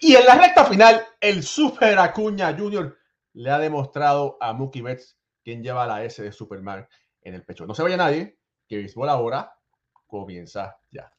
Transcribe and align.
Y 0.00 0.14
en 0.14 0.24
la 0.24 0.34
recta 0.34 0.64
final, 0.64 1.06
el 1.20 1.42
Super 1.42 1.98
Acuña 1.98 2.56
Junior 2.56 2.96
le 3.34 3.50
ha 3.50 3.58
demostrado 3.58 4.38
a 4.40 4.54
Mookie 4.54 4.80
Betts 4.80 5.18
quien 5.44 5.62
lleva 5.62 5.86
la 5.86 6.02
S 6.04 6.22
de 6.22 6.32
Superman 6.32 6.88
en 7.20 7.34
el 7.34 7.44
pecho. 7.44 7.66
No 7.66 7.74
se 7.74 7.82
vaya 7.82 7.98
nadie, 7.98 8.38
que 8.66 8.78
béisbol 8.78 9.10
ahora 9.10 9.54
comienza 10.06 10.78
ya. 10.90 11.12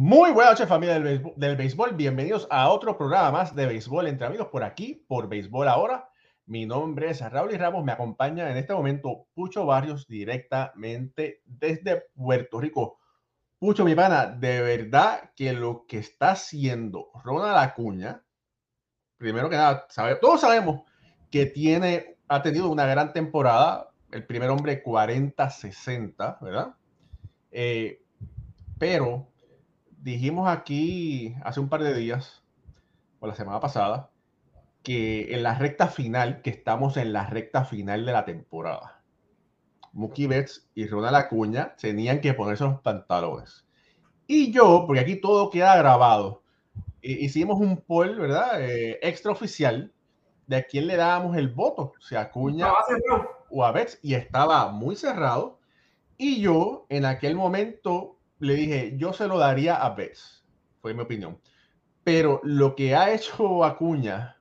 Muy 0.00 0.30
buenas 0.30 0.52
noches 0.52 0.68
familia 0.68 0.94
del 0.94 1.02
béisbol, 1.02 1.32
del 1.34 1.56
béisbol, 1.56 1.96
bienvenidos 1.96 2.46
a 2.52 2.68
otro 2.68 2.96
programa 2.96 3.32
más 3.32 3.56
de 3.56 3.66
béisbol 3.66 4.06
entre 4.06 4.28
amigos 4.28 4.46
por 4.46 4.62
aquí, 4.62 5.04
por 5.08 5.28
Béisbol 5.28 5.66
Ahora. 5.66 6.08
Mi 6.46 6.66
nombre 6.66 7.10
es 7.10 7.20
Raúl 7.20 7.52
y 7.52 7.56
Ramos, 7.56 7.84
me 7.84 7.90
acompaña 7.90 8.48
en 8.48 8.56
este 8.58 8.72
momento 8.72 9.26
Pucho 9.34 9.66
Barrios 9.66 10.06
directamente 10.06 11.42
desde 11.44 12.04
Puerto 12.14 12.60
Rico. 12.60 13.00
Pucho, 13.58 13.84
mi 13.84 13.96
pana, 13.96 14.26
de 14.26 14.62
verdad 14.62 15.32
que 15.34 15.52
lo 15.52 15.84
que 15.88 15.98
está 15.98 16.30
haciendo 16.30 17.08
Ronald 17.24 17.58
Acuña, 17.58 18.22
primero 19.16 19.50
que 19.50 19.56
nada, 19.56 19.84
sabe, 19.88 20.14
todos 20.14 20.42
sabemos 20.42 20.82
que 21.28 21.46
tiene, 21.46 22.18
ha 22.28 22.40
tenido 22.40 22.70
una 22.70 22.86
gran 22.86 23.12
temporada, 23.12 23.90
el 24.12 24.24
primer 24.24 24.50
hombre 24.50 24.80
40-60, 24.80 26.38
¿verdad? 26.40 26.76
Eh, 27.50 28.04
pero 28.78 29.32
dijimos 30.02 30.48
aquí 30.48 31.34
hace 31.44 31.60
un 31.60 31.68
par 31.68 31.82
de 31.82 31.94
días, 31.94 32.42
o 33.20 33.26
la 33.26 33.34
semana 33.34 33.60
pasada, 33.60 34.10
que 34.82 35.34
en 35.34 35.42
la 35.42 35.54
recta 35.54 35.88
final, 35.88 36.42
que 36.42 36.50
estamos 36.50 36.96
en 36.96 37.12
la 37.12 37.26
recta 37.26 37.64
final 37.64 38.06
de 38.06 38.12
la 38.12 38.24
temporada, 38.24 39.02
Mookie 39.92 40.26
Betts 40.26 40.68
y 40.74 40.86
Ronald 40.86 41.16
Acuña 41.16 41.74
tenían 41.76 42.20
que 42.20 42.34
ponerse 42.34 42.64
los 42.64 42.80
pantalones. 42.80 43.64
Y 44.26 44.52
yo, 44.52 44.84
porque 44.86 45.00
aquí 45.00 45.16
todo 45.16 45.50
queda 45.50 45.76
grabado, 45.76 46.42
hicimos 47.00 47.58
un 47.60 47.78
poll, 47.78 48.18
¿verdad? 48.18 48.62
Eh, 48.62 48.98
extraoficial 49.02 49.92
de 50.46 50.56
a 50.56 50.62
quién 50.64 50.86
le 50.86 50.96
dábamos 50.96 51.36
el 51.36 51.48
voto, 51.48 51.92
si 52.00 52.14
a 52.14 52.22
Acuña 52.22 52.68
o 53.50 53.64
a 53.64 53.72
Betts, 53.72 53.98
y 54.02 54.14
estaba 54.14 54.70
muy 54.70 54.96
cerrado. 54.96 55.58
Y 56.16 56.40
yo, 56.40 56.86
en 56.88 57.04
aquel 57.04 57.34
momento, 57.36 58.17
le 58.38 58.54
dije, 58.54 58.94
yo 58.96 59.12
se 59.12 59.26
lo 59.26 59.38
daría 59.38 59.76
a 59.76 59.90
Betts, 59.90 60.44
fue 60.80 60.94
mi 60.94 61.02
opinión. 61.02 61.40
Pero 62.04 62.40
lo 62.44 62.74
que 62.74 62.94
ha 62.94 63.12
hecho 63.12 63.64
Acuña 63.64 64.36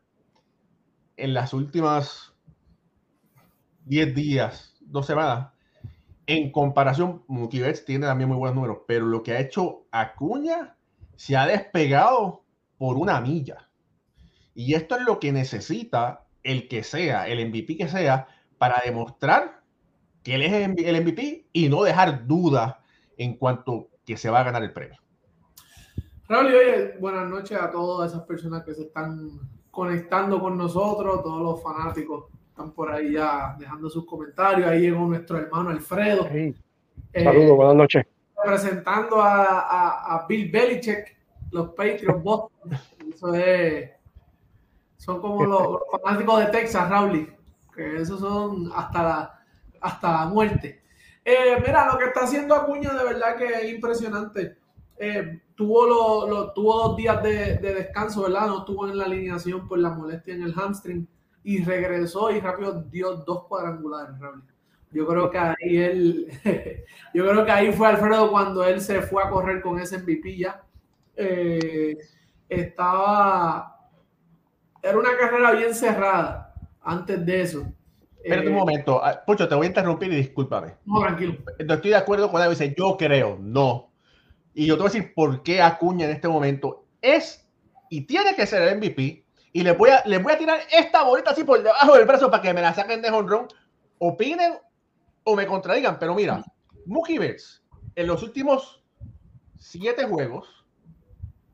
en 1.18 1.34
las 1.34 1.54
últimas 1.54 2.34
10 3.86 4.16
días, 4.16 4.76
dos 4.82 5.06
semanas, 5.06 5.50
en 6.28 6.52
comparación, 6.52 7.24
Mookie 7.28 7.62
Betts 7.62 7.86
tiene 7.86 8.06
también 8.06 8.30
muy 8.30 8.38
buenos 8.38 8.56
números, 8.56 8.80
pero 8.88 9.06
lo 9.06 9.24
que 9.24 9.32
ha 9.32 9.40
hecho 9.40 9.86
Acuña 9.92 10.76
se 11.16 11.38
ha 11.38 11.48
despegado 11.48 12.44
por 12.78 12.98
una 12.98 13.22
milla. 13.22 13.70
Y 14.54 14.74
esto 14.74 14.98
es 14.98 15.04
lo 15.04 15.20
que 15.20 15.32
necesita 15.32 16.26
el 16.44 16.68
que 16.68 16.84
sea, 16.84 17.28
el 17.28 17.48
MVP 17.48 17.78
que 17.78 17.88
sea, 17.88 18.28
para 18.58 18.82
demostrar 18.84 19.62
que 20.24 20.36
él 20.36 20.42
es 20.42 20.54
el 20.54 21.02
MVP 21.02 21.48
y 21.54 21.70
no 21.70 21.84
dejar 21.84 22.28
dudas 22.28 22.77
en 23.18 23.38
cuanto 23.38 23.90
que 24.06 24.18
se 24.18 24.30
va 24.30 24.40
a 24.40 24.44
ganar 24.44 24.64
el 24.64 24.74
premio. 24.74 25.00
Raúl, 26.30 26.48
oye, 26.48 26.98
buenas 27.00 27.30
noches 27.30 27.58
a 27.60 27.72
todas 27.72 28.12
esas 28.12 28.24
personas 28.26 28.64
que 28.64 28.74
se 28.74 28.84
están 28.84 29.40
conectando 29.72 30.40
con 30.40 30.58
nosotros, 30.58 31.24
todos 31.24 31.42
los 31.42 31.64
fanáticos 31.64 32.26
están 32.50 32.72
por 32.72 32.92
ahí 32.92 33.14
ya 33.14 33.56
dejando 33.60 33.90
sus 33.90 34.06
comentarios. 34.06 34.68
Ahí 34.68 34.82
llegó 34.82 35.06
nuestro 35.06 35.38
hermano 35.38 35.70
Alfredo. 35.70 36.28
Eh, 36.28 36.54
saludos, 37.14 37.56
buenas 37.56 37.76
noches. 37.76 38.06
Representando 38.44 39.22
a, 39.22 40.16
a, 40.16 40.26
Bill 40.28 40.52
Belichick, 40.52 41.16
los 41.52 41.70
Patriots 41.70 42.24
Boston. 42.24 42.72
Eso 43.14 43.34
es, 43.36 43.92
son 44.98 45.22
como 45.22 45.46
los, 45.46 45.80
fanáticos 46.02 46.40
de 46.40 46.46
Texas, 46.48 46.90
Raúl, 46.90 47.34
que 47.76 47.98
esos 47.98 48.20
son 48.20 48.72
hasta 48.76 49.04
la, 49.04 49.40
hasta 49.80 50.12
la 50.12 50.26
muerte. 50.26 50.82
Eh, 51.30 51.58
mira, 51.60 51.92
lo 51.92 51.98
que 51.98 52.06
está 52.06 52.22
haciendo 52.22 52.56
Acuña 52.56 52.94
de 52.94 53.04
verdad 53.04 53.36
que 53.36 53.48
es 53.48 53.70
impresionante. 53.74 54.56
Eh, 54.98 55.42
tuvo, 55.56 55.86
lo, 56.26 56.54
tuvo 56.54 56.88
dos 56.88 56.96
días 56.96 57.22
de, 57.22 57.58
descanso, 57.58 58.22
¿verdad? 58.22 58.48
No 58.48 58.60
estuvo 58.60 58.88
en 58.88 58.98
la 58.98 59.04
alineación 59.04 59.68
por 59.68 59.78
la 59.78 59.90
molestia 59.90 60.36
en 60.36 60.44
el 60.44 60.54
hamstring 60.54 61.06
y 61.44 61.66
regresó 61.66 62.32
y 62.32 62.40
rápido 62.40 62.82
dio 62.84 63.18
dos 63.18 63.44
cuadrangulares, 63.44 64.16
Yo 64.92 65.06
creo 65.06 65.30
que 65.30 65.38
ahí 65.38 65.78
él, 65.78 66.28
yo 67.14 67.28
creo 67.28 67.44
que 67.44 67.52
ahí 67.52 67.74
fue 67.74 67.88
Alfredo 67.88 68.32
cuando 68.32 68.64
él 68.64 68.80
se 68.80 69.02
fue 69.02 69.22
a 69.22 69.30
correr 69.30 69.62
con 69.62 69.78
ese 69.80 69.98
MVP 69.98 70.38
ya. 70.38 70.64
Eh, 71.18 71.98
estaba, 72.48 73.82
era 74.82 74.98
una 74.98 75.18
carrera 75.18 75.52
bien 75.52 75.76
cerrada 75.76 76.54
antes 76.82 77.26
de 77.26 77.42
eso. 77.42 77.74
Espérate 78.24 78.48
un 78.48 78.56
eh, 78.56 78.58
momento. 78.58 79.04
Ah, 79.04 79.24
Pucho, 79.26 79.48
te 79.48 79.56
voy 79.56 79.66
a 79.66 79.70
interrumpir 79.70 80.12
y 80.12 80.18
discúlpame. 80.18 80.76
No, 80.86 81.02
tranquilo. 81.02 81.38
No 81.66 81.74
estoy 81.74 81.92
de 81.92 81.98
acuerdo 81.98 82.32
con 82.32 82.42
él. 82.42 82.50
Dice, 82.50 82.74
yo 82.78 82.98
creo, 82.98 83.38
no. 83.40 83.92
Y 84.54 84.66
yo 84.66 84.76
te 84.76 84.82
voy 84.82 84.90
a 84.90 84.94
decir 84.94 85.14
por 85.14 85.44
qué 85.44 85.62
Acuña 85.62 86.06
en 86.06 86.12
este 86.12 86.28
momento 86.28 86.86
es 87.02 87.48
y 87.90 88.02
tiene 88.02 88.36
que 88.36 88.46
ser 88.46 88.64
el 88.64 88.78
MVP. 88.78 89.24
Y 89.54 89.64
le 89.64 89.72
voy 89.72 89.90
a, 89.92 90.04
les 90.06 90.22
voy 90.22 90.34
a 90.34 90.38
tirar 90.38 90.60
esta 90.72 91.04
bolita 91.04 91.32
así 91.32 91.44
por 91.44 91.62
debajo 91.62 91.96
del 91.96 92.06
brazo 92.06 92.30
para 92.30 92.44
que 92.44 92.54
me 92.54 92.62
la 92.62 92.74
saquen 92.74 93.02
de 93.02 93.10
honrón. 93.10 93.48
Opinen 94.00 94.54
o 95.24 95.36
me 95.36 95.48
contradigan. 95.48 95.98
Pero 96.00 96.14
mira, 96.16 96.44
Mookie 96.86 97.18
Betts 97.18 97.64
en 97.96 98.08
los 98.08 98.22
últimos 98.24 98.84
siete 99.58 100.06
juegos 100.06 100.66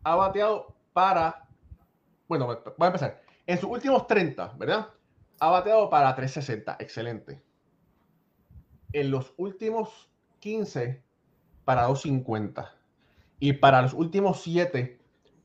ha 0.04 0.16
bateado 0.16 0.76
para. 0.92 1.48
Bueno, 2.28 2.48
voy 2.48 2.58
a 2.80 2.86
empezar. 2.86 3.22
En 3.46 3.58
sus 3.58 3.70
últimos 3.70 4.08
30, 4.08 4.54
¿verdad? 4.58 4.88
Ha 5.40 5.50
bateado 5.50 5.90
para 5.90 6.16
360, 6.16 6.78
excelente. 6.80 7.42
En 8.92 9.12
los 9.12 9.34
últimos 9.38 10.10
15 10.40 11.02
para 11.66 11.84
250 11.84 12.76
y 13.40 13.54
para 13.54 13.82
los 13.82 13.94
últimos 13.94 14.42
7 14.42 15.00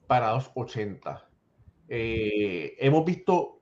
para 0.07 0.31
280. 0.31 1.25
Eh, 1.89 2.77
hemos 2.79 3.05
visto 3.05 3.61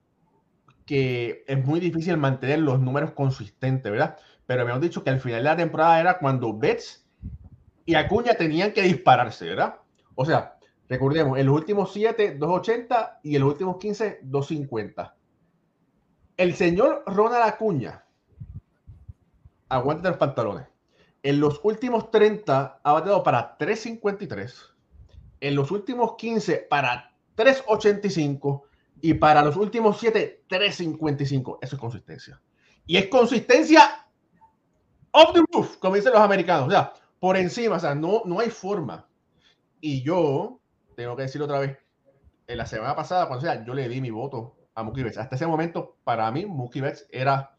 que 0.84 1.44
es 1.46 1.64
muy 1.64 1.80
difícil 1.80 2.16
mantener 2.16 2.60
los 2.60 2.80
números 2.80 3.12
consistentes, 3.12 3.90
¿verdad? 3.90 4.16
Pero 4.46 4.72
han 4.72 4.80
dicho 4.80 5.02
que 5.02 5.10
al 5.10 5.20
final 5.20 5.40
de 5.40 5.44
la 5.44 5.56
temporada 5.56 6.00
era 6.00 6.18
cuando 6.18 6.56
Betts 6.56 7.04
y 7.84 7.94
Acuña 7.94 8.34
tenían 8.34 8.72
que 8.72 8.82
dispararse, 8.82 9.46
¿verdad? 9.46 9.76
O 10.14 10.24
sea, 10.24 10.58
recordemos, 10.88 11.38
en 11.38 11.46
los 11.46 11.56
últimos 11.56 11.92
7, 11.92 12.36
280 12.36 13.20
y 13.22 13.36
en 13.36 13.42
los 13.42 13.52
últimos 13.52 13.76
15, 13.78 14.20
250 14.22 15.15
el 16.36 16.54
señor 16.54 17.02
Ronald 17.06 17.44
Acuña, 17.44 18.04
aguante 19.68 20.08
los 20.08 20.18
pantalones. 20.18 20.66
En 21.22 21.40
los 21.40 21.60
últimos 21.64 22.10
30 22.10 22.80
ha 22.82 22.92
bateado 22.92 23.22
para 23.22 23.58
3.53. 23.58 24.52
En 25.40 25.54
los 25.54 25.70
últimos 25.70 26.14
15 26.16 26.66
para 26.70 27.12
3.85. 27.36 28.62
Y 29.00 29.14
para 29.14 29.42
los 29.42 29.56
últimos 29.56 29.98
7, 29.98 30.44
3.55. 30.48 31.58
Eso 31.60 31.76
es 31.76 31.80
consistencia. 31.80 32.40
Y 32.86 32.96
es 32.96 33.08
consistencia 33.08 34.06
off 35.10 35.32
the 35.32 35.42
roof, 35.52 35.76
como 35.78 35.96
dicen 35.96 36.12
los 36.12 36.20
americanos. 36.20 36.68
O 36.68 36.70
sea, 36.70 36.92
por 37.18 37.36
encima. 37.36 37.76
O 37.76 37.80
sea, 37.80 37.94
no, 37.94 38.22
no 38.24 38.38
hay 38.40 38.50
forma. 38.50 39.08
Y 39.80 40.02
yo, 40.02 40.60
tengo 40.94 41.16
que 41.16 41.22
decirlo 41.22 41.46
otra 41.46 41.58
vez, 41.60 41.78
en 42.46 42.58
la 42.58 42.66
semana 42.66 42.94
pasada, 42.94 43.26
cuando 43.26 43.44
sea, 43.44 43.64
yo 43.64 43.74
le 43.74 43.88
di 43.88 44.00
mi 44.00 44.10
voto 44.10 44.55
a 44.76 44.82
Mookie 44.82 45.02
Betts. 45.02 45.18
Hasta 45.18 45.34
ese 45.34 45.46
momento, 45.46 45.96
para 46.04 46.30
mí, 46.30 46.46
Mookie 46.46 46.80
Betts 46.80 47.08
era 47.10 47.56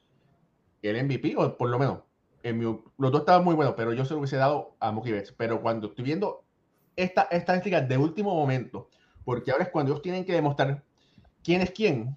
el 0.82 1.04
MVP, 1.04 1.36
o 1.36 1.58
por 1.58 1.70
lo 1.70 1.78
menos, 1.78 2.00
en 2.44 2.62
los 2.62 3.12
dos 3.12 3.22
estaban 3.22 3.44
muy 3.44 3.56
buenos, 3.56 3.74
pero 3.76 3.92
yo 3.92 4.06
se 4.06 4.14
lo 4.14 4.20
hubiese 4.20 4.38
dado 4.38 4.78
a 4.80 4.92
Mookie 4.92 5.12
Betts. 5.12 5.34
Pero 5.34 5.62
cuando 5.62 5.88
estoy 5.88 6.06
viendo 6.06 6.46
esta 6.96 7.24
estadística 7.24 7.82
de 7.82 7.98
último 7.98 8.34
momento, 8.34 8.90
porque 9.26 9.52
ahora 9.52 9.66
es 9.66 9.72
cuando 9.72 9.92
ellos 9.92 10.02
tienen 10.02 10.24
que 10.24 10.34
demostrar 10.34 10.84
quién 11.44 11.62
es 11.62 11.72
quién, 11.72 12.16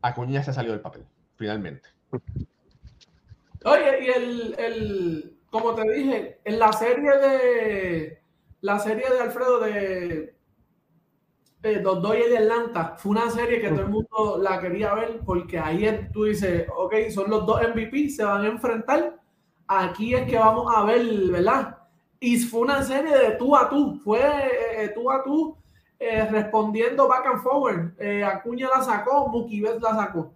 Acuña 0.00 0.42
se 0.44 0.52
ha 0.52 0.54
salido 0.54 0.74
del 0.74 0.80
papel, 0.80 1.04
finalmente. 1.34 1.88
Oye, 3.64 4.04
y 4.04 4.08
el, 4.08 4.54
el, 4.58 5.38
como 5.50 5.74
te 5.74 5.82
dije, 5.90 6.40
en 6.44 6.58
la 6.60 6.72
serie 6.72 7.18
de 7.18 8.22
la 8.60 8.78
serie 8.78 9.10
de 9.10 9.20
Alfredo 9.20 9.58
de 9.58 10.37
eh, 11.62 11.80
Los 11.82 12.00
Dodgers 12.00 12.30
de 12.30 12.38
Atlanta 12.38 12.94
fue 12.96 13.12
una 13.12 13.30
serie 13.30 13.60
que 13.60 13.68
todo 13.68 13.80
el 13.80 13.88
mundo 13.88 14.38
la 14.40 14.60
quería 14.60 14.94
ver 14.94 15.20
porque 15.24 15.58
ahí 15.58 16.08
tú 16.12 16.24
dices, 16.24 16.66
ok, 16.76 16.94
son 17.10 17.30
los 17.30 17.46
dos 17.46 17.60
MVP, 17.60 18.10
se 18.10 18.24
van 18.24 18.44
a 18.44 18.48
enfrentar. 18.48 19.16
Aquí 19.66 20.14
es 20.14 20.28
que 20.28 20.38
vamos 20.38 20.72
a 20.74 20.84
ver, 20.84 21.04
¿verdad? 21.30 21.78
Y 22.20 22.38
fue 22.38 22.60
una 22.60 22.82
serie 22.82 23.16
de 23.16 23.30
tú 23.32 23.56
a 23.56 23.68
tú, 23.68 24.00
fue 24.02 24.20
eh, 24.20 24.84
eh, 24.84 24.92
tú 24.94 25.10
a 25.10 25.22
tú 25.22 25.56
respondiendo 26.30 27.08
back 27.08 27.26
and 27.26 27.42
forward. 27.42 27.92
Acuña 28.24 28.68
la 28.68 28.82
sacó, 28.82 29.28
Mookie 29.28 29.60
Betts 29.60 29.82
la 29.82 29.96
sacó. 29.96 30.32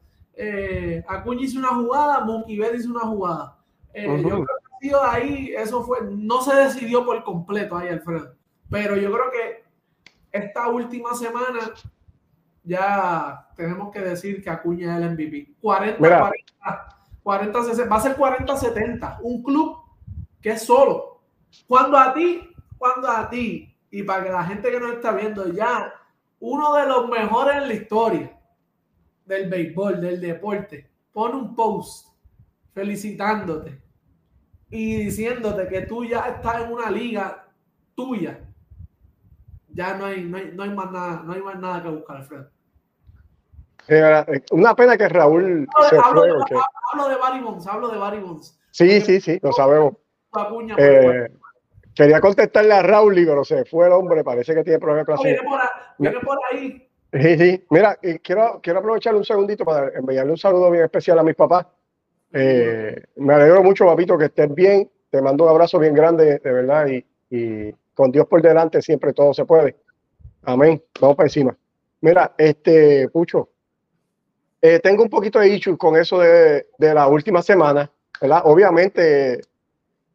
Acuña 1.07 1.43
hizo 1.43 1.59
una 1.61 1.69
jugada, 1.69 2.21
Mookie 2.25 2.59
Betts 2.59 2.81
hizo 2.81 2.91
una 2.91 3.07
jugada. 3.07 3.59
Yo 3.95 4.23
creo 4.23 4.45
que 4.45 4.91
ahí, 5.03 5.55
eso 5.57 5.85
fue, 5.85 5.99
no 6.11 6.43
se 6.43 6.55
decidió 6.55 7.05
por 7.05 7.23
completo 7.23 7.77
ahí, 7.77 7.89
Alfredo. 7.89 8.35
Pero 8.69 8.97
yo 8.97 9.13
creo 9.13 9.31
que 9.31 9.62
esta 10.32 10.69
última 10.69 11.14
semana 11.14 11.73
ya 12.64 13.49
tenemos 13.56 13.93
que 13.93 14.00
decir 14.00 14.43
que 14.43 14.50
Acuña 14.50 14.96
es 14.96 15.02
el 15.02 15.11
MVP. 15.12 15.55
40, 15.61 16.32
40, 17.23 17.58
va 17.88 17.96
a 17.96 18.00
ser 18.00 18.17
40-70. 18.17 19.19
Un 19.23 19.43
club 19.43 19.79
que 20.40 20.50
es 20.50 20.62
solo. 20.62 21.23
Cuando 21.67 21.99
a 21.99 22.14
ti, 22.14 22.50
cuando 22.79 23.08
a 23.08 23.29
ti, 23.29 23.76
y 23.90 24.02
para 24.02 24.25
que 24.25 24.31
la 24.31 24.44
gente 24.44 24.70
que 24.70 24.81
nos 24.81 24.94
está 24.94 25.12
viendo 25.12 25.49
ya, 25.52 25.93
uno 26.40 26.75
de 26.75 26.87
los 26.87 27.08
mejores 27.08 27.56
en 27.56 27.69
la 27.69 27.75
historia 27.75 28.40
del 29.26 29.50
béisbol, 29.50 30.00
del 30.00 30.20
deporte, 30.20 30.90
pone 31.12 31.35
un 31.35 31.55
post 31.55 32.08
felicitándote 32.73 33.81
y 34.70 34.96
diciéndote 35.05 35.69
que 35.69 35.82
tú 35.82 36.05
ya 36.05 36.20
estás 36.20 36.62
en 36.62 36.73
una 36.73 36.90
liga 36.90 37.46
tuya 37.94 38.40
ya 39.75 39.95
no 39.95 40.07
hay, 40.07 40.25
no 40.25 40.37
hay, 40.37 40.53
no 40.55 40.63
hay, 40.63 40.71
más, 40.71 40.91
nada, 40.91 41.23
no 41.25 41.33
hay 41.33 41.43
más 41.43 41.59
nada 41.59 41.83
que 41.83 41.89
buscar, 41.89 42.17
Alfredo. 42.19 42.49
Eh, 43.89 44.43
una 44.53 44.77
pena 44.77 44.97
que 44.97 45.09
Raúl 45.09 45.67
hablo, 45.75 45.89
se 45.89 45.97
hablo, 45.97 46.21
fue, 46.23 46.57
de, 46.57 46.63
hablo 46.93 47.09
de 47.09 47.17
Barry 47.17 47.41
Bonds, 47.41 47.67
hablo 47.67 47.89
de 47.89 47.99
Barry 47.99 48.21
Bonds. 48.21 48.59
Sí, 48.71 49.01
sí, 49.01 49.21
sí, 49.21 49.39
lo 49.43 49.53
sabemos. 49.53 49.95
Eh, 50.79 51.29
quería 51.95 52.21
contestarle 52.21 52.75
a 52.75 52.83
Raúl, 52.83 53.15
pero 53.15 53.45
se 53.45 53.65
fue 53.65 53.87
el 53.87 53.93
hombre, 53.93 54.23
parece 54.25 54.55
que 54.55 54.63
tiene 54.63 54.79
problemas 54.79 55.07
de 55.07 55.13
placer. 55.13 55.41
Viene 55.99 56.21
por, 56.21 56.39
ahí. 56.51 56.89
Sí, 57.13 57.39
sí. 57.39 57.67
Mira, 57.71 57.99
quiero, 58.23 58.61
quiero 58.63 58.79
aprovechar 58.79 59.15
un 59.15 59.25
segundito 59.25 59.65
para 59.65 59.89
enviarle 59.99 60.33
un 60.33 60.39
saludo 60.39 60.71
bien 60.71 60.85
especial 60.85 61.19
a 61.19 61.23
mis 61.23 61.35
papás. 61.35 61.67
Eh, 62.33 63.03
me 63.17 63.35
alegro 63.35 63.63
mucho, 63.63 63.85
papito, 63.85 64.17
que 64.17 64.27
estés 64.27 64.55
bien. 64.55 64.91
Te 65.11 65.21
mando 65.21 65.45
un 65.45 65.51
abrazo 65.51 65.79
bien 65.79 65.95
grande, 65.95 66.39
de 66.39 66.53
verdad, 66.53 66.87
y, 66.87 67.05
y 67.29 67.75
con 67.94 68.11
Dios 68.11 68.27
por 68.27 68.43
delante 68.43 68.83
siempre 68.83 69.12
todo 69.12 69.35
se 69.35 69.44
puede. 69.44 69.77
Amén. 70.43 70.83
Vamos 71.00 71.17
para 71.17 71.27
encima. 71.27 71.56
Mira, 72.00 72.35
este, 72.37 73.09
Pucho, 73.09 73.50
eh, 74.61 74.81
tengo 74.81 75.03
un 75.03 75.11
poquito 75.11 75.39
de 75.39 75.49
issue 75.49 75.77
con 75.77 75.97
eso 75.97 76.21
de, 76.21 76.67
de 76.79 76.94
la 76.94 77.06
última 77.06 77.43
semana, 77.43 77.91
¿verdad? 78.21 78.43
Obviamente, 78.44 79.41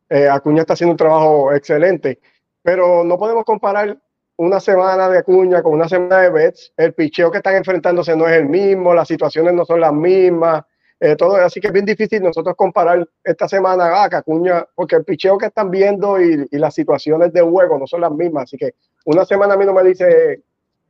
eh, 0.09 0.29
Acuña 0.29 0.61
está 0.61 0.73
haciendo 0.73 0.91
un 0.91 0.97
trabajo 0.97 1.53
excelente, 1.53 2.19
pero 2.61 3.03
no 3.03 3.17
podemos 3.17 3.43
comparar 3.43 3.97
una 4.37 4.59
semana 4.59 5.09
de 5.09 5.19
Acuña 5.19 5.61
con 5.61 5.73
una 5.73 5.89
semana 5.89 6.21
de 6.21 6.29
Betts. 6.29 6.73
El 6.77 6.93
picheo 6.93 7.31
que 7.31 7.37
están 7.37 7.55
enfrentándose 7.55 8.15
no 8.15 8.27
es 8.27 8.37
el 8.37 8.47
mismo, 8.47 8.93
las 8.93 9.07
situaciones 9.07 9.53
no 9.53 9.65
son 9.65 9.81
las 9.81 9.93
mismas. 9.93 10.63
Eh, 10.99 11.15
todo, 11.15 11.35
así 11.35 11.59
que 11.59 11.67
es 11.67 11.73
bien 11.73 11.85
difícil 11.85 12.23
nosotros 12.23 12.55
comparar 12.55 13.07
esta 13.23 13.47
semana 13.47 14.03
a 14.03 14.09
Cacuña, 14.09 14.65
porque 14.73 14.95
el 14.95 15.03
picheo 15.03 15.37
que 15.37 15.45
están 15.45 15.69
viendo 15.69 16.19
y, 16.19 16.47
las 16.51 16.73
situaciones 16.73 17.31
de 17.33 17.41
juego 17.41 17.77
no 17.77 17.85
son 17.85 18.01
las 18.01 18.11
mismas. 18.11 18.43
Así 18.43 18.57
que 18.57 18.73
una 19.05 19.25
semana 19.25 19.53
a 19.53 19.57
mí 19.57 19.65
no 19.65 19.73
me 19.73 19.83
dice 19.83 20.41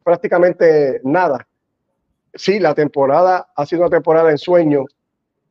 prácticamente 0.04 1.02
nada. 1.04 1.46
Sí, 2.34 2.60
la 2.60 2.74
temporada 2.74 3.50
ha 3.54 3.66
sido 3.66 3.82
una 3.82 3.90
temporada 3.90 4.32
en 4.32 4.38
sueño. 4.38 4.86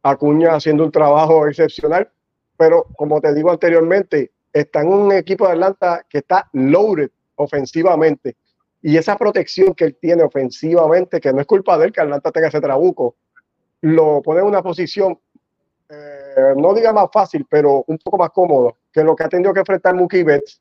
Acuña 0.02 0.54
haciendo 0.54 0.84
un 0.84 0.92
trabajo 0.92 1.46
excepcional, 1.46 2.08
pero 2.56 2.84
como 2.96 3.20
te 3.20 3.34
digo 3.34 3.50
anteriormente, 3.50 4.30
está 4.52 4.80
en 4.80 4.88
un 4.88 5.12
equipo 5.12 5.46
de 5.46 5.52
Atlanta 5.52 6.06
que 6.08 6.18
está 6.18 6.48
loaded 6.52 7.10
ofensivamente. 7.34 8.36
Y 8.80 8.96
esa 8.96 9.16
protección 9.16 9.74
que 9.74 9.84
él 9.84 9.98
tiene 10.00 10.22
ofensivamente, 10.22 11.20
que 11.20 11.32
no 11.32 11.40
es 11.40 11.46
culpa 11.46 11.76
de 11.76 11.86
él 11.86 11.92
que 11.92 12.00
Atlanta 12.00 12.30
tenga 12.30 12.48
ese 12.48 12.60
trabuco, 12.60 13.16
lo 13.86 14.20
pone 14.20 14.40
en 14.40 14.46
una 14.46 14.62
posición, 14.62 15.18
eh, 15.88 16.54
no 16.56 16.74
diga 16.74 16.92
más 16.92 17.08
fácil, 17.12 17.46
pero 17.48 17.84
un 17.86 17.98
poco 17.98 18.18
más 18.18 18.30
cómodo 18.30 18.76
que 18.92 19.04
lo 19.04 19.14
que 19.14 19.24
ha 19.24 19.28
tenido 19.28 19.54
que 19.54 19.60
enfrentar 19.60 19.94
Mookie 19.94 20.24
Betts 20.24 20.60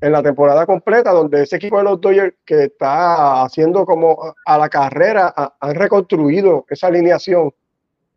en 0.00 0.10
la 0.10 0.22
temporada 0.22 0.66
completa, 0.66 1.12
donde 1.12 1.42
ese 1.42 1.56
equipo 1.56 1.78
de 1.78 1.84
los 1.84 2.00
Dodgers 2.00 2.34
que 2.44 2.64
está 2.64 3.44
haciendo 3.44 3.86
como 3.86 4.34
a 4.44 4.58
la 4.58 4.68
carrera, 4.68 5.32
han 5.60 5.74
reconstruido 5.76 6.66
esa 6.68 6.88
alineación 6.88 7.54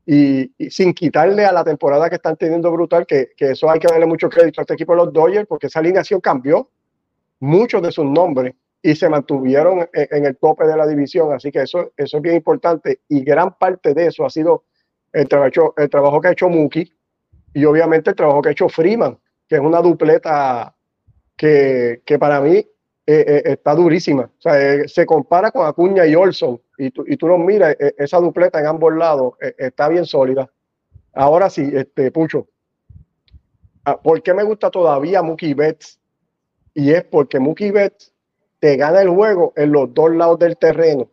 y, 0.06 0.51
sin 0.69 0.94
quitarle 0.94 1.45
a 1.45 1.51
la 1.51 1.63
temporada 1.63 2.10
que 2.10 2.15
están 2.15 2.36
teniendo 2.36 2.71
brutal, 2.71 3.06
que, 3.06 3.30
que, 3.38 3.51
eso 3.51 3.69
hay 3.69 3.80
que 3.80 3.88
darle 3.88 4.07
mucho 4.07 4.27
crédito 4.27 4.60
a 4.60 4.63
este 4.63 4.74
equipo 4.74 4.94
de 4.94 5.06
los 5.06 5.13
Dodgers, 5.13 5.48
porque 5.48 5.68
esa 5.68 5.80
alineación 5.80 6.19
cambió 6.19 6.68
muchos 7.39 7.81
de 7.83 7.92
sus 7.92 8.06
nombres 8.06 8.56
y 8.88 8.95
se 8.95 9.10
mantuvieron 9.10 9.89
en, 9.92 10.25
el 10.25 10.38
tope 10.38 10.66
de 10.66 10.78
la 10.78 10.88
división. 10.88 11.34
Así 11.34 11.51
que 11.51 11.63
eso, 11.63 11.92
eso 11.98 12.18
es 12.18 12.24
bien 12.24 12.36
importante 12.36 13.01
y 13.10 13.22
gran 13.22 13.57
parte 13.57 13.94
de 13.94 14.07
eso 14.07 14.25
ha 14.25 14.30
sido 14.30 14.63
el 15.12 15.28
trabajo, 15.28 15.74
el 15.75 15.89
trabajo 15.89 16.22
que 16.22 16.30
ha 16.30 16.31
hecho 16.31 16.48
Mookie 16.48 16.94
y 17.54 17.66
obviamente 17.66 18.12
el 18.12 18.16
trabajo 18.16 18.42
que 18.42 18.48
ha 18.48 18.51
hecho 18.54 18.69
Freeman, 18.69 19.19
que 19.45 19.56
es 19.56 19.62
una 19.62 19.81
dupleta 19.81 20.74
que, 21.36 22.01
que 22.06 22.18
para 22.18 22.39
mí 22.39 22.56
eh, 22.56 22.66
eh, 23.06 23.42
está 23.44 23.75
durísima. 23.75 24.31
Eh, 24.45 24.84
se 24.88 25.06
compara 25.06 25.51
con 25.51 25.68
Acuña 25.68 26.06
y 26.06 26.16
Olson 26.16 26.62
y 26.78 26.92
tú, 26.92 27.04
y 27.06 27.18
tú 27.18 27.28
lo 27.28 27.38
miras, 27.38 27.75
esa 27.98 28.19
dupleta 28.19 28.57
en 28.62 28.68
ambos 28.68 28.94
lados 28.95 29.34
está 29.57 29.89
bien 29.89 30.06
sólida. 30.06 30.50
Ahora 31.12 31.50
sí, 31.50 31.69
este, 31.74 32.10
Pucho, 32.10 32.48
ah, 33.84 34.01
¿por 34.01 34.24
qué 34.24 34.34
me 34.34 34.44
gusta 34.44 34.72
todavía 34.72 35.22
Mookie 35.22 35.56
Betts? 35.56 36.00
Y 36.74 36.92
es 36.92 37.04
porque 37.04 37.38
Mookie 37.38 37.72
Betts 37.72 38.13
te 38.59 38.75
gana 38.77 39.01
el 39.01 39.09
juego 39.09 39.54
en 39.56 39.71
los 39.71 39.94
dos 39.94 40.12
lados 40.15 40.39
del 40.39 40.57
terreno. 40.57 41.09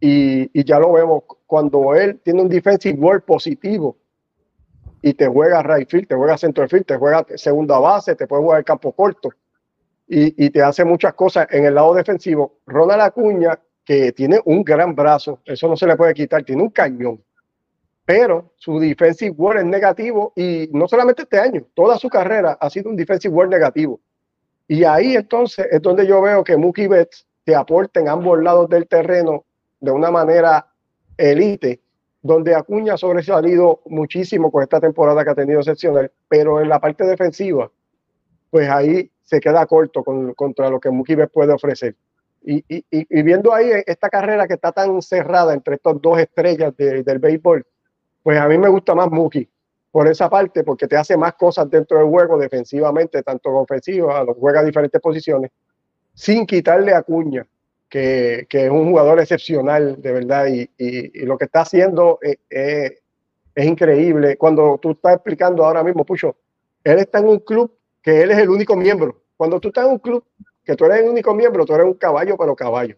Y, 0.00 0.64
ya 0.64 0.78
lo 0.78 0.92
vemos, 0.92 1.22
cuando 1.46 1.94
él 1.94 2.20
tiene 2.24 2.42
un 2.42 2.48
defensive 2.48 2.98
work 2.98 3.24
positivo 3.24 3.96
y 5.00 5.14
te 5.14 5.28
juega 5.28 5.62
right 5.62 5.88
field, 5.88 6.08
te 6.08 6.16
juega 6.16 6.36
center 6.36 6.68
field, 6.68 6.86
te 6.86 6.96
juega 6.96 7.24
segunda 7.36 7.78
base, 7.78 8.16
te 8.16 8.26
puede 8.26 8.42
jugar 8.42 8.58
el 8.58 8.64
campo 8.64 8.92
corto 8.92 9.30
y, 10.08 10.50
te 10.50 10.62
hace 10.62 10.84
muchas 10.84 11.14
cosas 11.14 11.46
en 11.50 11.64
el 11.64 11.74
lado 11.74 11.94
defensivo. 11.94 12.58
Ronald 12.66 13.02
Acuña, 13.02 13.58
que 13.84 14.12
tiene 14.12 14.40
un 14.44 14.62
gran 14.62 14.94
brazo, 14.94 15.40
eso 15.44 15.68
no 15.68 15.76
se 15.76 15.86
le 15.86 15.96
puede 15.96 16.14
quitar, 16.14 16.44
tiene 16.44 16.62
un 16.62 16.70
cañón, 16.70 17.22
pero 18.04 18.52
su 18.56 18.78
defensive 18.78 19.30
work 19.30 19.60
es 19.60 19.64
negativo 19.64 20.32
y 20.36 20.68
no 20.72 20.86
solamente 20.88 21.22
este 21.22 21.38
año, 21.38 21.64
toda 21.74 21.96
su 21.96 22.08
carrera 22.08 22.58
ha 22.60 22.68
sido 22.68 22.90
un 22.90 22.96
defensive 22.96 23.32
work 23.32 23.50
negativo. 23.50 24.00
Y 24.72 24.84
ahí 24.84 25.16
entonces 25.16 25.66
es 25.70 25.82
donde 25.82 26.06
yo 26.06 26.22
veo 26.22 26.42
que 26.42 26.56
Mookie 26.56 26.88
Betts 26.88 27.26
te 27.44 27.54
aporta 27.54 28.00
en 28.00 28.08
ambos 28.08 28.42
lados 28.42 28.70
del 28.70 28.88
terreno 28.88 29.44
de 29.78 29.90
una 29.90 30.10
manera 30.10 30.66
elite, 31.18 31.82
donde 32.22 32.54
Acuña 32.54 32.94
ha 32.94 32.96
sobresalido 32.96 33.82
muchísimo 33.84 34.50
con 34.50 34.62
esta 34.62 34.80
temporada 34.80 35.24
que 35.24 35.30
ha 35.30 35.34
tenido 35.34 35.60
excepcional, 35.60 36.10
pero 36.26 36.58
en 36.62 36.70
la 36.70 36.80
parte 36.80 37.04
defensiva, 37.04 37.70
pues 38.48 38.70
ahí 38.70 39.10
se 39.24 39.40
queda 39.40 39.66
corto 39.66 40.02
con, 40.02 40.32
contra 40.32 40.70
lo 40.70 40.80
que 40.80 40.88
Mookie 40.88 41.16
Betts 41.16 41.32
puede 41.34 41.52
ofrecer. 41.52 41.94
Y, 42.42 42.64
y, 42.66 42.82
y, 42.90 43.22
viendo 43.22 43.52
ahí 43.52 43.68
esta 43.84 44.08
carrera 44.08 44.48
que 44.48 44.54
está 44.54 44.72
tan 44.72 45.02
cerrada 45.02 45.52
entre 45.52 45.74
estas 45.74 46.00
dos 46.00 46.18
estrellas 46.18 46.74
del 46.78 47.18
béisbol, 47.18 47.66
pues 48.22 48.40
a 48.40 48.48
mí 48.48 48.56
me 48.56 48.70
gusta 48.70 48.94
más 48.94 49.10
Mookie 49.10 49.50
por 49.92 50.08
esa 50.08 50.28
parte, 50.30 50.64
porque 50.64 50.88
te 50.88 50.96
hace 50.96 51.16
más 51.18 51.34
cosas 51.34 51.68
dentro 51.70 51.98
del 51.98 52.08
juego 52.08 52.38
defensivamente, 52.38 53.22
tanto 53.22 53.50
ofensiva, 53.50 54.24
juega 54.38 54.64
diferentes 54.64 55.00
posiciones, 55.00 55.50
sin 56.14 56.46
quitarle 56.46 56.94
a 56.94 57.02
Cuña, 57.02 57.46
que, 57.90 58.46
que, 58.48 58.64
es 58.64 58.70
un 58.70 58.88
jugador 58.88 59.20
excepcional, 59.20 60.00
de 60.00 60.12
verdad, 60.12 60.46
y, 60.46 60.68
y, 60.78 61.26
lo 61.26 61.36
que 61.36 61.44
está 61.44 61.60
haciendo 61.60 62.18
es, 62.22 62.38
es, 62.48 62.92
es, 63.54 63.66
increíble. 63.66 64.38
Cuando 64.38 64.78
tú 64.80 64.92
estás 64.92 65.16
explicando 65.16 65.62
ahora 65.62 65.84
mismo, 65.84 66.06
Pucho, 66.06 66.36
él 66.82 66.98
está 66.98 67.18
en 67.18 67.28
un 67.28 67.40
club 67.40 67.70
que 68.00 68.22
él 68.22 68.30
es 68.30 68.38
el 68.38 68.48
único 68.48 68.74
miembro. 68.74 69.20
Cuando 69.36 69.60
tú 69.60 69.68
estás 69.68 69.84
en 69.84 69.92
un 69.92 69.98
club 69.98 70.24
que 70.64 70.74
tú 70.74 70.86
eres 70.86 71.00
el 71.00 71.10
único 71.10 71.34
miembro, 71.34 71.66
tú 71.66 71.74
eres 71.74 71.86
un 71.86 71.94
caballo, 71.94 72.36
pero 72.38 72.56
caballo. 72.56 72.96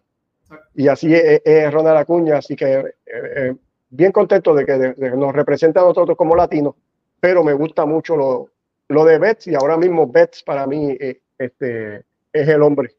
Y 0.73 0.87
así 0.87 1.13
es, 1.13 1.41
es 1.43 1.73
Ronald 1.73 1.97
Acuña, 1.97 2.37
así 2.37 2.55
que 2.55 2.73
eh, 2.73 2.93
eh, 3.05 3.55
bien 3.89 4.11
contento 4.11 4.53
de 4.53 4.65
que 4.65 4.95
nos 5.15 5.33
representa 5.33 5.81
a 5.81 5.85
nosotros 5.85 6.17
como 6.17 6.35
latinos, 6.35 6.75
pero 7.19 7.43
me 7.43 7.53
gusta 7.53 7.85
mucho 7.85 8.15
lo, 8.15 8.49
lo 8.89 9.05
de 9.05 9.17
Betts 9.17 9.47
y 9.47 9.55
ahora 9.55 9.77
mismo 9.77 10.07
Betts 10.07 10.43
para 10.43 10.65
mí 10.67 10.91
eh, 10.99 11.21
este, 11.37 12.05
es 12.31 12.47
el 12.47 12.61
hombre 12.61 12.95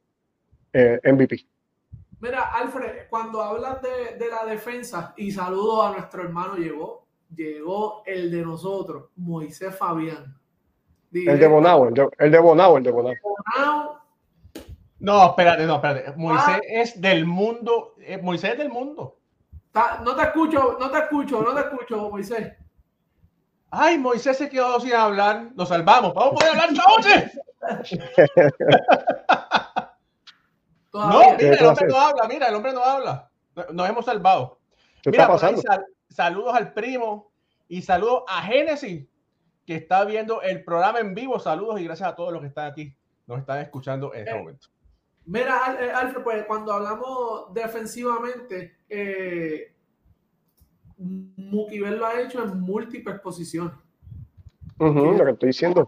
eh, 0.73 1.01
MVP. 1.05 1.47
Mira, 2.21 2.53
Alfred, 2.55 3.09
cuando 3.11 3.43
hablas 3.43 3.81
de, 3.83 4.17
de, 4.19 4.31
la 4.31 4.45
defensa, 4.51 5.13
y 5.17 5.31
saludo 5.31 5.83
a 5.83 5.93
nuestro 5.93 6.23
hermano 6.23 6.57
Llegó, 6.57 7.07
llegó 7.35 8.03
el 8.07 8.31
de 8.31 8.43
nosotros, 8.43 9.11
Moisés 9.17 9.77
Fabián. 9.77 10.35
El 11.13 11.39
de 11.39 11.47
Bonao, 11.47 11.89
el 11.89 11.95
de, 11.95 12.09
el 12.19 12.31
de 12.31 12.39
Bonao, 12.39 12.77
el 12.79 12.83
de 12.83 12.91
Bonao. 12.91 13.15
Bonao. 13.23 14.01
No, 14.99 15.27
espérate, 15.27 15.67
no, 15.67 15.77
espérate. 15.77 16.13
Moisés 16.17 16.61
es 16.69 17.01
del 17.01 17.27
mundo. 17.27 17.95
eh, 18.01 18.19
Moisés 18.21 18.53
es 18.53 18.59
del 18.59 18.71
mundo. 18.71 19.19
Ta- 19.73 20.01
No 20.05 20.17
te 20.17 20.23
escucho, 20.23 20.77
no 20.81 20.91
te 20.91 20.99
escucho, 20.99 21.43
no 21.43 21.55
te 21.55 21.61
escucho, 21.61 22.11
Moisés. 22.11 22.53
Ay, 23.71 23.99
Moisés 23.99 24.39
se 24.39 24.49
quedó 24.49 24.81
sin 24.81 24.95
hablar. 24.95 25.51
Lo 25.55 25.67
salvamos. 25.67 26.15
Vamos 26.15 26.33
a 26.33 26.37
poder 26.37 26.51
hablar 26.51 26.69
esta 26.71 26.85
noche. 26.89 27.31
No, 30.93 31.09
mira, 31.37 31.51
el 31.51 31.59
¿Qué 31.59 31.67
hombre 31.67 31.87
no 31.89 32.01
habla. 32.01 32.29
Mira, 32.29 32.49
el 32.49 32.55
hombre 32.55 32.73
no 32.73 32.83
habla. 32.83 33.31
No- 33.55 33.67
Nos 33.73 33.89
hemos 33.91 34.05
salvado. 34.07 34.59
¿Qué 35.03 35.11
Mira, 35.11 35.25
está 35.25 35.35
por 35.37 35.45
ahí 35.45 35.55
pasando? 35.57 35.63
sal- 35.63 35.87
saludos 36.09 36.55
al 36.55 36.73
primo 36.73 37.33
y 37.69 37.83
saludos 37.83 38.23
a 38.29 38.43
Génesis, 38.43 39.07
que 39.67 39.75
está 39.77 40.05
viendo 40.05 40.41
el 40.41 40.65
programa 40.65 41.01
en 41.01 41.15
vivo. 41.15 41.39
Saludos 41.39 41.81
y 41.81 41.85
gracias 41.85 42.09
a 42.09 42.15
todos 42.15 42.33
los 42.33 42.41
que 42.41 42.49
están 42.49 42.71
aquí. 42.71 42.97
Nos 43.27 43.41
están 43.41 43.59
escuchando 43.61 44.15
en 44.15 44.21
este 44.21 44.31
Eh, 44.31 44.39
momento. 44.39 44.69
Mira, 45.27 45.77
eh, 45.81 45.91
Alfred, 45.91 46.23
pues 46.23 46.45
cuando 46.47 46.73
hablamos 46.73 47.53
defensivamente, 47.53 48.79
eh, 48.89 49.75
Mukivel 50.99 51.99
lo 51.99 52.07
ha 52.07 52.21
hecho 52.21 52.43
en 52.43 52.61
múltiples 52.61 53.21
posiciones. 53.21 53.73
Lo 54.79 55.25
que 55.25 55.31
estoy 55.33 55.49
diciendo. 55.49 55.87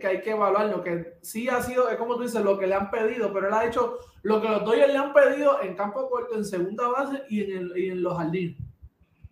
que 0.00 0.06
hay 0.06 0.20
que 0.20 0.30
evaluar 0.30 0.66
lo 0.66 0.82
que 0.84 1.18
sí 1.22 1.48
ha 1.48 1.60
sido, 1.60 1.88
es 1.90 1.96
como 1.96 2.14
tú 2.16 2.22
dices, 2.22 2.40
lo 2.44 2.56
que 2.56 2.68
le 2.68 2.74
han 2.76 2.88
pedido, 2.90 3.32
pero 3.32 3.48
él 3.48 3.54
ha 3.54 3.64
hecho 3.66 3.98
lo 4.22 4.40
que 4.40 4.48
los 4.48 4.64
Dodgers 4.64 4.92
le 4.92 4.96
han 4.98 5.12
pedido 5.12 5.60
en 5.60 5.74
campo 5.74 6.08
corto, 6.08 6.36
en 6.36 6.44
segunda 6.44 6.86
base 6.88 7.24
y 7.28 7.42
en, 7.42 7.56
el- 7.58 7.72
y 7.78 7.88
en 7.90 8.02
los 8.02 8.16
jardines. 8.16 8.56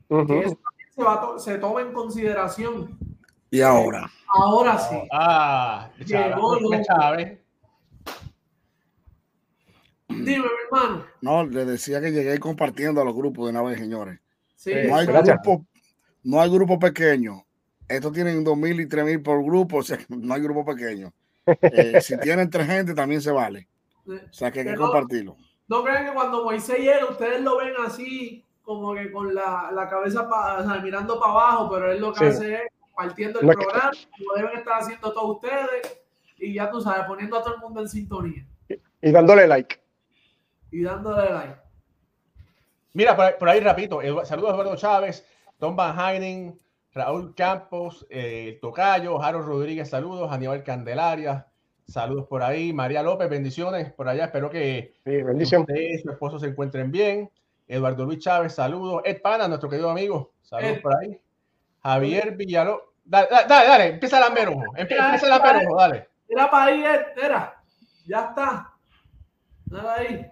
Que 0.08 0.14
eso 0.40 0.58
también 0.58 0.88
se, 0.92 1.02
va 1.04 1.20
to- 1.20 1.38
se 1.38 1.58
toma 1.58 1.82
en 1.82 1.92
consideración. 1.92 2.98
Y 3.50 3.60
ahora, 3.60 4.10
Ahora 4.28 4.76
sí. 4.78 4.96
Ah. 5.12 5.88
Llegó. 6.04 6.58
Dime, 10.08 10.24
mi 10.24 10.34
hermano. 10.64 11.04
no, 11.20 11.44
le 11.46 11.64
decía 11.64 12.00
que 12.00 12.10
llegué 12.12 12.38
compartiendo 12.38 13.00
a 13.00 13.04
los 13.04 13.14
grupos 13.14 13.46
de 13.46 13.50
una 13.50 13.62
vez, 13.62 13.78
señores. 13.78 14.18
Sí, 14.56 14.72
Eh, 14.72 14.86
No 14.88 14.96
hay 14.96 15.06
gracias. 15.06 15.36
grupo, 15.42 15.64
no 16.24 16.40
hay 16.40 16.50
grupo 16.50 16.78
pequeño. 16.78 17.44
Estos 17.88 18.12
tienen 18.12 18.42
dos 18.42 18.56
mil 18.56 18.80
y 18.80 18.88
tres 18.88 19.04
mil 19.04 19.22
por 19.22 19.44
grupo, 19.44 19.76
o 19.78 19.82
sea, 19.82 19.98
no 20.08 20.34
hay 20.34 20.40
grupo 20.42 20.64
pequeño. 20.64 21.12
Eh, 21.62 22.00
si 22.00 22.18
tienen 22.20 22.50
tres 22.50 22.66
gente, 22.66 22.94
también 22.94 23.22
se 23.22 23.30
vale. 23.30 23.68
O 24.06 24.32
sea, 24.32 24.50
que 24.50 24.60
hay 24.60 24.64
que 24.66 24.72
Pero- 24.72 24.82
compartirlo. 24.82 25.36
No 25.68 25.82
crean 25.82 26.06
que 26.06 26.12
cuando 26.12 26.44
Moisés 26.44 26.78
llega, 26.78 27.04
ustedes 27.10 27.40
lo 27.42 27.56
ven 27.58 27.72
así, 27.84 28.44
como 28.62 28.94
que 28.94 29.10
con 29.12 29.34
la, 29.34 29.70
la 29.72 29.88
cabeza 29.88 30.28
pa- 30.28 30.58
o 30.60 30.64
sea, 30.64 30.80
mirando 30.80 31.18
para 31.20 31.32
abajo, 31.32 31.70
pero 31.70 31.90
él 31.92 32.00
lo 32.00 32.12
que 32.12 32.20
Sí. 32.20 32.24
hace 32.26 32.54
es 32.54 32.60
partiendo 32.94 33.40
el 33.40 33.46
No 33.46 33.52
es 33.52 33.58
que- 33.58 33.64
programa, 33.64 33.90
como 34.16 34.34
deben 34.36 34.58
estar 34.58 34.80
haciendo 34.80 35.12
todos 35.12 35.36
ustedes, 35.36 35.98
y 36.38 36.54
ya 36.54 36.70
tú 36.70 36.80
sabes, 36.80 37.04
poniendo 37.06 37.36
a 37.38 37.42
todo 37.42 37.54
el 37.56 37.60
mundo 37.60 37.80
en 37.80 37.88
sintonía 37.88 38.46
Y 39.02 39.10
dándole 39.10 39.46
like. 39.48 39.76
y 40.70 40.82
dándole 40.82 41.30
like. 41.30 41.56
Mira, 42.96 43.14
por 43.14 43.26
ahí, 43.26 43.34
por 43.38 43.48
ahí 43.50 43.60
rapidito. 43.60 44.00
Saludos 44.24 44.50
a 44.50 44.54
Eduardo 44.54 44.74
Chávez, 44.76 45.22
Tom 45.58 45.76
Van 45.76 45.98
Heinen, 46.00 46.58
Raúl 46.94 47.34
Campos, 47.34 48.06
eh, 48.08 48.52
el 48.54 48.58
Tocayo, 48.60 49.22
Harold 49.22 49.46
Rodríguez, 49.46 49.90
saludos, 49.90 50.32
Aníbal 50.32 50.62
Candelaria, 50.64 51.46
saludos 51.86 52.26
por 52.26 52.42
ahí, 52.42 52.72
María 52.72 53.02
López, 53.02 53.28
bendiciones 53.28 53.92
por 53.92 54.08
allá, 54.08 54.24
espero 54.24 54.48
que 54.48 54.94
Sí, 55.04 55.22
bendición. 55.22 55.60
usted 55.60 55.74
y 55.74 55.98
su 55.98 56.10
esposo 56.10 56.38
se 56.38 56.46
encuentren 56.46 56.90
bien. 56.90 57.30
Eduardo 57.68 58.06
Luis 58.06 58.20
Chávez, 58.20 58.54
saludos. 58.54 59.02
Ed 59.04 59.20
Pana, 59.20 59.46
nuestro 59.46 59.68
querido 59.68 59.90
amigo, 59.90 60.32
saludos 60.40 60.78
Ed. 60.78 60.80
por 60.82 60.96
ahí. 60.96 61.20
Javier 61.82 62.34
Villalobos, 62.34 62.80
dale, 63.04 63.28
dale, 63.30 63.46
dale, 63.46 63.68
dale, 63.68 63.86
empieza 63.88 64.20
la 64.20 64.30
merojo, 64.30 64.62
empieza 64.74 65.28
la 65.28 65.38
merojo, 65.38 65.76
dale. 65.76 66.08
Mira 66.30 66.50
para 66.50 66.64
ahí, 66.64 66.82
Ed, 66.82 67.00
mira, 67.14 67.62
ya 68.06 68.20
está. 68.30 68.72
Mira 69.66 69.94
ahí. 69.96 70.26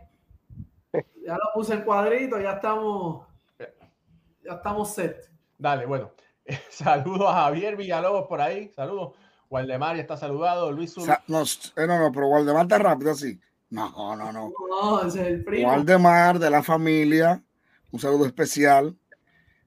Ya 1.25 1.35
lo 1.35 1.53
puse 1.55 1.75
en 1.75 1.83
cuadrito, 1.83 2.39
ya 2.39 2.53
estamos, 2.53 3.27
ya 3.59 4.53
estamos 4.53 4.93
set. 4.95 5.31
Dale, 5.59 5.87
bueno. 5.87 6.11
Saludos 6.71 7.29
a 7.29 7.45
Javier 7.45 7.77
Villalobos 7.77 8.27
por 8.27 8.41
ahí. 8.41 8.71
Saludos. 8.75 9.13
Waldemar 9.49 9.97
ya 9.97 10.03
está 10.03 10.17
saludado. 10.17 10.71
Luis 10.73 10.93
sea, 10.93 11.23
no, 11.29 11.43
eh, 11.43 11.87
no, 11.87 11.99
no, 11.99 12.13
pero 12.13 12.29
Waldemar 12.29 12.63
está 12.65 12.79
rápido 12.79 13.13
así. 13.13 13.41
No, 13.71 14.17
no, 14.17 14.33
no. 14.33 14.53
No, 14.69 15.07
ese 15.07 15.23
es 15.23 15.27
el 15.29 15.45
primo. 15.45 15.69
Waldemar 15.69 16.39
de 16.39 16.51
la 16.51 16.63
familia, 16.63 17.43
un 17.91 18.01
saludo 18.01 18.27
especial. 18.27 18.97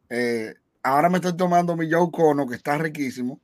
Eh, 0.09 0.53
ahora 0.83 1.09
me 1.09 1.17
estoy 1.17 1.35
tomando 1.35 1.75
mi 1.75 1.91
Joe 1.91 2.11
Cono, 2.11 2.47
que 2.47 2.55
está 2.55 2.77
riquísimo. 2.77 3.39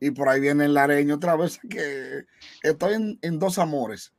Y 0.00 0.12
por 0.12 0.28
ahí 0.28 0.40
viene 0.40 0.66
el 0.66 0.74
lareño 0.74 1.16
otra 1.16 1.36
vez, 1.36 1.58
que 1.68 2.24
estoy 2.62 2.94
en, 2.94 3.18
en 3.20 3.38
dos 3.38 3.58
amores. 3.58 4.12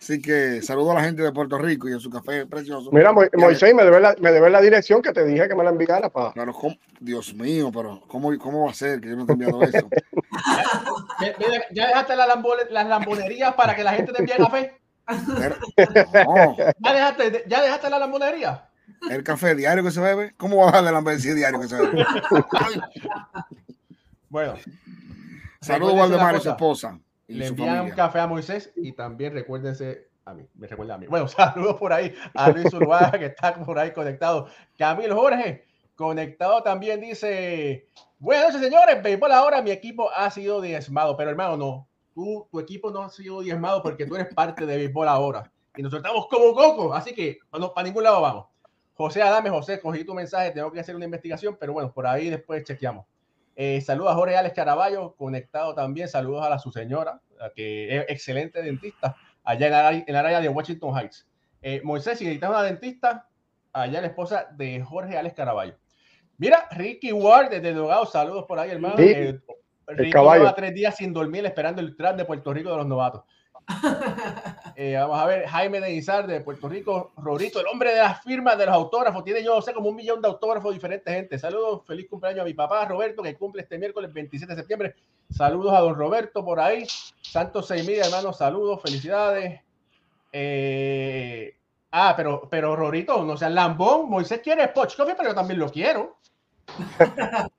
Así 0.00 0.22
que 0.22 0.62
saludo 0.62 0.92
a 0.92 0.94
la 0.94 1.02
gente 1.02 1.22
de 1.22 1.32
Puerto 1.32 1.58
Rico 1.58 1.88
y 1.88 1.92
en 1.92 1.98
su 1.98 2.08
café 2.08 2.46
precioso. 2.46 2.90
Mira, 2.92 3.12
Mo- 3.12 3.24
Moisés, 3.36 3.74
me 3.74 3.82
debe, 3.82 3.98
la, 3.98 4.14
me 4.20 4.30
debe 4.30 4.48
la 4.48 4.60
dirección 4.60 5.02
que 5.02 5.12
te 5.12 5.24
dije 5.24 5.48
que 5.48 5.56
me 5.56 5.64
la 5.64 5.70
enviara 5.70 6.08
para. 6.08 6.32
¿cómo? 6.52 6.76
Dios 7.00 7.34
mío, 7.34 7.70
pero 7.74 8.00
¿cómo, 8.06 8.36
¿cómo 8.38 8.66
va 8.66 8.70
a 8.70 8.74
ser 8.74 9.00
que 9.00 9.08
yo 9.08 9.16
no 9.16 9.26
te 9.26 9.32
he 9.32 9.34
enviado 9.34 9.60
eso? 9.62 9.88
¿Ya 11.72 11.86
dejaste 11.88 12.14
la 12.14 12.26
las 12.70 12.86
lambonerías 12.86 13.54
para 13.54 13.74
que 13.74 13.82
la 13.82 13.92
gente 13.94 14.12
te 14.12 14.20
envíe 14.20 14.36
café? 14.36 14.78
Pero- 15.36 15.56
no, 16.26 16.56
¿Ya 16.56 16.92
dejaste, 16.92 17.44
ya 17.48 17.62
dejaste 17.62 17.90
la 17.90 17.98
lambonería? 17.98 18.64
el 19.10 19.22
café 19.22 19.54
diario 19.54 19.82
que 19.84 19.90
se 19.90 20.00
bebe, 20.00 20.34
¿cómo 20.36 20.56
va 20.58 20.68
a 20.68 20.72
darle 20.72 20.92
la 20.92 20.98
ambulancia 20.98 21.34
diario 21.34 21.60
que 21.60 21.68
se 21.68 21.76
bebe? 21.76 22.06
Bueno. 24.28 24.54
Saludos 25.60 25.92
recuérdense 25.94 26.00
Waldemar 26.00 26.36
y 26.36 26.40
su 26.40 26.50
esposa 26.50 26.98
y 27.28 27.34
Le 27.34 27.46
envían 27.46 27.84
un 27.84 27.90
café 27.90 28.20
a 28.20 28.26
Moisés 28.26 28.72
y 28.74 28.92
también 28.92 29.34
recuérdense 29.34 30.08
a 30.24 30.34
mí, 30.34 30.46
me 30.54 30.66
recuerda 30.66 30.94
a 30.94 30.98
mí. 30.98 31.06
Bueno, 31.06 31.28
saludos 31.28 31.76
por 31.76 31.92
ahí 31.92 32.14
a 32.34 32.50
Luis 32.50 32.72
Uruguay 32.72 33.10
que 33.18 33.26
está 33.26 33.54
por 33.54 33.78
ahí 33.78 33.92
conectado. 33.92 34.48
Camilo 34.76 35.14
Jorge, 35.14 35.64
conectado 35.94 36.62
también 36.62 37.00
dice, 37.00 37.88
buenas 38.18 38.46
noches 38.46 38.62
señores, 38.62 39.02
béisbol 39.02 39.30
ahora 39.30 39.62
mi 39.62 39.70
equipo 39.70 40.10
ha 40.10 40.30
sido 40.30 40.60
diezmado, 40.60 41.16
pero 41.16 41.30
hermano 41.30 41.56
no, 41.56 41.88
tú, 42.14 42.48
tu 42.50 42.58
equipo 42.58 42.90
no 42.90 43.02
ha 43.02 43.10
sido 43.10 43.42
diezmado 43.42 43.82
porque 43.82 44.06
tú 44.06 44.16
eres 44.16 44.34
parte 44.34 44.64
de 44.64 44.76
béisbol 44.76 45.06
ahora 45.06 45.52
y 45.76 45.82
nosotros 45.82 46.04
estamos 46.04 46.26
como 46.28 46.54
coco, 46.54 46.94
así 46.94 47.14
que 47.14 47.38
no, 47.56 47.72
para 47.72 47.86
ningún 47.86 48.02
lado 48.02 48.20
vamos. 48.20 48.46
José 48.94 49.22
Adame, 49.22 49.48
José, 49.48 49.80
cogí 49.80 50.02
tu 50.02 50.12
mensaje, 50.12 50.50
tengo 50.50 50.72
que 50.72 50.80
hacer 50.80 50.96
una 50.96 51.04
investigación, 51.04 51.56
pero 51.60 51.72
bueno, 51.72 51.92
por 51.92 52.04
ahí 52.04 52.30
después 52.30 52.64
chequeamos. 52.64 53.06
Eh, 53.60 53.80
saludos 53.80 54.12
a 54.12 54.14
Jorge 54.14 54.36
Alex 54.36 54.54
Caraballo, 54.54 55.16
conectado 55.16 55.74
también. 55.74 56.06
Saludos 56.08 56.46
a 56.46 56.48
la 56.48 56.60
su 56.60 56.70
señora, 56.70 57.20
la 57.40 57.50
que 57.50 57.96
es 57.96 58.04
excelente 58.08 58.62
dentista, 58.62 59.16
allá 59.42 59.66
en 59.66 59.72
el 59.72 59.78
área, 59.80 60.04
en 60.06 60.14
el 60.14 60.16
área 60.16 60.40
de 60.40 60.48
Washington 60.48 60.96
Heights. 60.96 61.26
Eh, 61.60 61.80
Moisés, 61.82 62.18
si 62.18 62.24
necesitas 62.24 62.50
una 62.50 62.62
dentista, 62.62 63.26
allá 63.72 64.00
la 64.00 64.06
esposa 64.06 64.46
de 64.52 64.80
Jorge 64.80 65.18
Alex 65.18 65.34
Caraballo. 65.34 65.76
Mira, 66.36 66.68
Ricky 66.70 67.10
Ward 67.12 67.50
desde 67.50 67.72
Dogado, 67.72 68.06
saludos 68.06 68.44
por 68.46 68.60
ahí, 68.60 68.70
hermano. 68.70 68.96
Sí, 68.96 69.08
Eh, 69.08 69.40
Ricky 69.88 70.12
caballo. 70.12 70.42
lleva 70.42 70.54
tres 70.54 70.72
días 70.72 70.94
sin 70.94 71.12
dormir 71.12 71.44
esperando 71.44 71.80
el 71.80 71.96
tras 71.96 72.16
de 72.16 72.24
Puerto 72.24 72.52
Rico 72.54 72.70
de 72.70 72.76
los 72.76 72.86
novatos. 72.86 73.24
Eh, 74.80 74.94
vamos 74.96 75.18
a 75.18 75.26
ver, 75.26 75.44
Jaime 75.48 75.80
de 75.80 75.92
Izar 75.92 76.24
de 76.28 76.40
Puerto 76.40 76.68
Rico, 76.68 77.10
Rorito, 77.16 77.58
el 77.58 77.66
hombre 77.66 77.90
de 77.90 77.98
las 77.98 78.22
firmas 78.22 78.56
de 78.56 78.64
los 78.66 78.76
autógrafos, 78.76 79.24
tiene 79.24 79.42
yo 79.42 79.56
no 79.56 79.60
sé 79.60 79.74
como 79.74 79.88
un 79.88 79.96
millón 79.96 80.22
de 80.22 80.28
autógrafos 80.28 80.72
diferentes, 80.72 81.12
gente. 81.12 81.36
Saludos, 81.36 81.82
feliz 81.84 82.06
cumpleaños 82.08 82.42
a 82.42 82.44
mi 82.44 82.54
papá 82.54 82.84
Roberto, 82.84 83.20
que 83.20 83.34
cumple 83.34 83.62
este 83.62 83.76
miércoles 83.76 84.12
27 84.12 84.52
de 84.52 84.60
septiembre. 84.60 84.94
Saludos 85.30 85.74
a 85.74 85.80
don 85.80 85.96
Roberto 85.96 86.44
por 86.44 86.60
ahí. 86.60 86.86
Santos 87.20 87.66
Seimida, 87.66 88.04
hermano, 88.04 88.32
saludos, 88.32 88.80
felicidades. 88.80 89.60
Eh, 90.30 91.56
ah, 91.90 92.14
pero, 92.16 92.46
pero 92.48 92.76
Rorito, 92.76 93.24
no 93.24 93.36
seas 93.36 93.50
lambón. 93.50 94.08
Moisés 94.08 94.38
quiere 94.38 94.68
Poch 94.68 94.96
Coffee, 94.96 95.16
pero 95.16 95.30
yo 95.30 95.34
también 95.34 95.58
lo 95.58 95.72
quiero. 95.72 96.18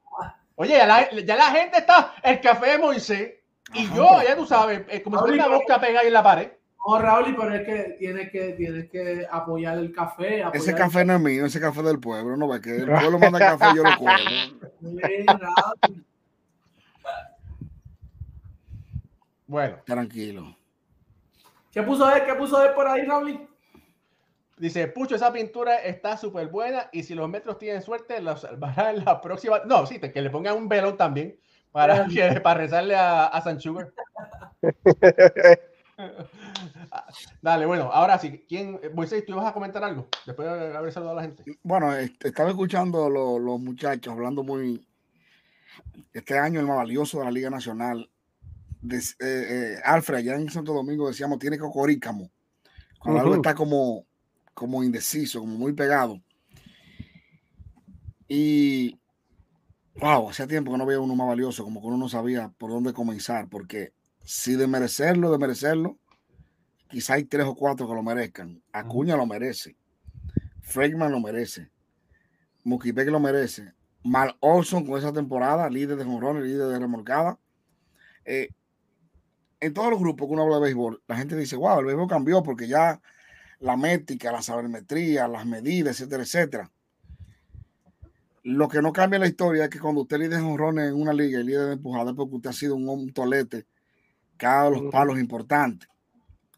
Oye, 0.56 0.78
ya 0.78 0.88
la, 0.88 1.12
ya 1.12 1.36
la 1.36 1.52
gente 1.52 1.80
está, 1.80 2.14
el 2.24 2.40
café 2.40 2.68
de 2.68 2.78
Moisés, 2.78 3.34
y 3.74 3.94
yo, 3.94 4.08
ya 4.26 4.38
tú 4.38 4.46
sabes, 4.46 4.84
eh, 4.88 5.04
como 5.04 5.18
si 5.18 5.26
fuera 5.26 5.48
una 5.48 5.58
boca 5.58 5.82
pegada 5.82 6.00
ahí 6.00 6.08
en 6.08 6.14
la 6.14 6.24
pared. 6.24 6.52
No, 6.86 7.00
Raúl, 7.00 7.36
pero 7.38 7.54
es 7.54 7.66
que 7.66 7.96
tienes 8.00 8.32
que, 8.32 8.54
tienes 8.54 8.90
que 8.90 9.28
apoyar 9.30 9.78
el 9.78 9.92
café. 9.92 10.44
Apoyar 10.44 10.56
Ese 10.56 10.74
café 10.74 11.06
no 11.06 11.16
es 11.16 11.22
mío, 11.22 11.46
ese 11.46 11.60
café 11.60 11.84
del 11.84 12.00
pueblo, 12.00 12.38
no 12.38 12.48
ve 12.48 12.62
que 12.62 12.78
el 12.78 12.86
pueblo 12.86 13.20
manda 13.20 13.40
café, 13.40 13.66
yo 13.76 13.84
lo 13.84 13.90
Raúl. 13.90 14.08
Bueno, 19.48 19.78
Tranquilo. 19.86 20.56
¿Qué 21.72 21.84
puso 21.84 22.10
él? 22.14 22.24
¿Qué 22.26 22.34
puso 22.36 22.64
él 22.64 22.74
por 22.74 22.88
ahí, 22.88 23.04
Raúl? 23.04 23.50
dice 24.60 24.88
Pucho, 24.88 25.16
esa 25.16 25.32
pintura 25.32 25.78
está 25.78 26.18
súper 26.18 26.50
buena 26.50 26.90
y 26.92 27.04
si 27.04 27.16
los 27.16 27.30
metros 27.30 27.58
tienen 27.58 27.82
suerte, 27.82 28.22
los 28.22 28.42
salvará 28.42 28.92
en 28.92 29.06
la 29.06 29.22
próxima. 29.22 29.62
No, 29.66 29.86
sí, 29.86 30.00
que 30.00 30.22
le 30.22 30.30
pongan 30.30 30.58
un 30.58 30.68
velón 30.68 30.98
también 30.98 31.40
para, 31.72 32.06
que, 32.08 32.40
para 32.44 32.60
rezarle 32.60 32.96
a, 32.96 33.26
a 33.26 33.42
San 33.42 33.60
Sugar. 33.60 33.92
Dale, 37.42 37.66
bueno, 37.66 37.92
ahora 37.92 38.18
sí, 38.20 38.46
¿quién? 38.48 38.80
Moisés, 38.94 39.26
¿tú 39.26 39.34
ibas 39.34 39.46
a 39.46 39.54
comentar 39.54 39.84
algo? 39.84 40.08
Después 40.26 40.48
de 40.48 40.78
haber 40.78 40.92
saludado 40.92 41.20
a 41.20 41.22
la 41.22 41.28
gente. 41.28 41.44
Bueno, 41.64 41.94
este, 41.96 42.30
estaba 42.30 42.50
escuchando 42.50 43.06
a 43.06 43.10
los, 43.10 43.40
los 43.42 43.60
muchachos 43.60 44.14
hablando 44.14 44.44
muy, 44.44 44.86
este 46.14 46.38
año 46.38 46.60
el 46.60 46.68
más 46.68 46.78
valioso 46.78 47.20
de 47.20 47.26
la 47.26 47.32
Liga 47.32 47.50
Nacional. 47.50 48.10
De, 48.82 48.98
eh, 48.98 49.04
eh, 49.20 49.76
Alfred, 49.84 50.20
allá 50.20 50.36
en 50.36 50.50
Santo 50.50 50.74
Domingo 50.74 51.08
decíamos, 51.08 51.40
tiene 51.40 51.58
cocorícamo. 51.58 52.30
Cuando 52.98 53.22
algo 53.22 53.36
está 53.36 53.54
como, 53.56 54.06
como 54.54 54.84
indeciso, 54.84 55.40
como 55.40 55.56
muy 55.58 55.74
pegado. 55.74 56.22
Y, 58.28 59.00
wow, 59.96 60.30
hacía 60.30 60.48
tiempo 60.48 60.72
que 60.72 60.78
no 60.78 60.86
veía 60.86 61.00
uno 61.00 61.16
más 61.16 61.28
valioso, 61.28 61.64
como 61.64 61.82
que 61.82 61.88
uno 61.88 61.98
no 61.98 62.10
sabía 62.10 62.54
por 62.58 62.70
dónde 62.70 62.94
comenzar, 62.94 63.50
porque 63.50 63.94
si 64.24 64.56
de 64.56 64.68
merecerlo, 64.68 65.32
de 65.32 65.40
merecerlo, 65.40 65.98
quizá 66.90 67.14
hay 67.14 67.24
tres 67.24 67.46
o 67.46 67.56
cuatro 67.56 67.88
que 67.88 67.94
lo 67.94 68.04
merezcan. 68.04 68.62
Acuña 68.74 69.16
lo 69.16 69.26
merece. 69.26 69.78
Freeman 70.62 71.12
lo 71.12 71.20
merece. 71.20 71.70
Mukibek 72.64 73.08
lo 73.08 73.20
merece. 73.20 73.74
Mal 74.04 74.36
Olson 74.40 74.86
con 74.86 74.98
esa 74.98 75.14
temporada, 75.14 75.70
líder 75.70 75.98
de 75.98 76.06
jonrones, 76.06 76.44
líder 76.44 76.68
de 76.68 76.80
remolcada. 76.80 77.40
Eh, 78.26 78.50
en 79.60 79.74
todos 79.74 79.90
los 79.90 80.00
grupos 80.00 80.28
que 80.28 80.34
uno 80.34 80.44
habla 80.44 80.56
de 80.56 80.64
béisbol, 80.64 81.02
la 81.08 81.18
gente 81.18 81.36
dice, 81.36 81.56
wow, 81.56 81.80
el 81.80 81.86
béisbol 81.86 82.08
cambió 82.08 82.44
porque 82.44 82.68
ya 82.68 83.02
la 83.60 83.76
métrica, 83.76 84.32
la 84.32 84.42
sabermetría, 84.42 85.28
las 85.28 85.46
medidas, 85.46 86.00
etcétera, 86.00 86.24
etcétera. 86.24 86.72
Lo 88.44 88.70
que 88.70 88.82
no 88.82 88.94
cambia 88.94 89.18
en 89.18 89.24
la 89.24 89.28
historia 89.28 89.66
es 89.66 89.70
que 89.70 89.80
cuando 89.80 90.02
usted 90.02 90.18
líder 90.18 90.38
de 90.38 90.44
jonrones 90.44 90.90
en 90.90 90.96
una 90.96 91.14
liga 91.14 91.40
y 91.40 91.44
líder 91.44 91.68
de 91.68 91.74
empujada 91.74 92.12
es 92.12 92.16
porque 92.16 92.36
usted 92.36 92.50
ha 92.50 92.54
sido 92.54 92.76
un, 92.76 93.12
tolete 93.12 93.66
cada 94.38 94.70
los 94.70 94.84
palos 94.92 95.20
importantes. 95.20 95.90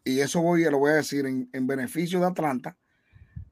Y 0.04 0.20
eso 0.20 0.42
voy, 0.42 0.64
lo 0.64 0.78
voy 0.78 0.92
a 0.92 0.96
decir 0.96 1.26
en, 1.26 1.48
en 1.52 1.66
beneficio 1.66 2.20
de 2.20 2.26
Atlanta, 2.26 2.76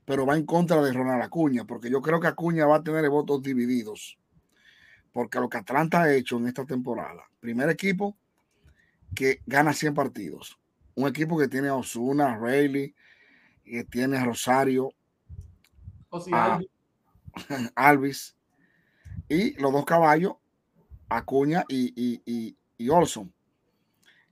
pero 0.04 0.26
va 0.26 0.36
en 0.36 0.44
contra 0.44 0.82
de 0.82 0.92
Ronald 0.92 1.22
Acuña, 1.22 1.64
porque 1.64 1.90
yo 1.90 2.02
creo 2.02 2.18
que 2.18 2.26
Acuña 2.26 2.66
va 2.66 2.76
a 2.76 2.82
tener 2.82 3.08
votos 3.08 3.42
divididos. 3.42 4.18
Porque 5.12 5.38
lo 5.38 5.48
que 5.48 5.58
Atlanta 5.58 6.02
ha 6.02 6.12
hecho 6.12 6.36
en 6.38 6.46
esta 6.46 6.64
temporada, 6.64 7.22
primer 7.40 7.68
equipo 7.68 8.16
que 9.14 9.40
gana 9.46 9.72
100 9.72 9.94
partidos, 9.94 10.58
un 10.94 11.08
equipo 11.08 11.38
que 11.38 11.48
tiene 11.48 11.68
a 11.68 11.74
Osuna, 11.74 12.32
a 12.32 12.38
Rayleigh, 12.38 12.94
que 13.64 13.84
tiene 13.84 14.18
a 14.18 14.24
Rosario, 14.24 14.92
a 16.32 16.60
Alvis, 17.74 18.36
y 19.28 19.52
los 19.60 19.72
dos 19.72 19.84
caballos, 19.84 20.34
Acuña 21.08 21.64
y, 21.68 21.92
y, 21.96 22.56
y, 22.76 22.88
Olson. 22.88 23.32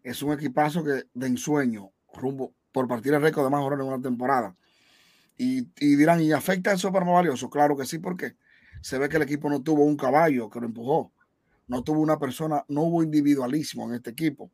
Es 0.02 0.22
un 0.22 0.32
equipazo 0.32 0.84
que 0.84 1.04
de 1.12 1.26
ensueño, 1.26 1.90
rumbo 2.18 2.54
por 2.72 2.86
partir 2.86 3.14
el 3.14 3.22
récord 3.22 3.44
de 3.44 3.50
más 3.50 3.64
en 3.72 3.80
una 3.80 4.00
temporada. 4.00 4.54
Y, 5.36 5.62
dirán, 5.78 6.20
¿y 6.20 6.32
afecta 6.32 6.72
eso 6.72 6.92
para 6.92 7.04
más 7.04 7.14
valioso? 7.14 7.48
Claro 7.48 7.76
que 7.76 7.86
sí, 7.86 7.98
porque 7.98 8.34
se 8.80 8.98
ve 8.98 9.08
que 9.08 9.16
el 9.16 9.22
equipo 9.22 9.48
no 9.48 9.62
tuvo 9.62 9.84
un 9.84 9.96
caballo 9.96 10.50
que 10.50 10.60
lo 10.60 10.66
empujó. 10.66 11.12
No 11.68 11.84
tuvo 11.84 12.00
una 12.00 12.18
persona, 12.18 12.64
no 12.68 12.82
hubo 12.82 13.02
individualismo 13.02 13.88
en 13.88 13.94
este 13.94 14.10
equipo. 14.10 14.50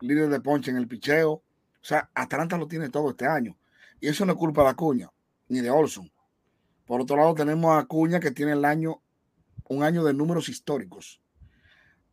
Líder 0.00 0.28
de 0.28 0.40
ponche 0.40 0.70
en 0.70 0.76
el 0.76 0.86
picheo. 0.86 1.32
O 1.32 1.42
sea, 1.80 2.08
Atlanta 2.14 2.56
lo 2.56 2.68
tiene 2.68 2.88
todo 2.88 3.10
este 3.10 3.26
año. 3.26 3.56
Y 4.00 4.08
eso 4.08 4.24
no 4.24 4.32
es 4.32 4.38
culpa 4.38 4.62
de 4.62 4.68
Acuña, 4.68 5.10
ni 5.48 5.60
de 5.60 5.70
Olson. 5.70 6.10
Por 6.86 7.00
otro 7.00 7.16
lado, 7.16 7.34
tenemos 7.34 7.72
a 7.72 7.80
Acuña 7.80 8.20
que 8.20 8.30
tiene 8.30 8.52
el 8.52 8.64
año, 8.64 9.02
un 9.68 9.82
año 9.82 10.04
de 10.04 10.14
números 10.14 10.48
históricos. 10.48 11.20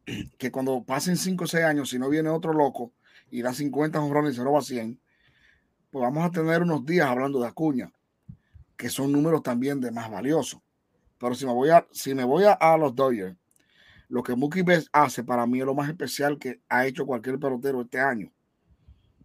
Que 0.38 0.52
cuando 0.52 0.84
pasen 0.84 1.18
5 1.18 1.44
o 1.44 1.48
6 1.48 1.64
años, 1.64 1.90
si 1.90 2.00
no 2.00 2.10
viene 2.10 2.30
otro 2.30 2.54
loco 2.54 2.92
y 3.30 3.42
da 3.42 3.54
50 3.54 4.00
honrones 4.00 4.34
y 4.34 4.38
se 4.38 4.44
roba 4.44 4.62
100, 4.62 5.00
pues 5.92 6.02
vamos 6.02 6.26
a 6.26 6.32
tener 6.32 6.62
unos 6.62 6.86
días 6.86 7.08
hablando 7.08 7.40
de 7.40 7.48
Acuña 7.48 7.92
que 8.78 8.90
son 8.90 9.12
números 9.12 9.44
también 9.44 9.80
de 9.80 9.92
más 9.92 10.10
valiosos. 10.10 10.62
Pero 11.18 11.34
si 11.36 11.46
me 11.46 11.54
voy 11.54 11.70
a, 11.70 11.88
si 11.92 12.14
me 12.14 12.24
voy 12.24 12.44
a, 12.46 12.78
los 12.78 12.96
Dodgers, 12.96 13.36
lo 14.10 14.22
que 14.22 14.36
Mookie 14.36 14.62
Betts 14.62 14.90
hace 14.92 15.24
para 15.24 15.48
mí 15.48 15.60
es 15.60 15.66
lo 15.66 15.74
más 15.74 15.90
especial 15.90 16.38
que 16.38 16.62
ha 16.70 16.86
hecho 16.86 17.06
cualquier 17.06 17.40
pelotero 17.40 17.82
este 17.82 18.00
año. 18.00 18.32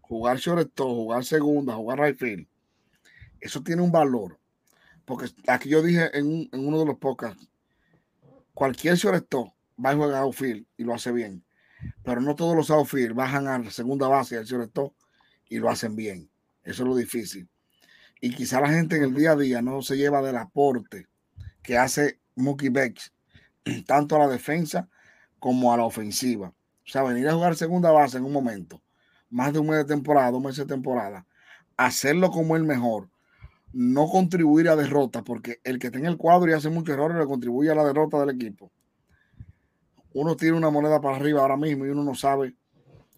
Jugar 0.01 0.39
shortstop, 0.39 0.89
jugar 0.89 1.25
segunda, 1.25 1.75
jugar 1.75 2.01
right 2.01 2.19
field. 2.19 2.47
Eso 3.41 3.63
tiene 3.63 3.83
un 3.83 3.93
valor. 3.93 4.39
Porque 5.05 5.27
aquí 5.47 5.69
yo 5.69 5.83
dije 5.83 6.17
en, 6.17 6.49
uno 6.53 6.79
de 6.79 6.87
los 6.87 6.99
podcasts, 6.99 7.49
cualquier 8.55 8.95
shortstop 8.95 9.53
va 9.85 9.91
a 9.91 9.95
jugar 9.95 10.15
outfield 10.15 10.67
y 10.77 10.85
lo 10.85 10.95
hace 10.95 11.13
bien. 11.13 11.45
Pero 12.03 12.21
no 12.21 12.35
todos 12.35 12.57
los 12.57 12.71
outfield 12.71 13.15
bajan 13.15 13.47
a 13.49 13.59
la 13.59 13.71
segunda 13.71 14.09
base 14.09 14.37
del 14.37 14.45
shortstop 14.45 14.93
y 15.49 15.59
lo 15.59 15.71
hacen 15.71 15.97
bien. 15.97 16.29
Eso 16.63 16.83
es 16.83 16.89
lo 16.89 16.97
difícil 16.97 17.49
y 18.21 18.35
quizá 18.35 18.61
la 18.61 18.69
gente 18.69 18.97
en 18.97 19.05
el 19.05 19.15
día 19.15 19.33
a 19.33 19.37
día 19.37 19.63
no 19.63 19.83
se 19.83 19.97
lleva 19.97 20.23
del 20.23 20.37
aporte 20.37 21.07
que 21.63 21.79
hace 21.79 22.21
Mookie 22.37 22.69
Becks, 22.69 23.13
tanto 23.87 24.17
a 24.17 24.21
la 24.21 24.29
defensa 24.29 24.89
como 25.39 25.73
a 25.73 25.77
la 25.77 25.85
ofensiva. 25.85 26.49
O 26.49 26.89
sea, 26.93 27.03
venir 27.03 27.29
a 27.29 27.35
jugar 27.35 27.57
segunda 27.57 27.91
base 27.91 28.19
en 28.19 28.25
un 28.25 28.33
momento, 28.33 28.83
más 29.31 29.53
de 29.53 29.59
un 29.59 29.69
mes 29.69 29.79
de 29.79 29.85
temporada, 29.85 30.31
dos 30.31 30.43
meses 30.43 30.67
de 30.67 30.75
temporada, 30.75 31.27
hacerlo 31.77 32.31
como 32.31 32.57
el 32.57 32.65
mejor, 32.65 33.09
no 33.73 34.09
contribuir 34.09 34.69
a 34.69 34.77
derrota, 34.77 35.23
porque 35.23 35.61
el 35.65 35.79
que 35.79 35.91
tenga 35.91 36.09
el 36.09 36.17
cuadro 36.17 36.51
y 36.51 36.55
hace 36.55 36.69
muchos 36.69 36.95
errores 36.95 37.17
le 37.17 37.27
contribuye 37.27 37.71
a 37.71 37.75
la 37.75 37.85
derrota 37.85 38.19
del 38.19 38.31
equipo. 38.31 38.71
Uno 40.13 40.37
tiene 40.37 40.57
una 40.57 40.71
moneda 40.71 41.01
para 41.01 41.17
arriba 41.17 41.41
ahora 41.41 41.57
mismo 41.57 41.87
y 41.87 41.91
uno 41.91 42.03
no 42.03 42.15
sabe. 42.15 42.55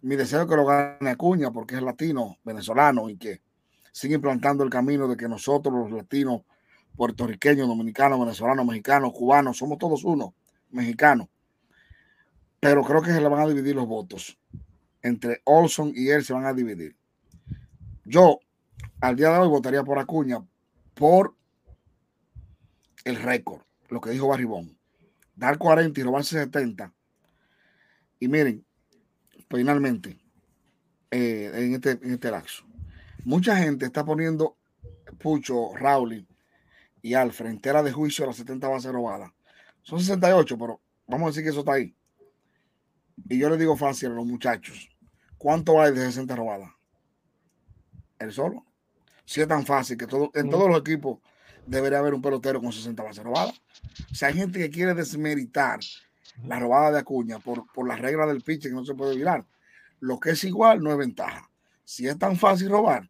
Mi 0.02 0.16
deseo 0.16 0.42
es 0.42 0.48
que 0.48 0.56
lo 0.56 0.66
gane 0.66 1.10
Acuña 1.10 1.50
porque 1.50 1.76
es 1.76 1.82
latino, 1.82 2.38
venezolano 2.44 3.08
y 3.08 3.16
que 3.16 3.40
sigue 3.92 4.14
implantando 4.14 4.64
el 4.64 4.70
camino 4.70 5.08
de 5.08 5.16
que 5.16 5.28
nosotros, 5.28 5.74
los 5.74 5.90
latinos, 5.90 6.42
puertorriqueños, 6.96 7.68
dominicanos, 7.68 8.20
venezolanos, 8.20 8.66
mexicanos, 8.66 9.12
cubanos, 9.12 9.56
somos 9.56 9.78
todos 9.78 10.04
uno, 10.04 10.34
mexicanos. 10.70 11.28
Pero 12.60 12.82
creo 12.84 13.02
que 13.02 13.12
se 13.12 13.20
le 13.20 13.28
van 13.28 13.40
a 13.40 13.48
dividir 13.48 13.74
los 13.74 13.86
votos. 13.86 14.38
Entre 15.02 15.40
Olson 15.44 15.92
y 15.94 16.08
él 16.10 16.24
se 16.24 16.32
van 16.32 16.46
a 16.46 16.52
dividir. 16.52 16.96
Yo, 18.04 18.40
al 19.00 19.16
día 19.16 19.30
de 19.30 19.38
hoy, 19.38 19.48
votaría 19.48 19.82
por 19.82 19.98
Acuña 19.98 20.44
por 20.94 21.34
el 23.04 23.16
récord, 23.16 23.62
lo 23.88 24.00
que 24.00 24.10
dijo 24.10 24.28
Barribón. 24.28 24.76
Dar 25.42 25.58
40 25.58 25.98
y 25.98 26.04
robarse 26.04 26.38
70. 26.38 26.94
Y 28.20 28.28
miren, 28.28 28.64
finalmente, 29.50 30.16
eh, 31.10 31.50
en, 31.52 31.74
este, 31.74 31.90
en 31.90 32.12
este 32.12 32.30
lapso 32.30 32.64
Mucha 33.24 33.56
gente 33.56 33.86
está 33.86 34.04
poniendo 34.04 34.56
Pucho, 35.18 35.74
Rauli 35.74 36.28
y 37.02 37.14
Alfred 37.14 37.50
entera 37.50 37.82
de 37.82 37.90
juicio 37.90 38.22
a 38.22 38.28
las 38.28 38.36
70 38.36 38.68
bases 38.68 38.92
robadas. 38.92 39.32
Son 39.82 39.98
68, 39.98 40.56
pero 40.56 40.80
vamos 41.08 41.26
a 41.26 41.30
decir 41.30 41.42
que 41.42 41.50
eso 41.50 41.58
está 41.58 41.72
ahí. 41.72 41.92
Y 43.28 43.36
yo 43.36 43.50
le 43.50 43.58
digo 43.58 43.76
fácil 43.76 44.12
a 44.12 44.14
los 44.14 44.26
muchachos, 44.26 44.96
¿cuánto 45.38 45.82
hay 45.82 45.92
de 45.92 46.06
60 46.06 46.36
robadas? 46.36 46.70
¿El 48.20 48.30
solo? 48.30 48.64
Si 49.24 49.40
es 49.40 49.48
tan 49.48 49.66
fácil 49.66 49.96
que 49.96 50.06
todo, 50.06 50.30
en 50.34 50.48
todos 50.48 50.68
los 50.70 50.78
equipos 50.78 51.18
debería 51.66 51.98
haber 51.98 52.14
un 52.14 52.22
pelotero 52.22 52.60
con 52.60 52.72
60 52.72 53.02
bases 53.02 53.24
robadas. 53.24 53.60
O 54.10 54.14
sea, 54.14 54.28
hay 54.28 54.34
gente 54.34 54.58
que 54.58 54.70
quiere 54.70 54.94
desmeritar 54.94 55.80
la 56.44 56.58
robada 56.58 56.92
de 56.92 56.98
Acuña 56.98 57.38
por, 57.38 57.70
por 57.72 57.86
las 57.86 58.00
reglas 58.00 58.28
del 58.28 58.42
pitch 58.42 58.64
que 58.64 58.70
no 58.70 58.84
se 58.84 58.94
puede 58.94 59.16
virar. 59.16 59.44
Lo 60.00 60.18
que 60.18 60.30
es 60.30 60.44
igual 60.44 60.82
no 60.82 60.90
es 60.90 60.98
ventaja. 60.98 61.48
Si 61.84 62.06
es 62.06 62.18
tan 62.18 62.36
fácil 62.36 62.70
robar, 62.70 63.08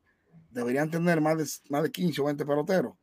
deberían 0.51 0.91
tener 0.91 1.21
más 1.21 1.39
de, 1.39 1.47
más 1.71 1.83
de 1.83 1.91
15 1.91 2.21
o 2.21 2.25
20 2.25 2.45
peloteros. 2.45 2.95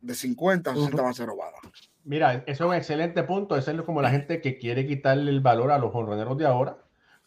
De 0.00 0.14
50 0.14 0.70
a 0.70 0.74
60 0.74 1.02
va 1.02 1.10
a 1.10 1.14
ser 1.14 1.26
robada. 1.26 1.56
Mira, 2.04 2.44
eso 2.46 2.64
es 2.64 2.70
un 2.70 2.74
excelente 2.74 3.22
punto. 3.24 3.56
Eso 3.56 3.70
es 3.70 3.82
como 3.82 4.00
la 4.00 4.10
gente 4.10 4.40
que 4.40 4.58
quiere 4.58 4.86
quitarle 4.86 5.30
el 5.30 5.40
valor 5.40 5.72
a 5.72 5.78
los 5.78 5.94
honroneros 5.94 6.38
de 6.38 6.46
ahora. 6.46 6.78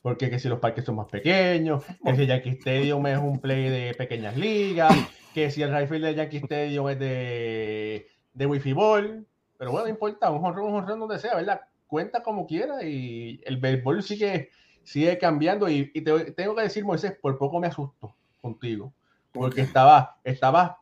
Porque 0.02 0.30
que 0.30 0.40
si 0.40 0.50
los 0.50 0.60
parques 0.60 0.86
son 0.86 0.96
más 0.96 1.08
pequeños, 1.08 1.84
que 2.04 2.16
si 2.16 2.26
Yankee 2.26 2.50
Stadium 2.50 3.06
es 3.08 3.20
un 3.20 3.40
play 3.40 3.70
de 3.70 3.94
pequeñas 3.94 4.36
ligas, 4.36 4.94
que 5.34 5.52
si 5.52 5.62
el 5.62 5.76
rifle 5.76 6.00
de 6.00 6.16
Yankee 6.16 6.38
Stadium 6.38 6.90
es 6.90 7.00
de, 7.00 8.08
de 8.34 8.46
Wi-Fi 8.46 8.74
Ball. 8.74 9.28
Pero 9.58 9.72
bueno, 9.72 9.86
no 9.86 9.92
importa, 9.92 10.32
un 10.32 10.44
honrón, 10.44 10.70
un 10.70 10.76
honrón 10.80 11.00
donde 11.00 11.20
sea, 11.20 11.36
¿verdad? 11.36 11.62
Cuenta 11.86 12.24
como 12.24 12.48
quiera 12.48 12.84
y 12.84 13.42
el 13.46 13.58
béisbol 13.58 14.02
sigue, 14.02 14.50
sigue 14.84 15.18
cambiando. 15.20 15.70
Y, 15.70 15.92
y 15.94 16.02
te, 16.02 16.32
tengo 16.32 16.56
que 16.56 16.64
decir, 16.64 16.84
Moisés, 16.84 17.14
por 17.22 17.38
poco 17.38 17.60
me 17.60 17.68
asusto 17.68 18.16
contigo 18.42 18.92
porque 19.32 19.62
estaba, 19.62 20.18
estaba 20.24 20.80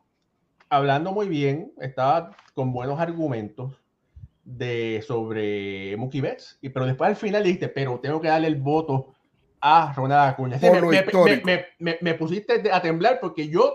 hablando 0.68 1.12
muy 1.12 1.28
bien, 1.28 1.72
estaba 1.80 2.30
con 2.54 2.72
buenos 2.72 3.00
argumentos 3.00 3.74
de, 4.44 5.02
sobre 5.06 5.96
Mookie 5.96 6.20
Betts, 6.20 6.58
y, 6.60 6.70
pero 6.70 6.86
después 6.86 7.08
al 7.08 7.16
final 7.16 7.44
dijiste, 7.44 7.68
pero 7.68 8.00
tengo 8.00 8.20
que 8.20 8.28
darle 8.28 8.48
el 8.48 8.56
voto 8.56 9.14
a 9.60 9.92
Ronald 9.92 10.32
Acuña. 10.32 10.58
me, 11.78 12.14
pusiste 12.14 12.70
a 12.72 12.80
temblar 12.82 13.20
porque 13.20 13.48
yo 13.48 13.74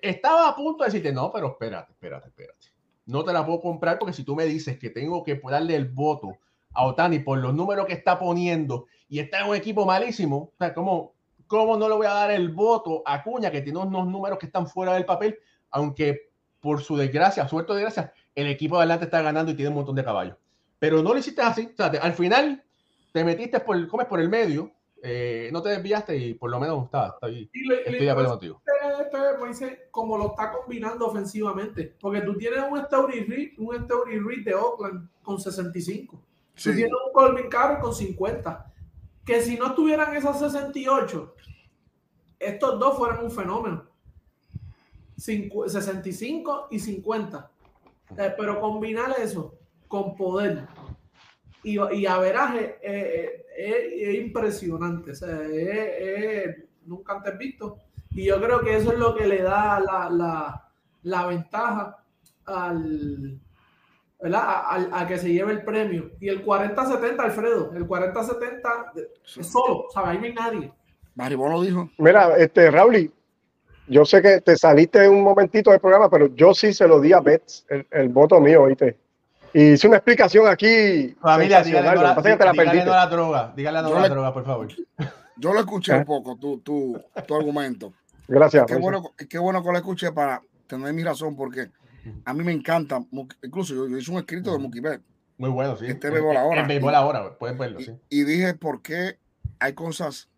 estaba 0.00 0.48
a 0.48 0.56
punto 0.56 0.84
de 0.84 0.88
decirte, 0.88 1.12
no, 1.12 1.30
pero 1.32 1.48
espérate, 1.48 1.92
espérate, 1.92 2.28
espérate. 2.28 2.68
No 3.06 3.22
te 3.22 3.32
la 3.32 3.44
puedo 3.44 3.60
comprar 3.60 3.98
porque 3.98 4.14
si 4.14 4.24
tú 4.24 4.34
me 4.34 4.46
dices 4.46 4.78
que 4.78 4.88
tengo 4.90 5.22
que 5.22 5.40
darle 5.44 5.76
el 5.76 5.88
voto 5.88 6.38
a 6.72 6.86
Otani 6.86 7.18
por 7.18 7.38
los 7.38 7.54
números 7.54 7.86
que 7.86 7.92
está 7.92 8.18
poniendo 8.18 8.86
y 9.08 9.18
está 9.18 9.40
en 9.40 9.50
un 9.50 9.56
equipo 9.56 9.84
malísimo, 9.84 10.36
o 10.36 10.54
sea, 10.58 10.72
como 10.72 11.14
¿Cómo 11.46 11.76
no 11.76 11.88
le 11.88 11.94
voy 11.94 12.06
a 12.06 12.14
dar 12.14 12.30
el 12.30 12.50
voto 12.50 13.02
a 13.04 13.22
Cuña, 13.22 13.50
que 13.50 13.60
tiene 13.60 13.78
unos 13.78 14.06
números 14.06 14.38
que 14.38 14.46
están 14.46 14.66
fuera 14.66 14.94
del 14.94 15.04
papel, 15.04 15.38
aunque 15.70 16.30
por 16.60 16.82
su 16.82 16.96
desgracia, 16.96 17.46
suerte 17.46 17.72
de 17.72 17.80
desgracia, 17.80 18.12
el 18.34 18.46
equipo 18.48 18.76
de 18.76 18.82
adelante 18.82 19.04
está 19.06 19.22
ganando 19.22 19.52
y 19.52 19.54
tiene 19.54 19.68
un 19.70 19.76
montón 19.76 19.94
de 19.96 20.04
caballos? 20.04 20.36
pero 20.76 21.02
no 21.02 21.14
lo 21.14 21.18
hiciste 21.18 21.40
así. 21.40 21.70
O 21.72 21.76
sea, 21.76 21.90
te- 21.90 21.98
al 21.98 22.12
final 22.12 22.62
te 23.10 23.24
metiste 23.24 23.58
por, 23.60 23.88
comes 23.88 24.06
por 24.06 24.20
el 24.20 24.28
medio, 24.28 24.70
eh, 25.02 25.48
no 25.50 25.62
te 25.62 25.70
desviaste 25.70 26.14
y 26.14 26.34
por 26.34 26.50
lo 26.50 26.60
menos 26.60 26.84
está, 26.84 27.06
está 27.14 27.26
ahí. 27.26 27.48
Y 27.54 27.66
le- 27.66 27.78
Estoy 27.88 28.04
de 28.04 28.10
acuerdo 28.10 28.30
contigo. 28.32 28.60
este, 29.50 29.88
como 29.90 30.18
lo 30.18 30.30
está 30.32 30.52
combinando 30.52 31.06
ofensivamente. 31.06 31.94
Porque 32.00 32.20
tú 32.20 32.36
tienes 32.36 32.60
un 32.70 32.78
Story 32.80 33.20
Reed, 33.24 33.52
un 33.58 33.74
Story 33.76 34.18
Reed 34.18 34.44
de 34.44 34.54
Oakland 34.54 35.08
con 35.22 35.40
65. 35.40 36.16
Tú 36.16 36.22
Sí. 36.60 36.74
tienes 36.74 36.92
un 36.92 37.12
Colvin 37.14 37.48
Carroll 37.48 37.80
con 37.80 37.94
50. 37.94 38.70
Que 39.24 39.40
si 39.40 39.56
no 39.56 39.74
tuvieran 39.74 40.14
esos 40.14 40.38
68, 40.38 41.34
estos 42.38 42.78
dos 42.78 42.98
fueran 42.98 43.24
un 43.24 43.30
fenómeno. 43.30 43.84
Cincu- 45.18 45.66
65 45.68 46.68
y 46.70 46.78
50. 46.78 47.50
Eh, 48.18 48.32
pero 48.36 48.60
combinar 48.60 49.14
eso 49.18 49.54
con 49.88 50.14
poder 50.16 50.66
y, 51.62 51.78
y 51.94 52.06
averaje 52.06 52.78
eh, 52.82 53.46
eh, 53.56 53.94
es 53.96 54.14
impresionante. 54.16 55.12
O 55.12 55.14
sea, 55.14 55.40
es- 55.42 56.48
es 56.48 56.56
nunca 56.86 57.14
antes 57.14 57.36
visto. 57.38 57.78
Y 58.10 58.26
yo 58.26 58.40
creo 58.40 58.60
que 58.60 58.76
eso 58.76 58.92
es 58.92 58.98
lo 58.98 59.14
que 59.16 59.26
le 59.26 59.42
da 59.42 59.80
la, 59.80 60.08
la- 60.10 60.68
la 61.02 61.26
ventaja 61.26 61.96
al, 62.46 63.38
¿verdad? 64.20 64.40
A, 64.44 64.60
al- 64.74 64.90
a 64.92 65.06
que 65.06 65.18
se 65.18 65.32
lleve 65.32 65.52
el 65.52 65.64
premio. 65.64 66.10
Y 66.20 66.28
el 66.28 66.44
40-70, 66.44 67.18
Alfredo, 67.20 67.72
el 67.74 67.86
40-70 67.86 68.92
es 69.38 69.46
solo, 69.46 69.86
¿sabes? 69.92 70.10
Ahí 70.10 70.18
no 70.18 70.24
hay 70.24 70.34
nadie. 70.34 70.72
Maribón 71.14 71.52
lo 71.52 71.62
dijo. 71.62 71.90
Mira, 71.98 72.36
este, 72.36 72.70
Raúl, 72.70 73.12
yo 73.86 74.04
sé 74.04 74.22
que 74.22 74.40
te 74.40 74.56
saliste 74.56 75.08
un 75.08 75.22
momentito 75.22 75.70
del 75.70 75.80
programa, 75.80 76.08
pero 76.10 76.34
yo 76.34 76.54
sí 76.54 76.72
se 76.72 76.86
lo 76.88 77.00
di 77.00 77.12
a 77.12 77.20
Betts, 77.20 77.66
el, 77.68 77.86
el 77.90 78.08
voto 78.08 78.40
mío, 78.40 78.66
¿viste? 78.66 78.98
Y 79.52 79.72
hice 79.72 79.86
una 79.86 79.98
explicación 79.98 80.48
aquí 80.48 81.14
Familia, 81.20 81.62
dígale 81.62 81.94
no, 81.94 82.02
la, 82.02 82.14
dígale 82.16 82.54
perdiste. 82.56 82.84
no 82.86 82.92
a 82.92 82.96
la 82.96 83.06
droga. 83.06 83.52
Dígale 83.56 83.82
no 83.82 83.88
Yo 83.90 83.96
a 83.96 84.00
la 84.00 84.08
le- 84.08 84.14
droga, 84.14 84.32
por 84.34 84.44
favor. 84.44 84.68
Yo 85.36 85.52
lo 85.52 85.60
escuché 85.60 85.92
¿Eh? 85.92 85.98
un 85.98 86.04
poco, 86.04 86.36
tu, 86.36 86.58
tu, 86.58 87.00
tu 87.26 87.34
argumento. 87.36 87.92
Gracias. 88.26 88.66
Qué 88.66 88.76
bueno, 88.76 89.12
qué 89.28 89.38
bueno 89.38 89.62
que 89.62 89.70
lo 89.70 89.76
escuché 89.76 90.12
para 90.12 90.40
tener 90.66 90.92
mi 90.92 91.02
razón, 91.04 91.36
porque 91.36 91.68
a 92.24 92.32
mí 92.34 92.42
me 92.44 92.52
encanta, 92.52 93.00
incluso 93.42 93.74
yo, 93.74 93.88
yo 93.88 93.96
hice 93.98 94.10
un 94.10 94.18
escrito 94.18 94.52
de 94.52 94.58
Mookie 94.58 94.80
Betts 94.80 95.04
Muy 95.38 95.50
bueno, 95.50 95.76
sí. 95.76 95.86
Este 95.86 96.08
En- 96.08 96.14
béisbol 96.14 96.36
ahora. 96.36 96.60
En 96.62 96.68
béisbol 96.68 96.94
ahora, 96.94 97.38
pueden 97.38 97.58
verlo, 97.58 97.80
y, 97.80 97.84
sí. 97.84 97.92
y 98.10 98.24
dije 98.24 98.54
por 98.54 98.82
qué 98.82 99.18
hay 99.60 99.72
cosas, 99.74 100.28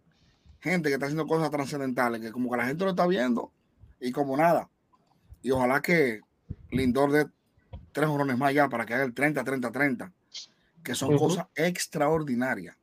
gente 0.61 0.89
que 0.89 0.95
está 0.95 1.07
haciendo 1.07 1.27
cosas 1.27 1.51
trascendentales, 1.51 2.21
que 2.21 2.33
como 2.33 2.51
que 2.51 2.57
la 2.57 2.67
gente 2.67 2.85
lo 2.85 2.91
está 2.91 3.07
viendo 3.07 3.53
y 4.01 4.13
como 4.13 4.37
nada. 4.37 4.69
Y 5.43 5.51
ojalá 5.51 5.81
que 5.81 6.21
Lindor 6.71 7.13
dé 7.13 7.27
tres 7.93 8.09
jorrones 8.09 8.37
más 8.37 8.53
ya 8.53 8.69
para 8.69 8.85
que 8.85 8.95
haga 8.95 9.05
el 9.05 9.15
30-30-30, 9.15 10.13
que 10.83 10.95
son 10.95 11.17
cosas 11.17 11.47
extraordinarias. 11.55 12.77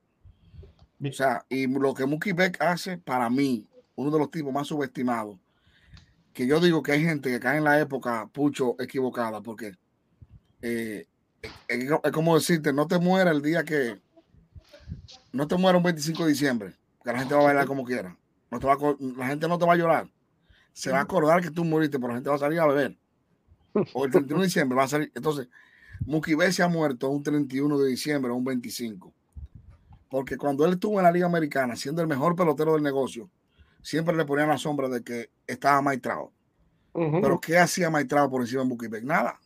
O 1.04 1.12
sea, 1.12 1.46
y 1.50 1.68
lo 1.68 1.94
que 1.94 2.06
Mookie 2.06 2.34
Beck 2.34 2.62
hace, 2.62 2.98
para 2.98 3.30
mí, 3.30 3.68
uno 3.96 4.10
de 4.10 4.20
los 4.20 4.32
tipos 4.32 4.54
más 4.54 4.68
subestimados, 4.68 5.38
que 6.34 6.48
yo 6.48 6.60
digo 6.60 6.82
que 6.82 6.94
hay 6.94 7.04
gente 7.04 7.30
que 7.30 7.40
cae 7.40 7.58
en 7.58 7.64
la 7.64 7.80
época 7.80 8.28
pucho 8.32 8.76
equivocada, 8.80 9.42
porque 9.42 9.74
eh, 10.62 11.06
es, 11.68 11.92
es 12.04 12.12
como 12.12 12.36
decirte, 12.36 12.74
no 12.74 12.88
te 12.88 12.98
muera 12.98 13.32
el 13.32 13.42
día 13.42 13.64
que, 13.64 14.02
no 15.32 15.48
te 15.48 15.58
muera 15.58 15.78
un 15.78 15.84
25 15.84 16.24
de 16.24 16.30
diciembre, 16.30 16.74
que 17.04 17.12
la 17.12 17.20
gente 17.20 17.34
va 17.36 17.42
a 17.42 17.46
bailar 17.46 17.68
como 17.68 17.84
quiera. 17.84 18.18
No 18.52 18.60
te 18.60 18.68
va 18.68 18.74
a 18.74 18.96
la 19.00 19.28
gente 19.28 19.48
no 19.48 19.58
te 19.58 19.66
va 19.66 19.74
a 19.74 19.78
llorar. 19.78 20.08
Se 20.74 20.92
va 20.92 21.00
a 21.00 21.04
acordar 21.04 21.42
que 21.42 21.52
tú 21.52 21.64
moriste, 21.64 22.00
pero 22.00 22.10
la 22.10 22.16
gente 22.16 22.30
va 22.30 22.36
a 22.36 22.40
salir 22.40 22.60
a 22.60 22.68
beber. 22.68 22.98
O 23.94 24.06
el 24.06 24.12
31 24.12 24.42
de 24.42 24.48
diciembre 24.48 24.76
va 24.78 24.84
a 24.84 24.88
salir. 24.88 25.12
Entonces, 25.16 25.48
Mookie 26.06 26.36
Betts 26.36 26.56
se 26.56 26.64
ha 26.64 26.68
muerto 26.68 27.10
un 27.10 27.24
31 27.24 27.80
de 27.80 27.90
diciembre 27.90 28.32
o 28.32 28.36
un 28.36 28.44
25 28.44 29.14
porque 30.14 30.38
cuando 30.38 30.64
él 30.64 30.74
estuvo 30.74 31.00
en 31.00 31.06
la 31.06 31.12
Liga 31.12 31.26
Americana, 31.26 31.76
siendo 31.76 32.00
el 32.04 32.08
mejor 32.08 32.36
pelotero 32.36 32.74
del 32.74 32.84
negocio, 32.84 33.32
siempre 33.82 34.16
le 34.16 34.26
ponían 34.26 34.48
la 34.48 34.60
sombra 34.60 34.88
de 34.88 35.04
que 35.04 35.32
estaba 35.48 35.82
maestrado. 35.82 36.32
Ujú. 36.94 37.20
Pero 37.20 37.40
¿qué 37.40 37.58
hacía 37.58 37.90
maestrado 37.90 38.30
por 38.30 38.42
encima 38.42 38.62
de 38.62 38.68
Mookie 38.68 38.90
Betts? 38.90 39.06
Nada. 39.08 39.40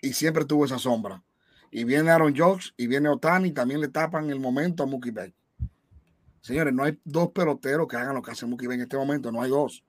Y 0.00 0.12
siempre 0.12 0.44
tuvo 0.44 0.64
esa 0.64 0.78
sombra. 0.78 1.24
Y 1.72 1.82
viene 1.82 2.12
Aaron 2.12 2.36
Judge 2.36 2.72
y 2.76 2.86
viene 2.86 3.08
Otani, 3.08 3.50
también 3.50 3.80
le 3.80 3.88
tapan 3.88 4.30
el 4.30 4.38
momento 4.38 4.84
a 4.84 4.86
Mookie 4.86 5.10
Betts. 5.10 5.34
Señores, 6.40 6.72
no 6.72 6.84
hay 6.84 6.98
dos 7.04 7.30
peloteros 7.30 7.86
que 7.88 7.96
hagan 7.96 8.14
lo 8.14 8.22
que 8.22 8.30
hace 8.30 8.46
Mookie 8.46 8.66
en 8.66 8.80
este 8.80 8.96
momento, 8.96 9.30
no 9.32 9.42
hay 9.42 9.50
dos. 9.50 9.84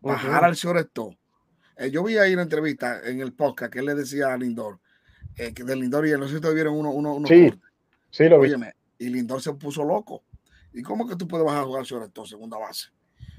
Bajar 0.00 0.44
al 0.44 0.54
shortstop. 0.54 1.14
Eh, 1.76 1.90
yo 1.90 2.02
vi 2.04 2.16
ahí 2.18 2.32
una 2.34 2.42
entrevista 2.42 3.00
en 3.08 3.20
el 3.20 3.32
podcast 3.32 3.72
que 3.72 3.78
él 3.80 3.86
le 3.86 3.94
decía 3.94 4.32
a 4.32 4.36
Lindor, 4.36 4.78
eh, 5.36 5.52
que 5.54 5.64
de 5.64 5.76
Lindor 5.76 6.06
y 6.06 6.10
él, 6.10 6.20
no 6.20 6.26
sé 6.26 6.30
si 6.32 6.36
ustedes 6.36 6.54
vieron 6.54 6.74
uno, 6.74 6.90
uno, 6.90 7.14
unos 7.14 7.28
Sí. 7.28 7.50
cortes. 7.50 7.70
Sí, 8.10 8.28
lo 8.28 8.40
vi. 8.40 8.52
Y 8.98 9.08
Lindor 9.10 9.40
se 9.42 9.52
puso 9.54 9.84
loco. 9.84 10.22
¿Y 10.72 10.82
cómo 10.82 11.08
que 11.08 11.16
tú 11.16 11.26
puedes 11.26 11.44
bajar 11.46 11.62
a 11.62 11.66
jugar 11.66 11.86
todo 12.12 12.26
segunda 12.26 12.58
base? 12.58 12.88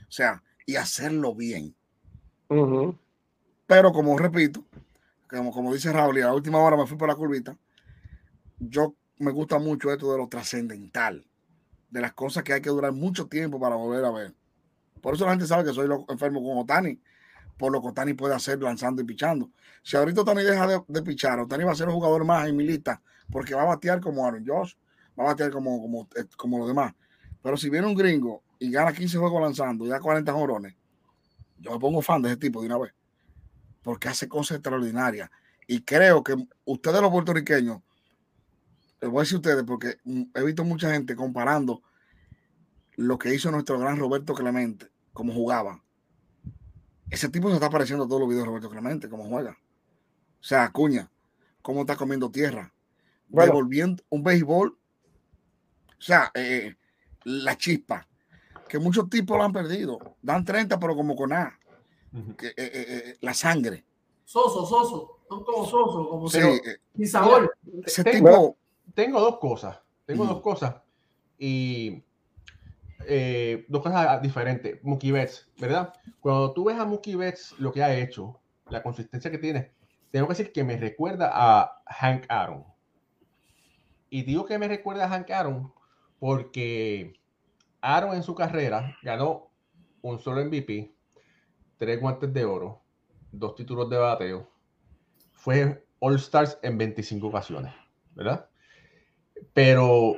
O 0.08 0.12
sea, 0.12 0.42
y 0.66 0.76
hacerlo 0.76 1.36
bien. 1.36 1.76
Pero 3.68 3.92
como 3.92 4.18
repito, 4.18 4.66
como, 5.30 5.52
como 5.52 5.74
dice 5.74 5.92
Raúl, 5.94 6.18
y 6.18 6.22
a 6.22 6.26
la 6.28 6.34
última 6.34 6.58
hora 6.60 6.76
me 6.76 6.88
fui 6.88 6.98
por 6.98 7.08
la 7.08 7.16
curvita, 7.16 7.56
yo 8.58 8.96
me 9.18 9.32
gusta 9.32 9.60
mucho 9.60 9.92
esto 9.92 10.12
de 10.12 10.18
lo 10.18 10.28
trascendental, 10.28 11.26
de 11.90 12.02
las 12.02 12.14
cosas 12.14 12.44
que 12.44 12.54
hay 12.54 12.62
que 12.62 12.70
durar 12.70 12.92
mucho 12.92 13.28
tiempo 13.28 13.60
para 13.60 13.76
volver 13.76 14.06
a 14.06 14.12
ver. 14.12 14.34
Por 15.02 15.16
eso 15.16 15.26
la 15.26 15.32
gente 15.32 15.48
sabe 15.48 15.64
que 15.64 15.74
soy 15.74 15.90
enfermo 16.10 16.44
con 16.44 16.58
Otani, 16.58 17.00
por 17.58 17.72
lo 17.72 17.82
que 17.82 17.88
Otani 17.90 18.14
puede 18.14 18.36
hacer 18.36 18.62
lanzando 18.62 19.02
y 19.02 19.06
pichando. 19.06 19.50
Si 19.84 19.98
ahorita 19.98 20.22
Otani 20.22 20.44
deja 20.44 20.68
de, 20.68 20.82
de 20.88 21.02
pichar, 21.02 21.40
Otani 21.40 21.64
va 21.64 21.72
a 21.72 21.76
ser 21.76 21.88
un 21.88 21.96
jugador 21.96 22.26
más 22.26 22.48
en 22.48 22.56
mi 22.56 22.66
lista, 22.66 23.02
porque 23.32 23.56
va 23.56 23.64
a 23.64 23.66
batear 23.66 24.02
como 24.02 24.26
Aaron 24.26 24.46
Josh, 24.46 24.74
va 25.18 25.24
a 25.24 25.28
batear 25.28 25.52
como, 25.52 25.82
como, 25.82 26.08
eh, 26.16 26.26
como 26.38 26.60
los 26.60 26.68
demás. 26.68 26.94
Pero 27.42 27.58
si 27.58 27.70
viene 27.70 27.88
un 27.88 27.96
gringo 27.96 28.44
y 28.60 28.72
gana 28.72 28.94
15 28.94 29.18
juegos 29.18 29.42
lanzando 29.42 29.86
y 29.86 29.90
da 29.90 30.00
40 30.00 30.32
jorones, 30.34 30.76
yo 31.58 31.72
me 31.72 31.80
pongo 31.80 32.02
fan 32.02 32.22
de 32.22 32.30
ese 32.30 32.38
tipo 32.38 32.62
de 32.62 32.68
una 32.68 32.78
vez 32.78 32.94
porque 33.82 34.08
hace 34.08 34.28
cosas 34.28 34.58
extraordinarias. 34.58 35.30
Y 35.68 35.82
creo 35.82 36.24
que 36.24 36.36
ustedes 36.66 37.02
los 37.02 37.12
puertorriqueños, 37.12 37.82
les 39.02 39.10
voy 39.10 39.20
a 39.20 39.22
decir 39.22 39.36
a 39.36 39.40
ustedes, 39.40 39.64
porque 39.64 39.98
mm, 40.04 40.24
he 40.36 40.44
visto 40.44 40.64
mucha 40.64 40.92
gente 40.92 41.16
comparando 41.16 41.82
lo 42.96 43.18
que 43.18 43.34
hizo 43.34 43.50
nuestro 43.52 43.80
gran 43.80 43.98
Roberto 43.98 44.34
Clemente, 44.34 44.90
como 45.14 45.34
jugaba. 45.34 45.84
Ese 47.10 47.30
tipo 47.30 47.48
se 47.50 47.56
está 47.56 47.68
apareciendo 47.68 48.06
a 48.06 48.08
todos 48.08 48.20
los 48.22 48.30
videos 48.30 48.44
de 48.44 48.48
Roberto 48.50 48.70
Clemente, 48.70 49.10
como 49.10 49.24
juega. 49.26 49.52
O 49.52 50.44
sea, 50.44 50.64
Acuña, 50.66 51.10
cómo 51.62 51.82
está 51.82 51.96
comiendo 51.96 52.30
tierra, 52.30 52.74
Bueno. 53.28 53.52
devolviendo 53.54 54.04
un 54.10 54.24
béisbol. 54.24 54.78
O 55.98 56.02
sea, 56.02 56.32
eh, 56.34 56.76
la 57.24 57.58
chispa, 57.58 58.08
que 58.68 58.80
muchos 58.80 59.10
tipos 59.10 59.38
lo 59.38 59.44
han 59.44 59.52
perdido. 59.54 59.98
Dan 60.22 60.46
30, 60.46 60.80
pero 60.80 60.96
como 60.96 61.16
con. 61.16 61.32
Que, 62.38 62.48
eh, 62.48 62.54
eh, 62.58 62.72
eh, 62.88 63.18
la 63.22 63.34
sangre. 63.34 63.84
Soso, 64.26 64.66
soso. 64.66 65.20
Son 65.28 65.44
como 65.44 65.66
soso, 65.66 66.10
como 66.10 66.30
Sí, 66.30 66.40
si 66.40 66.48
eh, 66.48 66.82
sin 66.96 67.08
sabor. 67.08 67.56
ese 67.86 68.04
tipo. 68.04 68.58
Tengo 68.94 69.20
dos 69.20 69.40
cosas. 69.40 69.80
Tengo 70.06 70.26
dos 70.26 70.42
cosas. 70.42 70.76
Y 71.38 72.04
eh, 73.06 73.66
dos 73.70 73.82
cosas 73.82 74.22
diferentes. 74.22 74.84
Mookie 74.84 75.12
Betts, 75.12 75.50
¿verdad? 75.58 75.94
Cuando 76.20 76.54
tú 76.54 76.66
ves 76.66 76.78
a 76.78 76.86
Mookie 76.86 77.16
Betts, 77.16 77.56
lo 77.60 77.72
que 77.72 77.84
ha 77.84 77.96
hecho, 77.96 78.40
la 78.70 78.84
consistencia 78.84 79.32
que 79.32 79.38
tiene, 79.38 79.72
tengo 80.12 80.28
que 80.28 80.34
decir 80.34 80.52
que 80.52 80.64
me 80.64 80.78
recuerda 80.78 81.32
a 81.34 81.82
Hank 81.86 82.26
Aaron. 82.30 82.66
Y 84.10 84.24
digo 84.24 84.46
que 84.46 84.58
me 84.58 84.68
recuerda 84.68 85.06
a 85.06 85.10
Hank 85.10 85.30
Aaron 85.30 85.72
porque 86.20 87.14
Aaron 87.82 88.16
en 88.16 88.24
su 88.24 88.36
carrera 88.36 88.98
ganó 89.04 89.50
un 90.02 90.20
solo 90.20 90.44
MVP, 90.44 90.94
tres 91.78 92.00
guantes 92.02 92.34
de 92.34 92.46
oro, 92.46 92.82
dos 93.32 93.56
títulos 93.56 93.90
de 93.90 93.98
bateo, 93.98 94.50
fue 95.32 95.86
All 96.00 96.16
Stars 96.16 96.58
en 96.64 96.78
25 96.78 97.28
ocasiones, 97.28 97.74
¿verdad? 98.16 98.50
Pero 99.54 100.16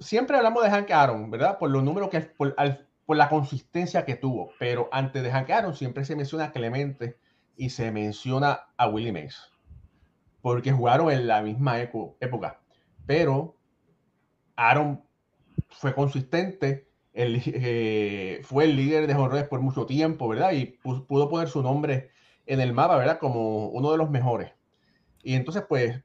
siempre 0.00 0.36
hablamos 0.36 0.62
de 0.64 0.70
Hank 0.70 0.90
Aaron, 0.90 1.30
¿verdad? 1.30 1.58
Por 1.58 1.70
los 1.70 1.82
números 1.82 2.10
que, 2.10 2.20
por, 2.20 2.54
al- 2.56 2.88
por 3.06 3.16
la 3.16 3.28
consistencia 3.28 4.04
que 4.04 4.16
tuvo, 4.16 4.50
pero 4.58 4.88
antes 4.92 5.22
de 5.22 5.30
Hank 5.30 5.50
Aaron 5.50 5.74
siempre 5.74 6.04
se 6.04 6.16
menciona 6.16 6.46
a 6.46 6.52
Clemente 6.52 7.18
y 7.56 7.70
se 7.70 7.90
menciona 7.90 8.68
a 8.76 8.88
Willie 8.88 9.12
Mays, 9.12 9.36
porque 10.42 10.72
jugaron 10.72 11.10
en 11.10 11.26
la 11.26 11.42
misma 11.42 11.80
eco- 11.80 12.16
época, 12.20 12.60
pero 13.06 13.56
Aaron 14.56 15.02
fue 15.70 15.94
consistente, 15.94 16.88
el, 17.14 17.42
eh, 17.46 18.40
fue 18.44 18.64
el 18.64 18.76
líder 18.76 19.06
de 19.06 19.14
jonrones 19.14 19.48
por 19.48 19.60
mucho 19.60 19.86
tiempo, 19.86 20.28
¿verdad? 20.28 20.52
Y 20.52 20.78
pu- 20.82 21.06
pudo 21.06 21.28
poner 21.30 21.48
su 21.48 21.62
nombre 21.62 22.10
en 22.46 22.60
el 22.60 22.72
mapa, 22.72 22.96
¿verdad? 22.98 23.18
Como 23.20 23.68
uno 23.68 23.92
de 23.92 23.98
los 23.98 24.10
mejores. 24.10 24.52
Y 25.22 25.34
entonces, 25.34 25.64
pues, 25.68 26.02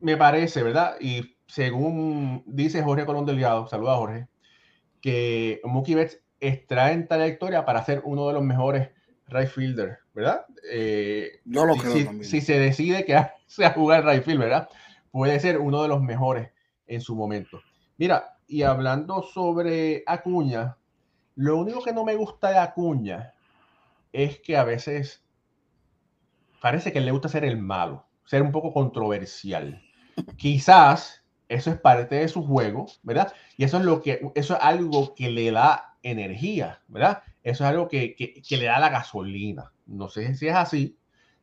me 0.00 0.16
parece, 0.16 0.62
¿verdad? 0.62 0.96
Y 1.00 1.35
según 1.46 2.42
dice 2.46 2.82
Jorge 2.82 3.06
Colón 3.06 3.26
Delgado, 3.26 3.66
saluda 3.68 3.94
a 3.94 3.98
Jorge, 3.98 4.28
que 5.00 5.60
Mookie 5.64 5.94
Betts 5.94 6.20
extrae 6.40 6.92
en 6.92 7.08
trayectoria 7.08 7.64
para 7.64 7.84
ser 7.84 8.02
uno 8.04 8.26
de 8.28 8.34
los 8.34 8.42
mejores 8.42 8.90
right 9.28 9.48
fielder 9.48 9.98
¿verdad? 10.14 10.44
Eh, 10.70 11.40
Yo 11.44 11.64
lo 11.64 11.76
creo 11.76 11.92
si- 11.92 12.04
también. 12.04 12.28
si 12.30 12.40
se 12.40 12.58
decide 12.58 13.04
quedarse 13.04 13.64
a 13.64 13.72
jugar 13.72 14.04
right 14.04 14.22
field, 14.24 14.40
¿verdad? 14.40 14.68
Puede 15.10 15.40
ser 15.40 15.58
uno 15.58 15.82
de 15.82 15.88
los 15.88 16.02
mejores 16.02 16.50
en 16.86 17.00
su 17.00 17.14
momento. 17.16 17.60
Mira, 17.98 18.38
y 18.46 18.62
hablando 18.62 19.22
sobre 19.22 20.02
Acuña, 20.06 20.76
lo 21.34 21.56
único 21.58 21.82
que 21.82 21.92
no 21.92 22.04
me 22.04 22.14
gusta 22.16 22.50
de 22.50 22.58
Acuña 22.58 23.34
es 24.12 24.38
que 24.40 24.56
a 24.56 24.64
veces 24.64 25.24
parece 26.60 26.92
que 26.92 27.00
le 27.00 27.10
gusta 27.10 27.28
ser 27.28 27.44
el 27.44 27.58
malo, 27.58 28.06
ser 28.24 28.42
un 28.42 28.52
poco 28.52 28.72
controversial. 28.72 29.82
Quizás 30.36 31.24
eso 31.48 31.70
es 31.70 31.78
parte 31.78 32.16
de 32.16 32.28
su 32.28 32.44
juego, 32.44 32.86
¿verdad? 33.02 33.32
Y 33.56 33.64
eso 33.64 33.78
es 33.78 33.84
lo 33.84 34.02
que, 34.02 34.20
eso 34.34 34.54
es 34.54 34.60
algo 34.62 35.14
que 35.14 35.30
le 35.30 35.50
da 35.50 35.94
energía, 36.02 36.80
¿verdad? 36.88 37.22
Eso 37.42 37.64
es 37.64 37.70
algo 37.70 37.88
que, 37.88 38.14
que- 38.14 38.56
le 38.56 38.64
da 38.66 38.78
la 38.78 38.88
gasolina. 38.88 39.72
No 39.86 40.08
sé 40.08 40.34
si 40.34 40.48
es 40.48 40.54
así, 40.54 40.96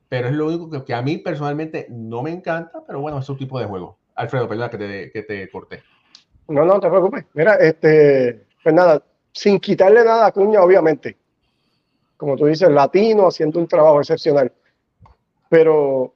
pero 0.10 0.28
es 0.28 0.34
lo 0.34 0.48
único 0.48 0.70
que, 0.70 0.84
que 0.84 0.94
a 0.94 1.02
mí 1.02 1.18
personalmente 1.18 1.88
no 1.90 2.22
me 2.22 2.32
encanta, 2.32 2.84
pero 2.86 3.00
bueno, 3.00 3.20
es 3.20 3.26
su 3.26 3.38
tipo 3.38 3.60
de 3.60 3.66
juego. 3.66 3.98
Alfredo, 4.16 4.48
perdón 4.48 4.70
que 4.70 4.78
te, 4.78 5.12
que 5.12 5.24
te 5.24 5.50
corté. 5.50 5.84
No, 6.48 6.66
no 6.66 6.80
te 6.80 6.90
preocupes. 6.90 7.26
Mira, 7.34 7.56
este, 7.56 8.46
pues 8.62 8.76
nada, 8.76 9.02
sin 9.32 9.60
quitarle 9.60 10.04
nada 10.04 10.26
a 10.26 10.28
Acuña, 10.28 10.62
obviamente. 10.62 11.18
Como 12.18 12.36
tú 12.36 12.46
dices, 12.46 12.70
latino, 12.70 13.28
haciendo 13.28 13.60
un 13.60 13.68
trabajo 13.68 14.00
excepcional. 14.02 14.52
Pero, 15.50 16.02
o 16.02 16.14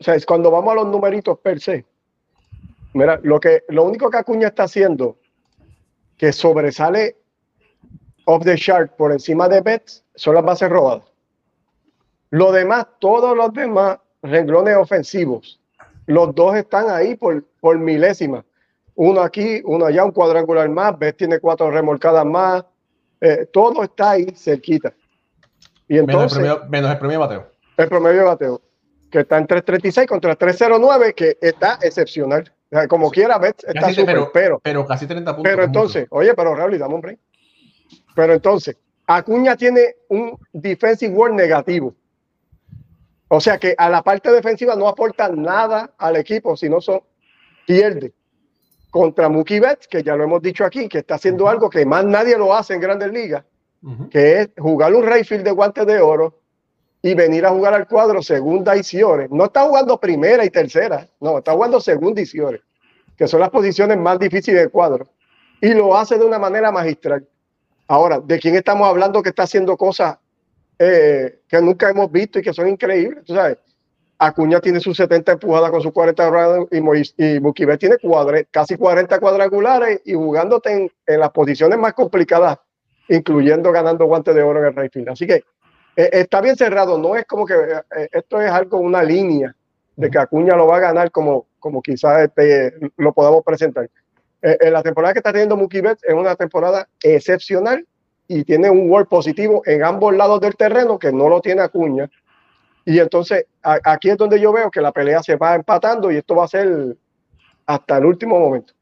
sea, 0.00 0.14
es 0.14 0.24
cuando 0.24 0.50
vamos 0.50 0.72
a 0.72 0.76
los 0.76 0.86
numeritos 0.86 1.38
per 1.40 1.60
se. 1.60 1.84
Mira, 2.96 3.20
lo 3.22 3.38
que, 3.38 3.64
lo 3.68 3.84
único 3.84 4.10
que 4.10 4.18
Acuña 4.18 4.48
está 4.48 4.64
haciendo 4.64 5.16
que 6.16 6.32
sobresale 6.32 7.16
off 8.24 8.44
the 8.44 8.56
chart 8.56 8.92
por 8.96 9.12
encima 9.12 9.48
de 9.48 9.60
Betts 9.60 10.02
son 10.14 10.34
las 10.34 10.44
bases 10.44 10.68
robadas. 10.68 11.04
Lo 12.30 12.52
demás, 12.52 12.86
todos 12.98 13.36
los 13.36 13.52
demás 13.52 13.98
renglones 14.22 14.76
ofensivos, 14.76 15.60
los 16.06 16.34
dos 16.34 16.56
están 16.56 16.90
ahí 16.90 17.14
por, 17.14 17.44
por 17.60 17.78
milésimas 17.78 18.44
uno 18.96 19.20
aquí, 19.20 19.60
uno 19.64 19.86
allá, 19.86 20.04
un 20.04 20.10
cuadrangular 20.10 20.68
más, 20.70 20.98
Betts 20.98 21.18
tiene 21.18 21.38
cuatro 21.38 21.70
remolcadas 21.70 22.24
más, 22.24 22.64
eh, 23.20 23.46
todo 23.52 23.84
está 23.84 24.12
ahí 24.12 24.32
cerquita. 24.34 24.92
Y 25.86 26.00
Menos 26.00 26.32
el, 26.32 26.40
promedio, 26.40 26.64
menos 26.68 26.90
el 26.90 26.98
promedio 26.98 27.20
bateo. 27.20 27.50
el 27.76 27.88
promedio 27.88 28.18
de 28.20 28.24
bateo, 28.24 28.62
que 29.10 29.20
está 29.20 29.36
en 29.38 29.46
336 29.46 30.08
contra 30.08 30.34
309, 30.34 31.14
que 31.14 31.38
está 31.40 31.78
excepcional. 31.82 32.50
Sea, 32.76 32.88
como 32.88 33.10
quiera, 33.10 33.38
Betts 33.38 33.64
está 33.64 33.90
súper, 33.90 34.06
pero, 34.06 34.30
pero, 34.32 34.60
pero 34.62 34.86
casi 34.86 35.06
30 35.06 35.34
puntos. 35.34 35.50
pero 35.50 35.66
mucho. 35.66 35.66
entonces, 35.66 36.06
oye, 36.10 36.34
pero 36.34 36.54
Raúl, 36.54 36.78
dame 36.78 36.94
un 36.94 37.00
break. 37.00 37.18
Pero 38.14 38.34
entonces, 38.34 38.76
Acuña 39.06 39.56
tiene 39.56 39.96
un 40.08 40.38
defensive 40.52 41.14
word 41.14 41.32
negativo. 41.32 41.94
O 43.28 43.40
sea 43.40 43.58
que 43.58 43.74
a 43.78 43.88
la 43.88 44.02
parte 44.02 44.30
defensiva 44.30 44.76
no 44.76 44.88
aporta 44.88 45.28
nada 45.28 45.94
al 45.96 46.16
equipo, 46.16 46.56
sino 46.56 46.80
son 46.80 47.00
pierde 47.66 48.12
contra 48.90 49.28
Mookie 49.28 49.60
Betts, 49.60 49.88
que 49.88 50.02
ya 50.02 50.14
lo 50.14 50.24
hemos 50.24 50.42
dicho 50.42 50.64
aquí, 50.64 50.88
que 50.88 50.98
está 50.98 51.16
haciendo 51.16 51.48
algo 51.48 51.68
que 51.70 51.84
más 51.84 52.04
nadie 52.04 52.36
lo 52.36 52.54
hace 52.54 52.74
en 52.74 52.80
Grandes 52.80 53.10
Ligas, 53.10 53.44
que 54.10 54.40
es 54.40 54.50
jugar 54.58 54.94
un 54.94 55.04
Rayfield 55.04 55.44
de 55.44 55.50
guantes 55.50 55.86
de 55.86 56.00
oro 56.00 56.40
y 57.06 57.14
venir 57.14 57.46
a 57.46 57.50
jugar 57.50 57.72
al 57.74 57.86
cuadro 57.86 58.20
segunda 58.20 58.76
y 58.76 58.82
Ciores. 58.82 59.30
No 59.30 59.44
está 59.44 59.62
jugando 59.62 59.96
primera 60.00 60.44
y 60.44 60.50
tercera, 60.50 61.06
no, 61.20 61.38
está 61.38 61.52
jugando 61.52 61.80
segunda 61.80 62.20
y 62.20 62.26
Ciores, 62.26 62.62
que 63.16 63.28
son 63.28 63.38
las 63.38 63.50
posiciones 63.50 63.96
más 63.96 64.18
difíciles 64.18 64.60
del 64.60 64.70
cuadro. 64.72 65.06
Y 65.60 65.72
lo 65.72 65.96
hace 65.96 66.18
de 66.18 66.24
una 66.24 66.40
manera 66.40 66.72
magistral. 66.72 67.24
Ahora, 67.86 68.18
¿de 68.18 68.40
quién 68.40 68.56
estamos 68.56 68.88
hablando 68.88 69.22
que 69.22 69.28
está 69.28 69.44
haciendo 69.44 69.76
cosas 69.76 70.18
eh, 70.80 71.42
que 71.48 71.60
nunca 71.62 71.88
hemos 71.90 72.10
visto 72.10 72.40
y 72.40 72.42
que 72.42 72.52
son 72.52 72.66
increíbles? 72.68 73.24
¿Tú 73.24 73.34
sabes? 73.36 73.58
Acuña 74.18 74.60
tiene 74.60 74.80
sus 74.80 74.96
70 74.96 75.32
empujadas 75.32 75.70
con 75.70 75.82
sus 75.82 75.92
40 75.92 76.28
runs 76.30 76.68
y, 76.72 76.80
Mois- 76.80 77.14
y 77.16 77.38
tiene 77.78 77.98
cuadre- 78.02 78.48
casi 78.50 78.76
40 78.76 79.20
cuadrangulares 79.20 80.00
y 80.04 80.14
jugándote 80.14 80.90
en, 81.06 81.20
las 81.20 81.30
posiciones 81.30 81.78
más 81.78 81.92
complicadas, 81.92 82.58
incluyendo 83.08 83.70
ganando 83.70 84.06
guantes 84.06 84.34
de 84.34 84.42
oro 84.42 84.58
en 84.60 84.66
el 84.66 84.74
right 84.74 84.92
field. 84.92 85.10
Así 85.10 85.24
que 85.26 85.44
eh, 85.96 86.10
está 86.12 86.42
bien 86.42 86.56
cerrado, 86.56 86.98
no 86.98 87.16
es 87.16 87.24
como 87.24 87.46
que 87.46 87.54
eh, 87.54 88.08
esto 88.12 88.40
es 88.40 88.50
algo, 88.50 88.78
una 88.78 89.02
línea 89.02 89.54
de 89.96 90.10
que 90.10 90.18
Acuña 90.18 90.54
lo 90.54 90.66
va 90.66 90.76
a 90.76 90.80
ganar 90.80 91.10
como, 91.10 91.46
como 91.58 91.80
quizás 91.80 92.24
este, 92.24 92.74
lo 92.98 93.14
podamos 93.14 93.42
presentar. 93.42 93.88
Eh, 94.42 94.70
la 94.70 94.82
temporada 94.82 95.14
que 95.14 95.20
está 95.20 95.32
teniendo 95.32 95.56
Mookie 95.56 95.80
Betts 95.80 96.04
es 96.04 96.12
una 96.12 96.36
temporada 96.36 96.86
excepcional 97.02 97.84
y 98.28 98.44
tiene 98.44 98.68
un 98.68 98.90
work 98.90 99.08
positivo 99.08 99.62
en 99.64 99.82
ambos 99.82 100.14
lados 100.14 100.40
del 100.42 100.54
terreno 100.54 100.98
que 100.98 101.10
no 101.12 101.30
lo 101.30 101.40
tiene 101.40 101.62
Acuña. 101.62 102.10
Y 102.84 103.00
entonces 103.00 103.46
aquí 103.62 104.10
es 104.10 104.16
donde 104.18 104.38
yo 104.38 104.52
veo 104.52 104.70
que 104.70 104.80
la 104.80 104.92
pelea 104.92 105.22
se 105.22 105.36
va 105.36 105.54
empatando 105.54 106.12
y 106.12 106.18
esto 106.18 106.36
va 106.36 106.44
a 106.44 106.48
ser 106.48 106.96
hasta 107.64 107.96
el 107.96 108.04
último 108.04 108.38
momento. 108.38 108.74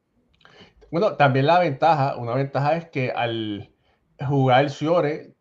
Bueno, 0.90 1.14
también 1.14 1.46
la 1.46 1.60
ventaja, 1.60 2.16
una 2.16 2.34
ventaja 2.34 2.76
es 2.76 2.86
que 2.90 3.10
al 3.12 3.70
jugar 4.18 4.68
Ciore 4.68 5.33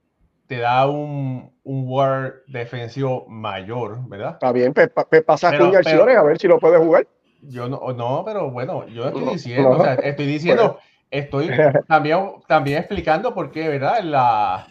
te 0.47 0.57
da 0.57 0.87
un, 0.89 1.53
un 1.63 1.85
war 1.87 2.35
defensivo 2.47 3.25
mayor, 3.27 4.07
¿verdad? 4.09 4.33
Está 4.33 4.51
bien, 4.51 4.73
pues, 4.73 4.89
pues 5.09 5.23
pasa 5.23 5.49
Pero- 5.51 5.71
pero- 5.71 5.83
Ciores 5.89 6.17
a 6.17 6.23
ver 6.23 6.37
si 6.37 6.47
lo 6.47 6.59
puede 6.59 6.77
jugar. 6.77 7.07
Yo 7.41 7.67
no, 7.67 7.79
no, 7.93 8.23
pero 8.25 8.51
bueno, 8.51 8.87
yo 8.87 9.05
estoy 9.07 9.25
No, 9.25 9.31
diciendo, 9.31 9.69
no. 9.69 9.77
o 9.79 9.83
sea, 9.83 9.93
estoy 9.95 10.25
diciendo, 10.25 10.79
estoy 11.11 11.47
también, 11.87 12.19
también 12.47 12.77
explicando 12.79 13.33
por 13.33 13.51
qué, 13.51 13.67
¿verdad? 13.67 14.01
La, 14.03 14.67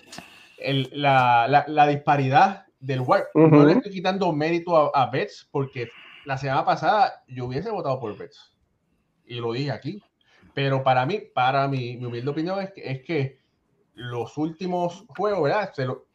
el- 0.58 0.88
la, 0.92 1.46
la, 1.48 1.64
la 1.68 1.86
disparidad 1.86 2.66
del 2.80 3.00
WAR. 3.00 3.28
No 3.34 3.44
Ujú. 3.46 3.66
le 3.66 3.72
estoy 3.74 3.92
quitando 3.92 4.32
mérito 4.32 4.76
a, 4.76 5.02
a 5.02 5.10
Betts 5.10 5.48
porque 5.52 5.88
la 6.24 6.36
semana 6.38 6.64
pasada 6.64 7.22
yo 7.28 7.44
hubiese 7.46 7.70
votado 7.70 8.00
por 8.00 8.16
Betts. 8.16 8.54
Y 9.26 9.34
lo 9.36 9.52
dije 9.52 9.70
aquí. 9.70 10.02
Pero 10.54 10.82
para 10.82 11.06
mí, 11.06 11.20
para 11.34 11.66
mí, 11.68 11.96
mi 11.98 12.06
humilde 12.06 12.30
opinión 12.30 12.60
es 12.60 12.72
que, 12.72 12.90
es 12.90 13.02
que 13.02 13.38
los 13.94 14.36
últimos 14.38 15.04
juegos, 15.16 15.42
¿verdad? 15.44 15.72
Se, 15.74 15.84
lo- 15.84 16.06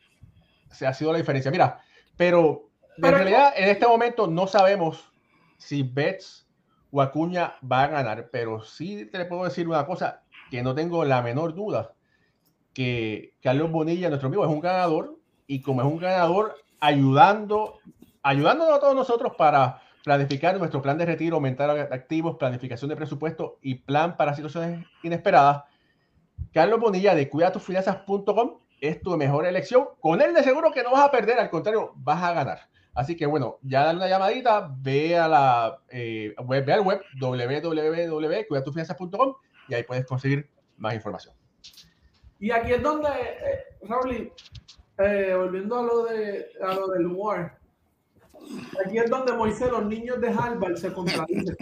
se 0.72 0.88
ha 0.88 0.94
sido 0.94 1.12
la 1.12 1.18
diferencia. 1.20 1.52
Mira, 1.52 1.82
pero 2.16 2.70
en 2.98 3.04
realidad 3.18 3.54
en 3.56 3.70
este 3.70 3.88
momento 3.88 4.28
no 4.28 4.48
sabemos 4.48 5.12
si 5.58 5.84
Betts 5.84 6.48
o 6.92 7.02
Acuña 7.02 7.56
va 7.70 7.84
a 7.84 7.88
ganar, 7.88 8.30
pero 8.32 8.62
sí 8.64 9.06
te 9.06 9.26
puedo 9.26 9.44
decir 9.44 9.68
una 9.68 9.86
cosa 9.86 10.24
que 10.50 10.64
no 10.64 10.74
tengo 10.74 11.04
la 11.06 11.22
menor 11.22 11.54
duda, 11.54 11.94
que 12.74 13.34
Carlos 13.42 13.72
Bonilla, 13.72 14.10
nuestro 14.10 14.28
amigo, 14.28 14.44
es 14.46 14.50
un 14.52 14.60
ganador 14.62 15.18
y 15.48 15.62
como 15.62 15.82
es 15.82 15.88
un 15.88 15.98
ganador, 15.98 16.56
ayudando, 16.80 17.80
ayudándonos 18.24 18.76
a 18.76 18.80
todos 18.80 18.96
nosotros 18.96 19.34
para 19.38 19.82
planificar 20.04 20.58
nuestro 20.58 20.82
plan 20.82 20.98
de 20.98 21.06
retiro, 21.06 21.36
aumentar 21.36 21.70
activos, 21.92 22.38
planificación 22.38 22.90
de 22.90 22.96
presupuesto 22.96 23.58
y 23.62 23.76
plan 23.76 24.16
para 24.16 24.36
situaciones 24.36 24.86
inesperadas. 25.04 25.64
Carlos 26.54 26.80
Bonilla 26.80 27.16
de 27.16 27.28
cuidatufinanzas.com 27.30 28.60
es 28.80 29.02
tu 29.02 29.18
mejor 29.18 29.46
elección. 29.46 29.90
Con 30.00 30.22
él 30.22 30.34
de 30.34 30.44
seguro 30.44 30.72
que 30.72 30.84
no 30.84 30.92
vas 30.92 31.06
a 31.06 31.12
perder, 31.12 31.38
al 31.40 31.50
contrario, 31.50 31.92
vas 31.96 32.24
a 32.24 32.32
ganar. 32.34 32.60
Así 32.94 33.14
que 33.16 33.26
bueno, 33.28 33.60
ya 33.62 33.84
dale 33.84 33.98
una 33.98 34.08
llamadita, 34.08 34.74
ve 34.80 35.18
a 35.18 35.28
la 35.28 35.82
eh, 35.90 36.34
web, 36.44 36.66
ve 36.66 36.74
al 36.74 36.82
web 36.82 37.02
www.cuidatufinanzas.com 37.20 39.36
y 39.68 39.74
ahí 39.76 39.84
puedes 39.84 40.06
conseguir 40.06 40.50
más 40.78 40.96
información. 40.96 41.36
Y 42.40 42.52
aquí 42.52 42.74
es 42.74 42.82
donde, 42.82 43.10
eh, 43.10 43.66
eh, 45.00 45.36
volviendo 45.36 45.80
a 45.80 45.84
lo, 45.84 46.06
de, 46.06 46.48
a 46.62 46.74
lo 46.74 46.88
del 46.88 47.08
War, 47.08 47.60
aquí 48.84 48.98
es 48.98 49.10
donde 49.10 49.34
Moisés, 49.34 49.72
los 49.72 49.86
niños 49.86 50.20
de 50.22 50.30
Harvard, 50.30 50.78
se 50.78 50.94
contradicen. 50.94 51.56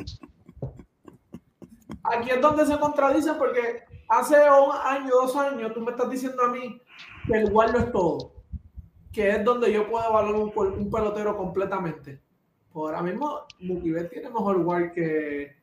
Aquí 2.03 2.29
es 2.29 2.39
donde 2.39 2.65
se 2.65 2.77
contradicen 2.77 3.37
porque 3.37 3.83
hace 4.19 4.35
un 4.35 4.75
año, 4.83 5.09
dos 5.09 5.35
años, 5.35 5.73
tú 5.73 5.81
me 5.81 5.91
estás 5.91 6.09
diciendo 6.09 6.43
a 6.43 6.49
mí 6.49 6.81
que 7.27 7.33
el 7.37 7.51
War 7.51 7.71
no 7.71 7.79
es 7.79 7.91
todo, 7.91 8.31
que 9.11 9.29
es 9.29 9.43
donde 9.43 9.71
yo 9.71 9.89
puedo 9.89 10.07
evaluar 10.07 10.35
un, 10.35 10.51
pel- 10.51 10.77
un 10.77 10.89
pelotero 10.89 11.37
completamente. 11.37 12.21
Pues 12.71 12.85
ahora 12.85 13.01
mismo, 13.01 13.41
Mookie 13.59 13.91
Betts 13.91 14.09
tiene 14.11 14.29
mejor 14.29 14.57
War 14.57 14.91
que, 14.91 15.55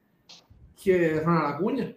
que 0.82 1.20
Ronald 1.20 1.54
Acuña. 1.54 1.96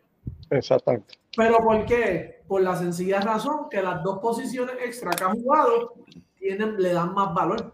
Exactamente. 0.49 1.15
¿Pero 1.35 1.57
por 1.57 1.85
qué? 1.85 2.43
Por 2.47 2.61
la 2.61 2.75
sencilla 2.75 3.19
razón 3.21 3.67
que 3.69 3.81
las 3.81 4.03
dos 4.03 4.19
posiciones 4.19 4.75
extra 4.83 5.11
que 5.11 5.23
ha 5.23 5.31
jugado 5.31 5.93
tienen, 6.37 6.81
le 6.81 6.93
dan 6.93 7.13
más 7.13 7.33
valor. 7.33 7.73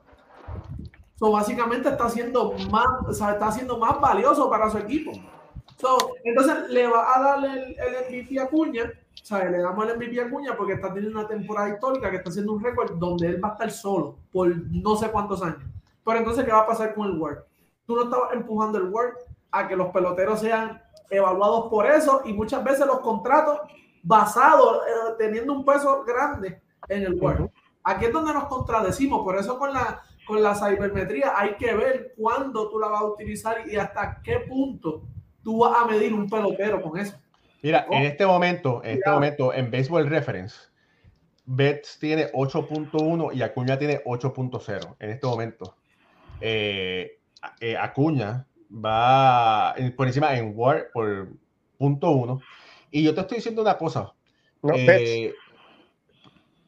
So, 1.16 1.32
básicamente 1.32 1.90
está 1.90 2.06
haciendo 2.06 2.54
más, 2.72 2.88
o 3.08 3.14
sea, 3.14 3.34
está 3.34 3.48
haciendo 3.48 3.78
más 3.78 4.00
valioso 4.00 4.50
para 4.50 4.70
su 4.70 4.78
equipo. 4.78 5.12
So, 5.82 5.98
entonces 6.24 6.70
le 6.70 6.88
va 6.88 7.16
a 7.16 7.22
darle 7.22 7.48
el, 7.54 7.80
el 7.80 8.24
MVP 8.24 8.40
a 8.40 8.48
Cuña, 8.48 8.92
sea, 9.22 9.50
le 9.50 9.60
damos 9.60 9.88
el 9.88 9.98
MVP 9.98 10.20
a 10.20 10.30
Cuña 10.30 10.56
porque 10.58 10.74
está 10.74 10.94
teniendo 10.94 11.20
una 11.20 11.28
temporada 11.28 11.70
histórica 11.70 12.10
que 12.10 12.18
está 12.18 12.30
haciendo 12.30 12.54
un 12.54 12.64
récord 12.64 12.94
donde 12.98 13.28
él 13.28 13.44
va 13.44 13.50
a 13.50 13.52
estar 13.54 13.72
solo 13.72 14.18
por 14.32 14.50
no 14.72 14.96
sé 14.96 15.10
cuántos 15.10 15.42
años. 15.42 15.64
Pero 16.04 16.18
entonces, 16.18 16.44
¿qué 16.44 16.52
va 16.52 16.62
a 16.62 16.68
pasar 16.68 16.94
con 16.94 17.08
el 17.08 17.18
Word? 17.18 17.40
Tú 17.86 17.96
no 17.96 18.04
estabas 18.04 18.34
empujando 18.34 18.78
el 18.78 18.90
Word 18.90 19.16
a 19.52 19.68
que 19.68 19.76
los 19.76 19.90
peloteros 19.90 20.40
sean 20.40 20.82
evaluados 21.10 21.70
por 21.70 21.86
eso 21.86 22.22
y 22.26 22.34
muchas 22.34 22.64
veces 22.64 22.86
los 22.86 23.00
contratos 23.02 23.60
basados, 24.02 24.82
eh, 24.88 25.14
teniendo 25.18 25.54
un 25.54 25.64
peso 25.64 26.04
grande 26.04 26.62
en 26.88 27.04
el 27.04 27.14
Word. 27.22 27.50
Aquí 27.84 28.06
es 28.06 28.14
donde 28.14 28.34
nos 28.34 28.46
contradecimos, 28.46 29.24
por 29.24 29.38
eso 29.38 29.58
con 29.58 29.74
la, 29.74 30.02
con 30.26 30.42
la 30.42 30.56
cibermetría 30.56 31.34
hay 31.36 31.56
que 31.56 31.74
ver 31.76 32.14
cuándo 32.18 32.70
tú 32.70 32.80
la 32.80 32.88
vas 32.88 33.02
a 33.02 33.06
utilizar 33.06 33.68
y 33.68 33.76
hasta 33.76 34.22
qué 34.22 34.40
punto 34.48 35.04
tú 35.44 35.60
vas 35.60 35.78
a 35.78 35.86
medir 35.86 36.14
un 36.14 36.30
pelotero 36.30 36.82
con 36.82 37.00
eso. 37.00 37.16
Mira, 37.62 37.86
en 37.92 38.04
este 38.04 38.26
momento, 38.26 38.82
en 38.84 38.98
este 38.98 39.10
momento, 39.10 39.54
en 39.54 39.70
Baseball 39.70 40.08
Reference, 40.08 40.56
Betts 41.46 42.00
tiene 42.00 42.32
8.1 42.32 43.36
y 43.36 43.42
Acuña 43.42 43.78
tiene 43.78 44.04
8.0 44.04 44.96
en 45.00 45.10
este 45.10 45.28
momento. 45.28 45.76
Eh, 46.40 47.20
eh, 47.60 47.78
Acuña 47.78 48.48
va 48.74 49.76
por 49.96 50.08
encima 50.08 50.36
en 50.38 50.54
War 50.56 50.90
por 50.92 51.30
punto 51.78 52.12
uno. 52.12 52.42
Y 52.90 53.04
yo 53.04 53.14
te 53.14 53.22
estoy 53.22 53.38
diciendo 53.38 53.62
una 53.62 53.78
cosa. 53.78 54.14
No, 54.64 54.74
eh, 54.76 55.34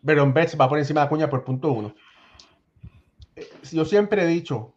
pero 0.05 0.23
en 0.23 0.33
Betts 0.33 0.59
va 0.59 0.69
por 0.69 0.77
encima 0.77 1.01
de 1.01 1.07
Acuña 1.07 1.29
por 1.29 1.43
punto 1.43 1.71
uno. 1.71 1.95
Yo 3.71 3.85
siempre 3.85 4.23
he 4.23 4.27
dicho 4.27 4.73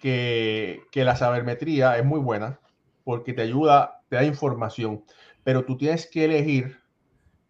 que, 0.00 0.82
que 0.92 1.04
la 1.04 1.16
sabermetría 1.16 1.98
es 1.98 2.04
muy 2.04 2.20
buena 2.20 2.60
porque 3.08 3.32
te 3.32 3.40
ayuda, 3.40 4.02
te 4.10 4.16
da 4.16 4.24
información, 4.24 5.02
pero 5.42 5.64
tú 5.64 5.78
tienes 5.78 6.06
que 6.06 6.26
elegir 6.26 6.78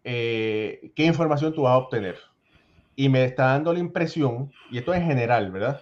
eh, 0.05 0.93
qué 0.95 1.03
información 1.03 1.53
tú 1.53 1.63
vas 1.63 1.73
a 1.73 1.79
obtener. 1.79 2.15
Y 2.95 3.09
me 3.09 3.25
está 3.25 3.47
dando 3.47 3.73
la 3.73 3.79
impresión, 3.79 4.53
y 4.71 4.77
esto 4.77 4.93
en 4.93 5.03
general, 5.03 5.51
¿verdad? 5.51 5.81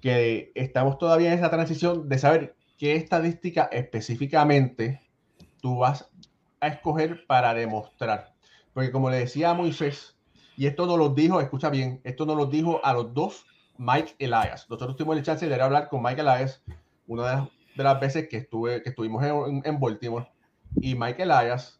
Que 0.00 0.50
estamos 0.54 0.96
todavía 0.96 1.30
en 1.30 1.38
esa 1.38 1.50
transición 1.50 2.08
de 2.08 2.16
saber 2.16 2.56
qué 2.78 2.96
estadística 2.96 3.68
específicamente 3.70 5.02
tú 5.60 5.76
vas 5.76 6.10
a 6.60 6.68
escoger 6.68 7.26
para 7.26 7.52
demostrar. 7.52 8.32
Porque 8.72 8.90
como 8.90 9.10
le 9.10 9.18
decía 9.18 9.50
a 9.50 9.54
Moisés, 9.54 10.16
y 10.56 10.66
esto 10.68 10.86
no 10.86 10.96
lo 10.96 11.10
dijo, 11.10 11.42
escucha 11.42 11.68
bien, 11.68 12.00
esto 12.02 12.24
no 12.24 12.34
lo 12.34 12.46
dijo 12.46 12.80
a 12.82 12.94
los 12.94 13.12
dos 13.12 13.44
Mike 13.76 14.14
Elias. 14.18 14.64
Nosotros 14.70 14.96
tuvimos 14.96 15.18
el 15.18 15.22
chance 15.22 15.46
de 15.46 15.60
hablar 15.60 15.90
con 15.90 16.02
Mike 16.02 16.22
Elias 16.22 16.62
una 17.06 17.24
de 17.24 17.36
las, 17.36 17.48
veces 18.00 18.28
que, 18.28 18.36
estuve, 18.36 18.82
que 18.82 18.90
estuvimos 18.90 19.24
en, 19.64 19.80
Baltimore. 19.80 20.28
Y 20.80 20.94
Mike 20.94 21.22
Elias 21.22 21.78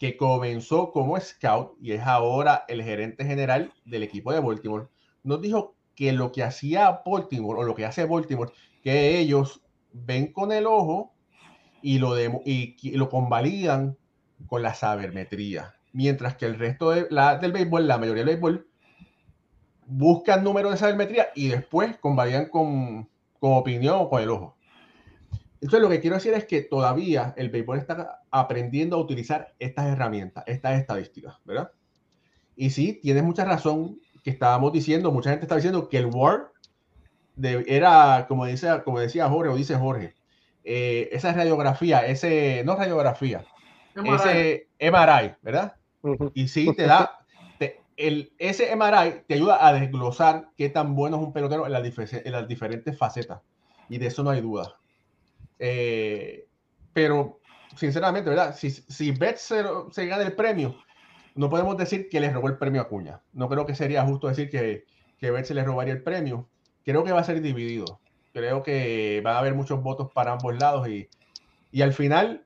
que 0.00 0.16
comenzó 0.16 0.92
como 0.92 1.20
scout 1.20 1.76
y 1.78 1.92
es 1.92 2.00
ahora 2.00 2.64
el 2.68 2.82
gerente 2.82 3.22
general 3.22 3.70
del 3.84 4.02
equipo 4.02 4.32
de 4.32 4.40
Baltimore, 4.40 4.86
nos 5.22 5.42
dijo 5.42 5.76
que 5.94 6.12
lo 6.12 6.32
que 6.32 6.42
hacía 6.42 7.02
Baltimore 7.04 7.60
o 7.60 7.64
lo 7.64 7.74
que 7.74 7.84
hace 7.84 8.06
Baltimore, 8.06 8.50
que 8.82 9.18
ellos 9.18 9.60
ven 9.92 10.32
con 10.32 10.52
el 10.52 10.64
ojo 10.64 11.12
y 11.82 11.98
lo, 11.98 12.18
y, 12.18 12.76
lo 12.96 13.10
convalidan 13.10 13.98
con 14.46 14.62
la 14.62 14.72
sabermetría, 14.72 15.74
mientras 15.92 16.34
que 16.34 16.46
el 16.46 16.58
resto 16.58 16.92
de 16.92 17.06
la, 17.10 17.36
del 17.36 17.52
béisbol, 17.52 17.86
la 17.86 17.98
mayoría 17.98 18.24
del 18.24 18.36
béisbol, 18.36 18.66
buscan 19.84 20.42
números 20.42 20.72
de 20.72 20.78
sabermetría 20.78 21.28
y 21.34 21.48
después 21.48 21.98
convalidan 21.98 22.46
con, 22.48 23.10
con 23.38 23.52
opinión 23.52 23.96
o 23.98 24.08
con 24.08 24.22
el 24.22 24.30
ojo. 24.30 24.56
Entonces, 25.60 25.82
lo 25.82 25.90
que 25.90 26.00
quiero 26.00 26.16
decir 26.16 26.32
es 26.32 26.46
que 26.46 26.62
todavía 26.62 27.34
el 27.36 27.50
béisbol 27.50 27.78
está 27.78 28.22
aprendiendo 28.30 28.96
a 28.96 29.00
utilizar 29.00 29.54
estas 29.58 29.86
herramientas, 29.86 30.44
estas 30.46 30.80
estadísticas, 30.80 31.36
¿verdad? 31.44 31.70
Y 32.56 32.70
sí, 32.70 32.98
tienes 33.02 33.22
mucha 33.22 33.44
razón 33.44 34.00
que 34.24 34.30
estábamos 34.30 34.72
diciendo, 34.72 35.12
mucha 35.12 35.30
gente 35.30 35.44
está 35.44 35.56
diciendo 35.56 35.88
que 35.88 35.98
el 35.98 36.06
WAR 36.06 36.52
era, 37.42 38.26
como, 38.28 38.46
dice, 38.46 38.68
como 38.84 39.00
decía 39.00 39.28
Jorge, 39.28 39.50
o 39.50 39.56
dice 39.56 39.76
Jorge, 39.76 40.14
eh, 40.64 41.08
esa 41.12 41.32
radiografía, 41.32 42.06
ese, 42.06 42.62
no 42.64 42.76
radiografía, 42.76 43.44
ese 43.94 44.68
MRI, 44.78 45.34
¿verdad? 45.42 45.76
Y 46.34 46.48
sí, 46.48 46.74
te 46.74 46.84
da, 46.84 47.20
el, 48.00 48.32
ese 48.38 48.74
MRI 48.74 49.24
te 49.26 49.34
ayuda 49.34 49.66
a 49.66 49.72
desglosar 49.74 50.48
qué 50.56 50.70
tan 50.70 50.94
bueno 50.94 51.18
es 51.18 51.22
un 51.22 51.32
pelotero 51.32 51.66
en 51.66 51.72
las, 51.72 52.12
en 52.12 52.32
las 52.32 52.48
diferentes 52.48 52.96
facetas. 52.96 53.40
Y 53.88 53.98
de 53.98 54.06
eso 54.06 54.22
no 54.22 54.30
hay 54.30 54.40
duda. 54.40 54.79
Eh, 55.60 56.48
pero, 56.92 57.40
sinceramente, 57.76 58.30
¿verdad? 58.30 58.56
Si, 58.56 58.70
si 58.70 59.12
Betts 59.12 59.54
se, 59.92 60.06
gana 60.06 60.22
el 60.24 60.32
premio, 60.32 60.74
no 61.36 61.48
podemos 61.48 61.76
decir 61.76 62.08
que 62.08 62.18
le 62.18 62.32
robó 62.32 62.48
el 62.48 62.58
premio 62.58 62.80
a 62.80 62.88
Cuña. 62.88 63.22
No 63.32 63.48
creo 63.48 63.66
que 63.66 63.74
sería 63.74 64.04
justo 64.04 64.26
decir 64.26 64.50
que, 64.50 64.84
que 65.18 65.30
Betts 65.30 65.48
se 65.48 65.54
le 65.54 65.62
robaría 65.62 65.92
el 65.92 66.02
premio. 66.02 66.48
Creo 66.84 67.04
que 67.04 67.12
va 67.12 67.20
a 67.20 67.24
ser 67.24 67.40
dividido. 67.40 68.00
Creo 68.32 68.62
que 68.62 69.20
van 69.22 69.36
a 69.36 69.38
haber 69.38 69.54
muchos 69.54 69.82
votos 69.82 70.10
para 70.12 70.32
ambos 70.32 70.58
lados 70.58 70.88
y, 70.88 71.08
y 71.70 71.82
al 71.82 71.92
final 71.92 72.44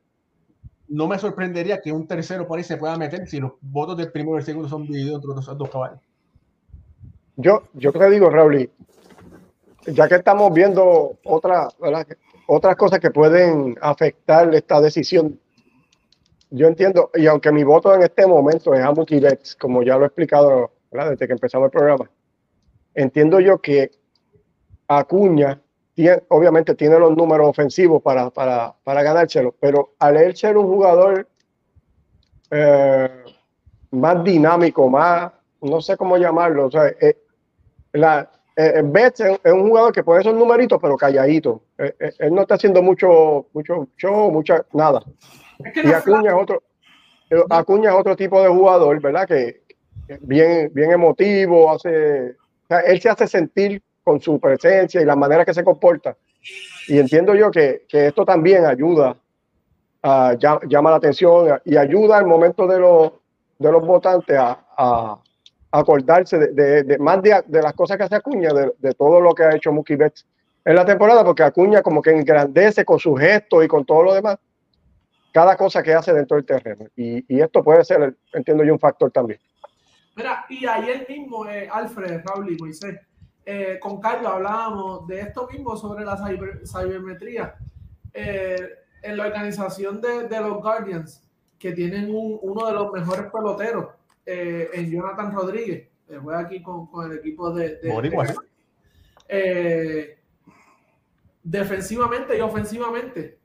no 0.88 1.07
me 1.07 1.18
sorprendería 1.18 1.81
que 1.81 1.92
un 1.92 2.07
tercero 2.07 2.46
por 2.46 2.59
ahí 2.59 2.64
se 2.64 2.77
pueda 2.77 2.96
meter 2.96 3.27
si 3.27 3.40
los 3.40 3.53
votos 3.61 3.96
del 3.96 4.11
primero 4.12 4.37
y 4.37 4.40
el 4.40 4.44
segundo 4.44 4.68
son 4.68 4.87
divididos 4.87 5.16
entre 5.16 5.35
los 5.35 5.59
dos 5.59 5.70
caballos. 5.70 6.00
Yo, 7.37 7.64
yo 7.74 7.92
te 7.92 8.11
digo, 8.11 8.31
Raúl, 8.31 8.70
ya 9.87 10.09
que 10.09 10.16
estamos 10.16 10.53
viendo 10.53 11.18
otra, 11.24 11.68
¿verdad? 11.81 12.07
Otras 12.46 12.76
cosas 12.76 13.00
que 13.00 13.11
pueden 13.11 13.76
afectar 13.80 14.54
esta 14.54 14.80
decisión. 14.80 15.38
Yo 16.50 16.68
entiendo, 16.68 17.11
y 17.14 17.26
aunque 17.26 17.50
mi 17.50 17.64
voto 17.64 17.94
en 17.94 18.02
este 18.02 18.26
momento 18.26 18.74
es 18.74 18.80
a 18.80 18.92
Mookie 18.92 19.20
como 19.59 19.83
ya 19.83 19.96
lo 19.96 20.04
he 20.04 20.07
explicado 20.07 20.70
desde 20.90 21.26
que 21.26 21.33
empezamos 21.33 21.66
el 21.66 21.72
programa, 21.72 22.11
entiendo 22.94 23.40
yo 23.40 23.59
que 23.59 23.90
Acuña 24.87 25.61
obviamente 26.28 26.74
tiene 26.74 26.98
los 26.98 27.16
números 27.16 27.48
ofensivos 27.48 28.02
para, 28.02 28.30
para, 28.30 28.74
para 28.83 29.02
ganárselo, 29.02 29.54
pero 29.61 29.94
al 29.98 30.16
él 30.16 30.37
ser 30.37 30.57
un 30.57 30.66
jugador 30.66 31.28
eh, 32.50 33.11
más 33.92 34.24
dinámico, 34.24 34.88
más, 34.88 35.33
no 35.61 35.80
sé 35.80 35.96
cómo 35.96 36.16
llamarlo, 36.16 36.66
o 36.66 36.70
sea, 36.70 36.88
eh, 37.00 37.16
la, 37.92 38.30
eh, 38.56 38.82
Betts 38.84 39.20
es, 39.20 39.52
un 39.52 39.68
jugador 39.68 39.92
que 39.92 40.04
puede 40.04 40.22
ser 40.22 40.34
numeritos, 40.34 40.78
pero 40.80 40.96
calladito. 40.96 41.62
Eh, 41.78 41.94
eh, 41.98 42.12
él 42.20 42.34
no 42.34 42.42
está 42.42 42.54
haciendo 42.54 42.82
mucho, 42.82 43.46
mucho 43.52 43.88
show, 43.96 44.30
mucha, 44.30 44.64
nada. 44.72 45.02
y 45.82 45.92
Acuña 45.92 46.30
es 46.30 46.36
otro, 46.36 46.62
Acuña 47.50 47.90
es 47.90 47.96
otro 47.96 48.14
tipo 48.14 48.40
de 48.40 48.48
jugador, 48.48 49.00
¿verdad? 49.00 49.26
Que 49.26 49.62
bien, 50.20 50.70
bien 50.72 50.92
emotivo, 50.92 51.72
hace, 51.72 52.36
él 52.86 53.00
se 53.00 53.08
hace 53.08 53.26
sentir 53.26 53.82
con 54.04 54.20
su 54.20 54.38
presencia 54.38 55.00
y 55.00 55.04
la 55.04 55.16
manera 55.16 55.44
que 55.44 55.54
se 55.54 55.64
comporta. 55.64 56.16
Y 56.86 56.98
entiendo 56.98 57.34
yo 57.34 57.50
que, 57.50 57.86
que 57.88 58.08
esto 58.08 58.24
también 58.24 58.66
ayuda, 58.66 59.16
a, 60.02 60.34
llama, 60.34 60.90
la 60.90 60.96
atención 60.96 61.58
y 61.64 61.76
ayuda 61.76 62.18
al 62.18 62.26
momento 62.26 62.66
de 62.66 62.78
los, 62.78 63.12
de 63.58 63.72
los 63.72 63.84
votantes 63.84 64.36
a 64.38 65.18
acordarse 65.78 66.38
de, 66.38 66.98
más 66.98 67.20
de, 67.20 67.42
las 67.62 67.72
cosas 67.72 67.96
que 67.96 68.04
hace 68.04 68.14
Acuña, 68.14 68.50
de, 68.52 68.94
todo 68.94 69.20
lo 69.20 69.34
que 69.34 69.42
ha 69.42 69.56
hecho 69.56 69.72
Mookie 69.72 69.96
Betts 69.96 70.24
en 70.64 70.76
la 70.76 70.84
temporada, 70.84 71.24
porque 71.24 71.42
Acuña 71.42 71.82
como 71.82 72.00
que 72.00 72.10
engrandece 72.10 72.84
con 72.84 73.00
su 73.00 73.14
gesto 73.16 73.62
y 73.62 73.66
con 73.66 73.84
todo 73.84 74.04
lo 74.04 74.14
demás, 74.14 74.38
cada 75.32 75.56
cosa 75.56 75.82
que 75.82 75.92
hace 75.92 76.12
dentro 76.14 76.37
del 76.37 76.46
terreno. 76.46 76.87
Y, 76.94 77.40
esto 77.40 77.64
puede 77.64 77.84
ser, 77.84 78.16
entiendo 78.32 78.62
yo, 78.62 78.72
un 78.72 78.78
factor 78.78 79.10
también. 79.10 79.40
Mira, 80.14 80.46
y 80.48 80.64
ayer 80.64 81.06
mismo, 81.08 81.44
eh, 81.48 81.68
Alfred, 81.70 82.22
Raúl 82.24 82.52
y 82.52 82.56
Moisés, 82.56 83.00
eh, 83.44 83.78
con 83.80 84.00
Carlos 84.00 84.32
hablábamos 84.32 85.08
de 85.08 85.22
esto 85.22 85.48
mismo 85.50 85.76
sobre 85.76 86.04
la 86.04 86.16
cibermetría. 86.16 87.56
Eh, 88.12 88.56
en 89.02 89.16
la 89.16 89.26
organización 89.26 90.00
de, 90.00 90.40
los 90.40 90.62
Guardians, 90.62 91.20
que 91.58 91.72
tienen 91.72 92.10
uno 92.12 92.66
de 92.66 92.72
los 92.72 92.92
mejores 92.92 93.26
peloteros, 93.32 93.88
eh, 94.26 94.70
en 94.72 94.90
Jonathan 94.90 95.32
Rodríguez, 95.32 95.88
que 96.06 96.16
juega 96.18 96.40
aquí 96.40 96.62
con, 96.62 96.87
con, 96.87 97.10
el 97.10 97.18
equipo 97.18 97.50
de, 97.52 97.78
eh, 99.28 100.18
defensivamente 101.42 102.37
y 102.37 102.40
ofensivamente. 102.40 103.38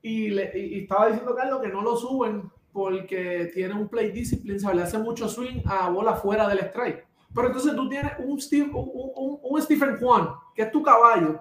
Y, 0.00 0.30
le, 0.30 0.52
y, 0.58 0.80
estaba 0.82 1.08
diciendo 1.08 1.34
Carlos 1.34 1.60
que 1.60 1.68
no 1.68 1.82
lo 1.82 1.96
suben 1.96 2.50
porque 2.72 3.50
tiene 3.52 3.74
un 3.74 3.88
play 3.88 4.10
discipline, 4.10 4.58
se 4.58 4.74
le 4.74 4.82
hace 4.82 4.98
mucho 4.98 5.28
swing 5.28 5.62
a 5.66 5.90
bola 5.90 6.14
fuera 6.14 6.48
del 6.48 6.60
strike. 6.60 7.06
Pero 7.34 7.46
entonces 7.48 7.74
tú 7.74 7.88
tienes 7.88 8.12
un, 8.18 8.40
Steve, 8.40 8.70
un, 8.72 9.38
un, 9.42 9.62
Stephen 9.62 9.96
Juan, 9.98 10.30
que 10.54 10.62
es 10.62 10.72
tu 10.72 10.82
caballo, 10.82 11.40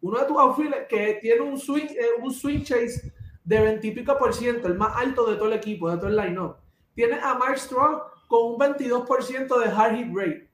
uno 0.00 0.18
de 0.18 0.26
tus 0.26 0.36
outfielders 0.36 0.86
que 0.88 1.18
tiene 1.20 1.40
un 1.40 1.58
swing, 1.58 1.86
eh, 1.86 2.20
un 2.20 2.32
swing 2.32 2.62
chase 2.62 3.12
de 3.44 3.60
20 3.60 3.86
y 3.86 3.90
pico 3.92 4.16
por 4.18 4.34
ciento, 4.34 4.68
el 4.68 4.74
más 4.74 4.96
alto 4.96 5.30
de 5.30 5.36
todo 5.36 5.46
el 5.46 5.54
equipo, 5.54 5.90
de 5.90 5.96
todo 5.98 6.08
el 6.08 6.16
line-up. 6.16 6.56
Tienes 6.94 7.22
a 7.22 7.34
Mark 7.34 7.58
Strong 7.58 8.00
con 8.28 8.52
un 8.52 8.58
22% 8.58 9.58
de 9.58 9.66
hard 9.66 9.96
hit 9.96 10.14
rate. 10.14 10.50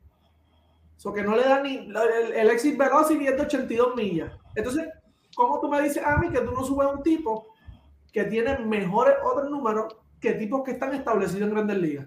Eso 0.97 1.13
que 1.13 1.23
no 1.23 1.35
le 1.35 1.45
da 1.45 1.63
ni 1.63 1.77
el, 1.77 2.51
exit 2.51 2.77
velocity 2.77 3.27
es 3.27 3.37
de 3.37 3.43
82 3.43 3.97
millas. 3.97 4.33
Entonces, 4.55 4.89
¿cómo 5.35 5.59
tú 5.61 5.69
me 5.69 5.81
dices 5.81 6.05
a 6.05 6.19
mí 6.19 6.29
que 6.29 6.41
tú 6.41 6.53
no 6.53 6.63
subes 6.63 6.89
a 6.89 6.93
un 6.93 7.03
tipo 7.03 7.47
que 8.13 8.25
tiene 8.25 8.59
mejores 8.59 9.15
otros 9.25 9.51
números 9.51 9.97
que 10.21 10.33
tipos 10.33 10.63
que 10.63 10.73
están 10.73 10.93
establecidos 10.93 11.49
en 11.49 11.55
grandes 11.55 11.79
ligas? 11.79 12.07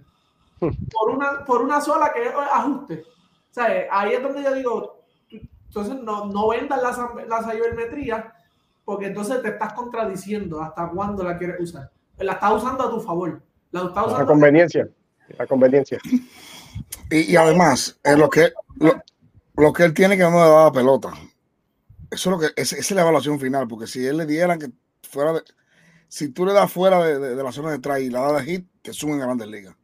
Por 0.60 1.10
una, 1.10 1.44
por 1.44 1.62
una 1.62 1.82
sola 1.82 2.14
que 2.14 2.24
es 2.24 2.34
ajuste. 2.36 3.04
O 3.04 3.54
sea, 3.54 3.88
ahí 3.92 4.14
es 4.14 4.22
donde 4.22 4.44
yo 4.44 4.54
digo, 4.54 5.04
entonces 5.32 5.96
no, 5.96 6.26
no 6.26 6.50
vendas 6.50 6.82
la, 6.82 7.26
la 7.28 7.52
cibermetría 7.52 8.34
porque 8.86 9.08
entonces 9.08 9.42
te 9.42 9.50
estás 9.50 9.74
contradiciendo 9.74 10.62
hasta 10.62 10.90
cuándo 10.90 11.24
la 11.24 11.38
quieres 11.38 11.60
usar. 11.60 11.92
La 12.18 12.34
estás 12.34 12.54
usando 12.54 12.84
a 12.84 12.90
tu 12.92 13.00
favor. 13.00 13.42
La, 13.74 14.26
conveniencia. 14.26 14.88
La 15.38 15.48
conveniencia. 15.48 16.00
Y, 17.10 17.32
y 17.32 17.36
además, 17.36 18.00
es 18.04 18.18
lo 18.18 18.30
que 18.30 18.54
lo, 18.76 19.02
lo, 19.56 19.74
que 19.74 19.84
él 19.84 19.94
tiene 19.94 20.16
que 20.16 20.24
no 20.24 20.32
le 20.32 20.50
da 20.50 20.66
la 20.66 20.72
pelota. 20.72 21.12
Eso 22.10 22.30
es 22.30 22.36
lo 22.36 22.40
que 22.40 22.54
esa 22.56 22.78
es 22.78 22.92
la 22.92 23.02
evaluación 23.02 23.40
final, 23.40 23.68
porque 23.68 23.88
si 23.88 24.06
él 24.06 24.18
le 24.18 24.26
dieran 24.26 24.60
que 24.60 24.70
fuera 25.10 25.34
de, 25.34 25.42
si 26.08 26.30
tú 26.30 26.46
le 26.46 26.54
das 26.54 26.72
fuera 26.72 27.04
de, 27.04 27.20
de, 27.20 27.36
de 27.36 27.44
la 27.44 27.52
zona 27.52 27.72
de 27.72 27.78
atrás 27.78 28.00
y 28.00 28.10
la 28.10 28.22
das 28.22 28.46
de 28.46 28.52
hit, 28.52 28.68
te 28.82 28.94
suben 28.94 29.22
a 29.22 29.26
grandes 29.26 29.48
ligas. 29.48 29.76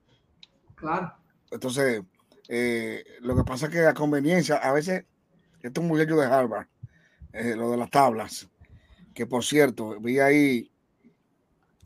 Claro. 0.76 1.14
Entonces, 1.52 2.04
eh, 2.48 3.04
lo 3.22 3.36
que 3.36 3.44
pasa 3.44 3.68
es 3.68 3.72
que 3.72 3.86
a 3.86 3.94
conveniencia, 3.94 4.58
a 4.58 4.72
veces, 4.72 5.06
este 5.62 5.68
es 5.68 5.78
un 5.78 5.88
muchacho 5.88 6.16
de 6.16 6.26
Harvard, 6.26 6.68
eh, 7.34 7.56
lo 7.56 7.70
de 7.72 7.78
las 7.78 7.90
tablas, 7.90 8.50
que 9.14 9.26
por 9.28 9.44
cierto, 9.44 10.00
vi 10.00 10.20
ahí 10.20 10.72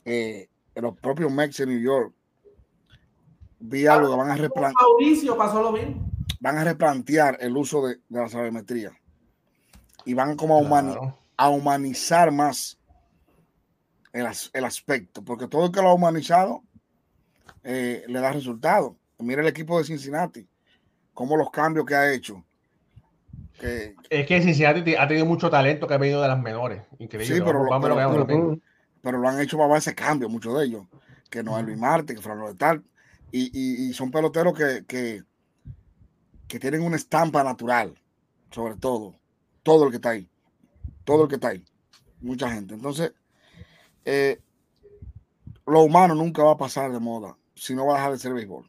eh, 0.05 0.47
los 0.81 0.97
propios 0.97 1.31
Mex 1.31 1.59
en 1.59 1.69
New 1.69 1.79
York, 1.79 2.13
vi 3.59 3.87
algo 3.87 4.09
que 4.09 4.17
van 4.17 4.31
a 4.31 4.35
replantear. 4.35 4.73
Mauricio 4.81 5.37
pasó 5.37 5.61
lo 5.61 5.71
mismo. 5.71 6.09
Van 6.39 6.57
a 6.57 6.63
replantear 6.63 7.37
el 7.39 7.55
uso 7.55 7.87
de, 7.87 7.95
de 8.09 8.21
la 8.21 8.27
sabermetría 8.27 8.91
y 10.05 10.13
van 10.13 10.35
como 10.35 10.55
a, 10.55 10.57
humani 10.59 10.91
claro. 10.91 11.17
a 11.37 11.49
humanizar 11.49 12.31
más 12.31 12.79
el, 14.11 14.27
el, 14.53 14.65
aspecto, 14.65 15.23
porque 15.23 15.47
todo 15.47 15.65
el 15.65 15.71
que 15.71 15.81
lo 15.81 15.89
ha 15.89 15.93
humanizado 15.93 16.63
eh, 17.63 18.03
le 18.07 18.19
da 18.19 18.31
resultado. 18.31 18.97
Mira 19.19 19.41
el 19.41 19.47
equipo 19.47 19.77
de 19.77 19.85
Cincinnati, 19.85 20.47
como 21.13 21.37
los 21.37 21.49
cambios 21.49 21.85
que 21.85 21.95
ha 21.95 22.13
hecho. 22.13 22.43
Que, 23.59 23.95
es 24.09 24.27
que 24.27 24.41
Cincinnati 24.41 24.95
ha 24.95 25.07
tenido 25.07 25.25
mucho 25.25 25.49
talento 25.49 25.87
que 25.87 25.93
ha 25.93 25.97
venido 25.97 26.21
de 26.21 26.27
las 26.27 26.39
menores. 26.39 26.83
Increíble. 26.99 27.35
Sí, 27.35 27.41
pero, 27.43 27.63
lo, 27.63 27.81
pero, 27.81 27.95
pero, 27.95 28.59
pero, 29.03 29.19
lo 29.19 29.27
han 29.27 29.39
hecho 29.41 29.57
para 29.57 29.77
ese 29.77 29.93
cambio, 29.93 30.29
muchos 30.29 30.57
de 30.57 30.65
ellos. 30.65 30.83
Que 31.29 31.43
no 31.43 31.59
es 31.59 31.65
Luis 31.65 31.77
Marte, 31.77 32.15
que 32.15 32.21
Fernando 32.21 32.47
de 32.47 32.55
Tal. 32.55 32.83
Y, 33.31 33.51
y, 33.53 33.89
y, 33.89 33.93
son 33.93 34.11
peloteros 34.11 34.53
que, 34.53 34.85
que, 34.87 35.23
que 36.47 36.59
tienen 36.59 36.83
una 36.83 36.95
estampa 36.95 37.43
natural, 37.43 37.93
sobre 38.51 38.75
todo. 38.75 39.15
Todo 39.63 39.85
el 39.85 39.89
que 39.89 39.97
está 39.97 40.11
ahí. 40.11 40.29
Todo 41.03 41.23
el 41.23 41.29
que 41.29 41.35
está 41.35 41.49
ahí. 41.49 41.65
Mucha 42.21 42.49
gente. 42.49 42.75
Entonces, 42.75 43.13
eh, 44.05 44.39
lo 45.65 45.81
humano 45.81 46.15
nunca 46.15 46.43
va 46.43 46.53
a 46.53 46.57
pasar 46.57 46.91
de 46.91 46.99
moda 46.99 47.35
si 47.55 47.75
no 47.75 47.85
va 47.85 47.93
a 47.93 47.97
dejar 47.97 48.11
de 48.13 48.19
ser 48.19 48.33
béisbol. 48.33 48.65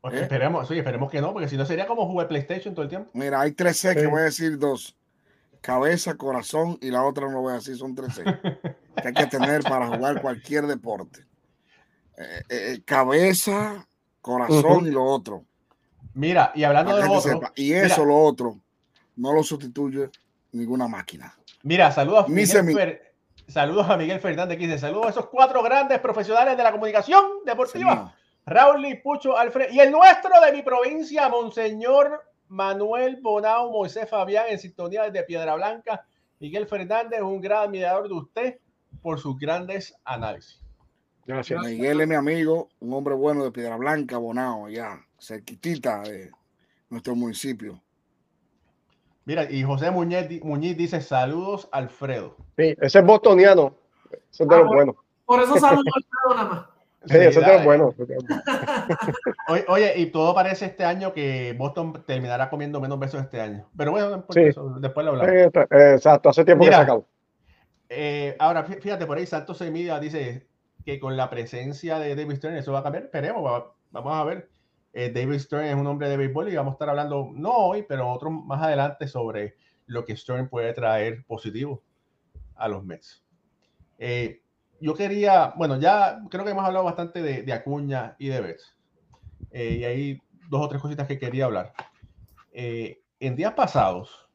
Pues 0.00 0.14
¿Eh? 0.14 0.22
esperemos, 0.22 0.68
sí, 0.68 0.76
esperemos 0.76 1.10
que 1.10 1.20
no, 1.20 1.32
porque 1.32 1.48
si 1.48 1.56
no 1.56 1.64
sería 1.64 1.86
como 1.86 2.06
jugar 2.06 2.28
PlayStation 2.28 2.74
todo 2.74 2.82
el 2.82 2.90
tiempo. 2.90 3.10
Mira, 3.14 3.40
hay 3.40 3.52
tres 3.52 3.78
C 3.78 3.94
sí. 3.94 4.00
que 4.00 4.06
voy 4.06 4.20
a 4.20 4.24
decir 4.24 4.58
dos. 4.58 4.96
Cabeza, 5.64 6.14
corazón 6.18 6.76
y 6.82 6.90
la 6.90 7.02
otra 7.04 7.26
no 7.30 7.40
voy 7.40 7.52
a 7.52 7.54
decir, 7.54 7.74
son 7.74 7.94
tres 7.94 8.16
C. 8.16 8.22
que 8.22 9.08
hay 9.08 9.14
que 9.14 9.26
tener 9.28 9.62
para 9.62 9.86
jugar 9.86 10.20
cualquier 10.20 10.66
deporte. 10.66 11.24
Eh, 12.18 12.42
eh, 12.50 12.82
cabeza, 12.84 13.88
corazón 14.20 14.58
uh 14.58 14.80
-huh. 14.80 14.88
y 14.88 14.90
lo 14.90 15.02
otro. 15.02 15.46
Mira, 16.12 16.52
y 16.54 16.64
hablando 16.64 16.94
de 16.94 17.06
lo 17.06 17.12
otro. 17.14 17.32
Sepa. 17.32 17.52
Y 17.56 17.72
eso, 17.72 18.04
lo 18.04 18.14
otro, 18.14 18.58
no 19.16 19.32
lo 19.32 19.42
sustituye 19.42 20.10
ninguna 20.52 20.86
máquina. 20.86 21.34
Mira, 21.62 21.90
saludos 21.90 22.26
a 22.26 22.28
Miguel, 22.28 22.74
Fer, 22.74 23.14
saludos 23.48 23.88
a 23.88 23.96
Miguel 23.96 24.20
Fernández 24.20 24.58
que 24.58 24.66
dice, 24.66 24.78
saludos 24.78 25.06
a 25.06 25.10
esos 25.10 25.30
cuatro 25.30 25.62
grandes 25.62 25.98
profesionales 25.98 26.58
de 26.58 26.62
la 26.62 26.72
comunicación 26.72 27.24
deportiva. 27.46 28.14
Sí, 28.14 28.22
Raúl 28.44 28.84
y 28.84 28.96
Pucho 28.96 29.38
Alfred 29.38 29.72
y 29.72 29.80
el 29.80 29.90
nuestro 29.90 30.38
de 30.42 30.52
mi 30.52 30.62
provincia, 30.62 31.30
Monseñor 31.30 32.22
Manuel 32.48 33.18
Bonao 33.20 33.70
Moisés 33.70 34.08
Fabián 34.08 34.46
en 34.48 34.58
sintonía 34.58 35.04
desde 35.04 35.24
Piedra 35.24 35.54
Blanca. 35.54 36.06
Miguel 36.40 36.66
Fernández, 36.66 37.20
un 37.20 37.40
gran 37.40 37.64
admirador 37.64 38.08
de 38.08 38.14
usted 38.14 38.58
por 39.02 39.18
sus 39.18 39.38
grandes 39.38 39.94
análisis. 40.04 40.60
Gracias. 41.26 41.62
Miguel 41.62 42.00
es 42.00 42.08
mi 42.08 42.14
amigo, 42.14 42.68
un 42.80 42.92
hombre 42.92 43.14
bueno 43.14 43.44
de 43.44 43.50
Piedra 43.50 43.76
Blanca, 43.76 44.18
Bonao, 44.18 44.68
ya 44.68 45.00
cerquitita 45.18 46.02
de 46.02 46.30
nuestro 46.90 47.14
municipio. 47.14 47.80
Mira, 49.24 49.50
y 49.50 49.62
José 49.62 49.90
Muñiz, 49.90 50.42
Muñiz 50.42 50.76
dice 50.76 51.00
saludos, 51.00 51.68
Alfredo. 51.72 52.36
Sí, 52.58 52.74
ese 52.78 52.98
es 52.98 53.06
bostoniano. 53.06 53.74
Eso 54.10 54.44
es 54.44 54.48
de 54.48 54.54
ah, 54.54 54.58
lo 54.58 54.66
bueno. 54.66 54.96
Por 55.24 55.40
eso 55.40 55.56
saludos, 55.56 55.86
Alfredo, 55.96 56.44
nada 56.44 56.54
más. 56.54 56.73
Sí, 57.06 57.16
eso 57.16 57.40
es 57.40 57.64
bueno. 57.64 57.94
oye, 59.68 59.98
y 59.98 60.06
todo 60.06 60.34
parece 60.34 60.66
este 60.66 60.84
año 60.84 61.12
que 61.12 61.54
Boston 61.56 62.04
terminará 62.06 62.50
comiendo 62.50 62.80
menos 62.80 62.98
besos 62.98 63.20
este 63.22 63.40
año. 63.40 63.68
Pero 63.76 63.90
bueno, 63.92 64.24
sí. 64.30 64.40
eso, 64.40 64.76
después 64.80 65.04
lo 65.04 65.12
hablamos. 65.12 65.52
Exacto, 65.70 66.28
hace 66.28 66.44
tiempo 66.44 66.64
Mira, 66.64 66.76
que 66.76 66.80
se 66.80 66.82
acabó. 66.82 67.06
Eh, 67.88 68.36
ahora, 68.38 68.64
fíjate, 68.64 69.06
por 69.06 69.18
ahí 69.18 69.26
Santos 69.26 69.60
Media 69.60 70.00
dice 70.00 70.46
que 70.84 70.98
con 70.98 71.16
la 71.16 71.30
presencia 71.30 71.98
de 71.98 72.14
David 72.14 72.36
Stern 72.36 72.56
eso 72.56 72.72
va 72.72 72.80
a 72.80 72.82
cambiar. 72.82 73.04
Esperemos, 73.04 73.64
vamos 73.90 74.14
a 74.14 74.24
ver. 74.24 74.48
Eh, 74.92 75.10
David 75.10 75.40
Stern 75.40 75.64
es 75.64 75.74
un 75.74 75.86
hombre 75.86 76.08
de 76.08 76.16
béisbol 76.16 76.48
y 76.48 76.56
vamos 76.56 76.72
a 76.72 76.74
estar 76.74 76.88
hablando, 76.88 77.30
no 77.34 77.50
hoy, 77.50 77.84
pero 77.88 78.08
otro 78.10 78.30
más 78.30 78.62
adelante 78.62 79.08
sobre 79.08 79.56
lo 79.86 80.04
que 80.04 80.16
Stern 80.16 80.48
puede 80.48 80.72
traer 80.72 81.24
positivo 81.26 81.82
a 82.54 82.68
los 82.68 82.84
Mets. 82.84 83.24
Eh, 83.98 84.42
yo 84.84 84.94
quería, 84.94 85.54
bueno, 85.56 85.80
ya 85.80 86.20
creo 86.28 86.44
que 86.44 86.50
hemos 86.50 86.66
hablado 86.66 86.84
bastante 86.84 87.22
de, 87.22 87.52
Acuña 87.54 88.16
y 88.18 88.28
de 88.28 88.42
Betts. 88.42 88.76
Eh, 89.50 89.78
y 89.80 89.84
hay 89.84 90.22
dos 90.50 90.60
o 90.60 90.68
tres 90.68 90.82
cositas 90.82 91.08
que 91.08 91.18
quería 91.18 91.46
hablar. 91.46 91.72
Eh, 92.52 93.02
en 93.18 93.34
días 93.34 93.54
pasados, 93.54 94.28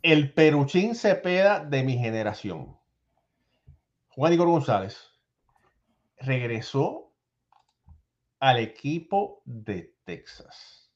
el 0.00 0.32
Peruchín 0.32 0.94
Cepeda 0.94 1.62
de 1.62 1.82
mi 1.82 1.98
generación, 1.98 2.74
Juan 4.08 4.32
Igor 4.32 4.48
González, 4.48 5.10
regresó 6.16 7.12
al 8.40 8.58
equipo 8.58 9.42
de 9.44 9.94
Texas. 10.04 10.90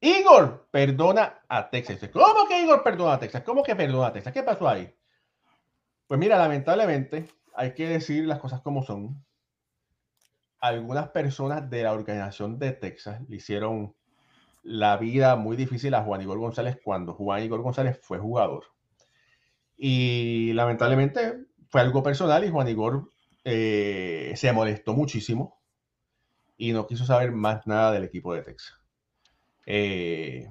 Igor 0.00 0.68
perdona 0.70 1.40
a 1.48 1.70
Texas. 1.70 2.08
¿Cómo 2.12 2.46
que 2.46 2.62
Igor 2.62 2.84
perdona 2.84 3.14
a 3.14 3.18
Texas? 3.18 3.42
¿Cómo 3.42 3.64
que 3.64 3.74
perdona 3.74 4.06
a 4.06 4.12
Texas? 4.12 4.32
¿Qué 4.32 4.44
pasó 4.44 4.68
ahí? 4.68 4.94
Pues 6.06 6.20
mira, 6.20 6.38
lamentablemente 6.38 7.28
hay 7.54 7.74
que 7.74 7.88
decir 7.88 8.26
las 8.26 8.38
cosas 8.38 8.60
como 8.60 8.84
son. 8.84 9.24
Algunas 10.60 11.08
personas 11.08 11.68
de 11.68 11.82
la 11.82 11.92
organización 11.92 12.58
de 12.58 12.72
Texas 12.72 13.20
le 13.28 13.36
hicieron 13.36 13.94
la 14.62 14.96
vida 14.96 15.36
muy 15.36 15.56
difícil 15.56 15.94
a 15.94 16.02
Juan 16.02 16.22
Igor 16.22 16.38
González 16.38 16.78
cuando 16.82 17.14
Juan 17.14 17.42
Igor 17.42 17.62
González 17.62 17.98
fue 18.02 18.18
jugador. 18.18 18.64
Y 19.76 20.52
lamentablemente 20.54 21.46
fue 21.68 21.80
algo 21.80 22.02
personal 22.02 22.44
y 22.44 22.50
Juan 22.50 22.68
Igor 22.68 23.12
eh, 23.44 24.32
se 24.36 24.52
molestó 24.52 24.94
muchísimo 24.94 25.60
y 26.56 26.72
no 26.72 26.86
quiso 26.86 27.04
saber 27.04 27.32
más 27.32 27.66
nada 27.66 27.92
del 27.92 28.04
equipo 28.04 28.32
de 28.32 28.42
Texas. 28.42 28.78
Eh, 29.66 30.50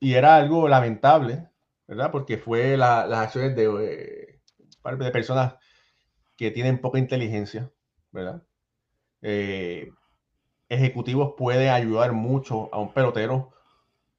y 0.00 0.14
era 0.14 0.36
algo 0.36 0.68
lamentable 0.68 1.49
¿verdad? 1.90 2.12
Porque 2.12 2.38
fue 2.38 2.76
la, 2.76 3.04
las 3.04 3.18
acciones 3.18 3.56
de, 3.56 3.64
eh, 3.64 4.96
de, 4.96 5.10
personas 5.10 5.54
que 6.36 6.52
tienen 6.52 6.80
poca 6.80 7.00
inteligencia. 7.00 7.72
Eh, 9.22 9.90
ejecutivos 10.68 11.34
pueden 11.36 11.70
ayudar 11.70 12.12
mucho 12.12 12.72
a 12.72 12.78
un 12.78 12.94
pelotero 12.94 13.50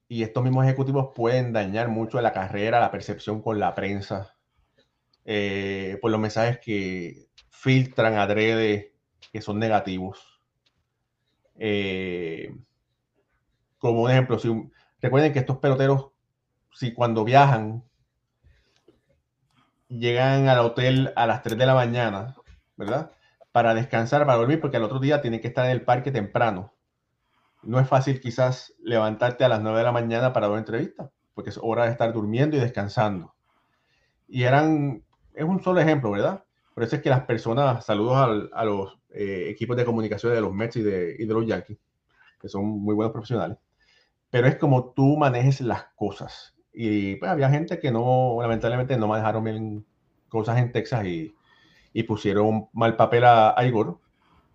y 0.10 0.24
estos 0.24 0.44
mismos 0.44 0.66
ejecutivos 0.66 1.12
pueden 1.16 1.54
dañar 1.54 1.88
mucho 1.88 2.20
la 2.20 2.34
carrera, 2.34 2.82
la 2.82 2.92
percepción 2.92 3.42
con 3.42 3.58
la 3.58 3.74
prensa, 3.74 4.36
eh, 5.24 5.98
por 6.02 6.12
los 6.12 6.20
mensajes 6.20 6.60
que 6.60 7.30
filtran 7.50 8.16
adrede 8.16 8.96
que 9.32 9.42
son 9.42 9.60
negativos. 9.60 10.42
Eh, 11.58 12.54
como 13.78 14.04
un 14.04 14.12
ejemplo, 14.12 14.38
recuerden 15.00 15.32
que 15.32 15.40
estos 15.40 15.60
peloteros 15.60 16.11
si 16.74 16.94
cuando 16.94 17.24
viajan 17.24 17.84
llegan 19.88 20.48
al 20.48 20.60
hotel 20.60 21.12
a 21.16 21.28
las 21.28 21.44
3 21.44 21.58
de 21.58 21.66
la 21.66 21.76
mañana, 21.76 22.36
¿verdad? 22.78 23.12
Para 23.52 23.74
descansar, 23.74 24.26
para 24.26 24.38
dormir, 24.38 24.62
porque 24.62 24.78
al 24.78 24.84
otro 24.84 25.00
día 25.00 25.22
tienen 25.22 25.42
que 25.42 25.48
estar 25.48 25.66
en 25.66 25.72
el 25.72 25.84
parque 25.84 26.12
temprano. 26.12 26.74
No 27.64 27.80
es 27.80 27.88
fácil 27.88 28.20
quizás 28.22 28.74
levantarte 28.80 29.44
a 29.44 29.50
las 29.50 29.62
9 29.62 29.78
de 29.78 29.84
la 29.84 29.92
mañana 29.92 30.34
para 30.34 30.50
una 30.50 30.60
entrevista, 30.60 31.12
porque 31.34 31.50
es 31.50 31.60
hora 31.62 31.86
de 31.86 31.92
estar 31.92 32.12
durmiendo 32.14 32.56
y 32.56 32.60
descansando. 32.60 33.36
Y 34.28 34.44
eran, 34.44 35.04
es 35.34 35.44
un 35.44 35.62
solo 35.62 35.82
ejemplo, 35.82 36.12
¿verdad? 36.12 36.46
Por 36.74 36.84
eso 36.84 36.96
es 36.96 37.02
que 37.02 37.10
las 37.10 37.26
personas, 37.26 37.86
saludos 37.86 38.16
al, 38.18 38.50
a, 38.54 38.64
los 38.64 38.98
eh, 39.10 39.48
equipos 39.50 39.76
de 39.76 39.84
comunicación 39.84 40.34
de 40.34 40.42
los 40.42 40.54
Mets 40.54 40.78
y 40.78 40.82
de, 40.82 41.16
y 41.20 41.26
de 41.26 41.34
los 41.34 41.46
Yankees, 41.46 41.78
que 42.40 42.48
son 42.48 42.66
muy 42.66 42.96
buenos 42.96 43.12
profesionales, 43.12 43.58
pero 44.30 44.48
es 44.48 44.56
como 44.56 44.94
tú 44.94 45.18
manejes 45.18 45.60
las 45.60 45.88
cosas 45.96 46.56
y 46.74 47.16
pues 47.16 47.32
había 47.32 47.50
gente 47.50 47.80
que 47.80 47.92
no, 47.92 48.38
lamentablemente 48.42 48.98
no 48.98 49.08
manejaron 49.08 49.44
bien 49.44 49.86
cosas 50.30 50.58
en 50.60 50.72
Texas 50.72 51.06
y, 51.06 51.36
y 51.94 52.04
pusieron 52.04 52.70
mal 52.74 52.96
papel 52.96 53.26
a, 53.26 53.54
a 53.58 53.66
Igor. 53.66 54.00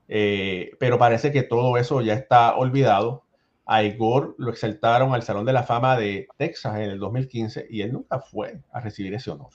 Eh, 0.09 0.71
pero 0.79 0.99
parece 0.99 1.33
que 1.33 1.43
todo 1.43 1.77
eso 1.77 2.01
ya 2.01 2.15
está 2.15 2.57
olvidado. 2.57 3.25
A 3.67 3.83
Igor 3.83 4.37
lo 4.39 4.51
exaltaron 4.51 5.13
al 5.13 5.23
Salón 5.23 5.45
de 5.45 5.53
la 5.53 5.65
Fama 5.65 5.97
de 5.97 6.29
Texas 6.37 6.77
en 6.77 6.83
el 6.83 6.99
2015 7.01 7.67
y 7.69 7.83
él 7.83 7.93
nunca 7.93 8.21
fue 8.21 8.61
a 8.71 8.81
recibir 8.81 9.13
ese 9.15 9.31
honor. 9.31 9.51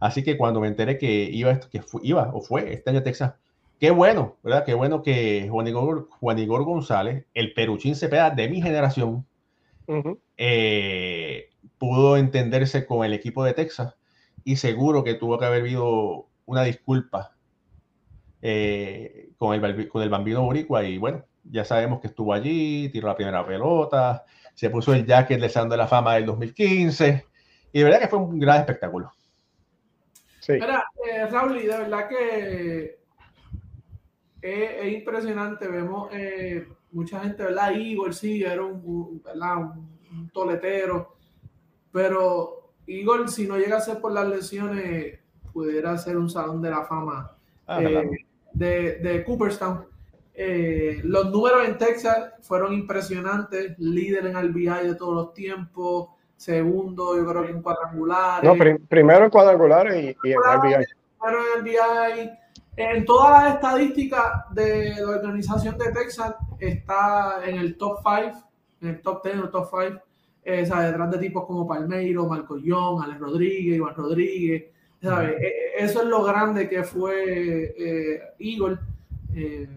Así 0.00 0.24
que 0.24 0.36
cuando 0.36 0.60
me 0.60 0.68
enteré 0.68 0.98
que 0.98 1.30
iba, 1.32 1.58
que 1.60 1.80
fue, 1.80 2.00
iba 2.04 2.30
o 2.34 2.40
fue 2.40 2.72
este 2.72 2.90
año 2.90 2.98
a 2.98 3.04
Texas, 3.04 3.34
qué 3.78 3.90
bueno, 3.90 4.36
¿verdad? 4.42 4.64
Qué 4.64 4.74
bueno 4.74 5.02
que 5.02 5.48
Juan 5.48 5.68
Igor, 5.68 6.08
Juan 6.18 6.38
Igor 6.40 6.64
González, 6.64 7.24
el 7.34 7.54
Peruchín 7.54 7.94
Cepeda 7.94 8.30
de 8.30 8.48
mi 8.48 8.60
generación, 8.60 9.26
eh, 10.36 11.50
pudo 11.78 12.16
entenderse 12.16 12.86
con 12.86 13.04
el 13.04 13.12
equipo 13.12 13.44
de 13.44 13.54
Texas 13.54 13.94
y 14.44 14.56
seguro 14.56 15.04
que 15.04 15.14
tuvo 15.14 15.38
que 15.38 15.44
haber 15.46 15.62
habido 15.62 16.26
una 16.46 16.62
disculpa 16.62 17.34
eh, 18.42 19.30
con, 19.38 19.54
el, 19.54 19.88
con 19.88 20.02
el 20.02 20.10
bambino 20.10 20.42
boricua 20.42 20.84
y 20.84 20.98
bueno, 20.98 21.24
ya 21.44 21.64
sabemos 21.64 22.00
que 22.00 22.08
estuvo 22.08 22.32
allí, 22.32 22.88
tiró 22.90 23.08
la 23.08 23.16
primera 23.16 23.46
pelota, 23.46 24.24
se 24.54 24.70
puso 24.70 24.92
el 24.94 25.06
jacket 25.06 25.40
del 25.40 25.50
Salón 25.50 25.70
de 25.70 25.76
la 25.78 25.86
Fama 25.88 26.14
del 26.14 26.26
2015 26.26 27.26
y 27.72 27.78
de 27.78 27.84
verdad 27.84 28.00
que 28.00 28.08
fue 28.08 28.18
un 28.18 28.38
gran 28.38 28.60
espectáculo. 28.60 29.12
Sí. 30.40 30.52
Mira, 30.52 30.84
eh, 31.10 31.26
Raúl, 31.26 31.56
y 31.56 31.62
de 31.66 31.76
verdad 31.78 32.08
que 32.08 32.98
es, 34.42 34.70
es 34.82 34.92
impresionante. 34.92 35.66
Vemos 35.68 36.08
eh, 36.12 36.68
mucha 36.92 37.20
gente, 37.20 37.42
¿verdad? 37.44 37.72
Igor 37.72 38.14
sí, 38.14 38.42
era 38.42 38.62
un, 38.62 38.80
un- 38.84 39.22
¿verdad? 39.24 39.56
un, 39.56 39.98
un 40.12 40.28
toletero, 40.30 41.16
pero 41.94 42.72
Igor, 42.88 43.30
si 43.30 43.46
no 43.46 43.56
llega 43.56 43.76
a 43.76 43.80
ser 43.80 44.00
por 44.00 44.10
las 44.12 44.26
lesiones, 44.28 45.20
pudiera 45.52 45.96
ser 45.96 46.16
un 46.18 46.28
salón 46.28 46.60
de 46.60 46.70
la 46.70 46.82
fama 46.84 47.30
Ah, 47.68 47.80
eh, 47.80 48.10
de, 48.52 48.96
de 48.96 49.24
Cooperstown. 49.24 49.86
Eh, 50.34 51.00
los 51.04 51.30
números 51.30 51.66
en 51.68 51.78
Texas 51.78 52.32
fueron 52.42 52.72
impresionantes, 52.74 53.78
líder 53.78 54.26
en 54.26 54.36
RBI 54.36 54.88
de 54.88 54.94
todos 54.96 55.14
los 55.14 55.34
tiempos, 55.34 56.08
segundo, 56.36 57.16
yo 57.16 57.24
creo 57.24 57.44
que 57.46 57.52
en 57.52 57.62
cuadrangulares. 57.62 58.42
No, 58.50 58.58
prim- 58.58 58.84
primero 58.88 59.24
en 59.26 59.30
cuadrangulares 59.30 59.94
y, 59.96 60.28
y 60.28 60.32
en 60.32 60.38
RBI. 60.42 60.84
Pero 61.22 61.38
en 61.38 61.58
el 61.58 61.62
BI, 61.62 62.30
en 62.76 63.04
todas 63.04 63.44
las 63.44 63.54
estadísticas 63.54 64.42
de 64.50 64.96
la 65.00 65.08
organización 65.10 65.78
de 65.78 65.92
Texas, 65.92 66.34
está 66.58 67.40
en 67.46 67.56
el 67.60 67.78
top 67.78 67.98
5, 68.02 68.48
en 68.82 68.88
el 68.88 69.00
top 69.00 69.22
10, 69.22 69.36
en 69.36 69.42
el 69.42 69.50
top 69.50 69.68
5, 69.70 70.00
eh, 70.44 70.66
sea, 70.66 70.80
detrás 70.80 71.10
de 71.10 71.18
tipos 71.18 71.46
como 71.46 71.66
Palmeiro, 71.66 72.26
Marco 72.26 72.56
Young, 72.58 73.02
Alex 73.02 73.20
Rodríguez, 73.20 73.76
Iván 73.76 73.94
Rodríguez. 73.94 74.64
¿sabes? 75.02 75.30
Eh, 75.32 75.46
eh, 75.46 75.52
Eso 75.78 76.02
es 76.02 76.08
lo 76.08 76.22
grande 76.22 76.68
que 76.68 76.82
fue 76.84 77.74
eh, 77.76 78.22
Eagle. 78.38 78.78
eh, 79.34 79.68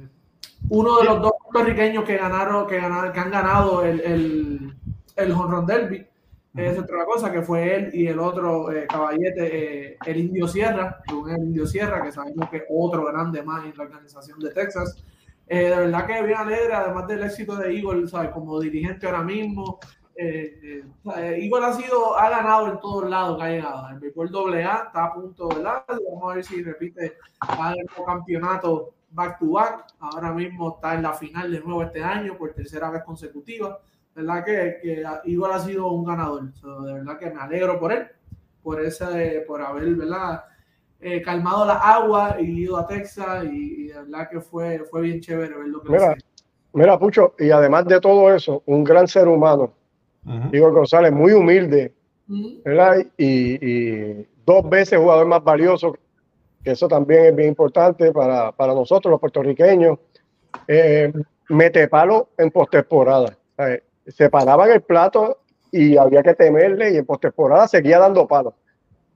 uno 0.70 0.98
de 1.00 1.06
los 1.06 1.22
dos 1.22 1.32
puertorriqueños 1.44 2.04
que 2.04 2.18
ganaron, 2.18 2.68
que 2.68 2.78
ganaron, 2.78 3.14
que 3.14 3.20
han 3.20 3.32
ganado 3.32 3.84
el, 3.84 4.02
el, 4.02 4.76
el 5.16 5.32
Home 5.32 5.56
Run 5.56 5.66
Derby. 5.66 6.06
Esa 6.56 6.72
es 6.72 6.80
otra 6.80 7.06
cosa, 7.06 7.32
que 7.32 7.44
fue 7.44 7.76
él 7.76 7.90
y 7.94 8.08
el 8.08 8.18
otro 8.20 8.72
eh, 8.72 8.88
caballete, 8.90 9.96
el 10.04 10.18
Indio 10.18 10.48
Sierra, 10.48 11.04
el 11.08 11.44
Indio 11.44 11.68
Sierra, 11.68 12.02
que 12.02 12.12
sabemos 12.12 12.50
que 12.50 12.58
es 12.58 12.64
otro 12.68 13.06
grande 13.06 13.44
más 13.44 13.64
en 13.64 13.78
la 13.78 13.84
organización 13.84 14.40
de 14.40 14.50
Texas. 14.50 15.04
Eh, 15.48 15.70
de 15.70 15.76
verdad 15.78 16.08
que 16.08 16.24
bien 16.24 16.38
alegre, 16.40 16.74
además 16.74 17.08
del 17.08 17.24
éxito 17.24 17.56
de 17.58 17.74
Eagle, 17.78 18.08
¿sabes? 18.08 18.32
como 18.32 18.60
dirigente 18.60 19.06
ahora 19.06 19.22
mismo. 19.22 19.80
Eh, 20.18 20.60
eh, 20.64 20.84
¿sabes? 21.04 21.44
Eagle 21.44 21.66
ha 21.66 21.74
sido, 21.74 22.18
ha 22.18 22.30
ganado 22.30 22.72
en 22.72 22.80
todos 22.80 23.10
lados 23.10 23.38
que 23.38 23.44
ha 23.44 23.50
llegado. 23.50 23.90
El 23.90 24.00
béisbol 24.00 24.32
doble 24.32 24.64
A 24.64 24.84
está 24.88 25.06
a 25.06 25.14
punto 25.14 25.48
de 25.50 25.64
lado. 25.64 25.84
Vamos 25.88 26.32
a 26.32 26.36
ver 26.36 26.44
si 26.44 26.64
repite 26.64 27.06
el 27.06 28.06
campeonato 28.06 28.94
back 29.12 29.40
to 29.40 29.52
back. 29.52 29.86
Ahora 30.00 30.32
mismo 30.34 30.76
está 30.76 30.96
en 30.96 31.04
la 31.04 31.14
final 31.14 31.52
de 31.52 31.60
nuevo 31.60 31.84
este 31.84 32.04
año 32.04 32.38
por 32.38 32.54
tercera 32.54 32.90
vez 32.90 33.04
consecutiva 33.04 33.80
verdad 34.18 34.44
que, 34.44 34.78
que 34.82 35.04
igual 35.26 35.52
ha 35.54 35.60
sido 35.60 35.92
un 35.92 36.04
ganador. 36.04 36.52
So, 36.54 36.82
de 36.82 36.94
verdad 36.94 37.20
que 37.20 37.30
me 37.30 37.40
alegro 37.40 37.80
por 37.80 37.94
él, 37.94 38.08
por 38.64 38.82
ese, 38.82 39.44
por 39.48 39.62
haber, 39.62 39.96
¿verdad? 39.96 40.44
Eh, 41.00 41.22
calmado 41.22 41.66
la 41.66 41.76
agua 41.76 42.38
y 42.40 42.64
ido 42.64 42.78
a 42.78 42.88
Texas 42.88 43.46
y, 43.46 43.84
y 43.84 43.88
de 43.90 43.94
verdad 43.94 44.28
que 44.30 44.42
fue, 44.42 44.84
fue 44.90 45.02
bien 45.02 45.22
chévere 45.22 45.56
ver 45.56 45.68
lo 45.68 45.82
que 45.82 45.92
Mira. 45.92 46.16
Mira, 46.74 47.00
Pucho, 47.00 47.36
y 47.40 47.52
además 47.52 47.86
de 47.86 48.02
todo 48.02 48.34
eso, 48.34 48.64
un 48.66 48.84
gran 48.84 49.08
ser 49.08 49.28
humano, 49.28 49.74
Igor 50.52 50.74
González, 50.74 51.12
muy 51.12 51.34
humilde, 51.34 51.94
¿verdad? 52.66 52.98
Y, 53.18 53.66
y 53.66 54.28
dos 54.46 54.70
veces 54.70 55.00
jugador 55.00 55.28
más 55.28 55.44
valioso, 55.44 55.98
que 56.64 56.72
eso 56.72 56.88
también 56.88 57.26
es 57.26 57.36
bien 57.36 57.50
importante 57.50 58.12
para, 58.12 58.52
para 58.52 58.74
nosotros, 58.74 59.12
los 59.12 59.20
puertorriqueños. 59.20 60.00
Eh, 60.68 61.14
mete 61.50 61.88
palo 61.88 62.30
en 62.38 62.52
postemporada. 62.52 63.38
¿sabes? 63.56 63.84
Se 64.08 64.30
paraba 64.30 64.66
en 64.68 64.74
el 64.74 64.82
plato 64.82 65.40
y 65.72 65.98
había 65.98 66.24
que 66.24 66.34
temerle, 66.34 66.94
y 66.94 66.98
en 66.98 67.06
postemporada 67.06 67.68
seguía 67.68 68.00
dando 68.00 68.28
palos. 68.28 68.54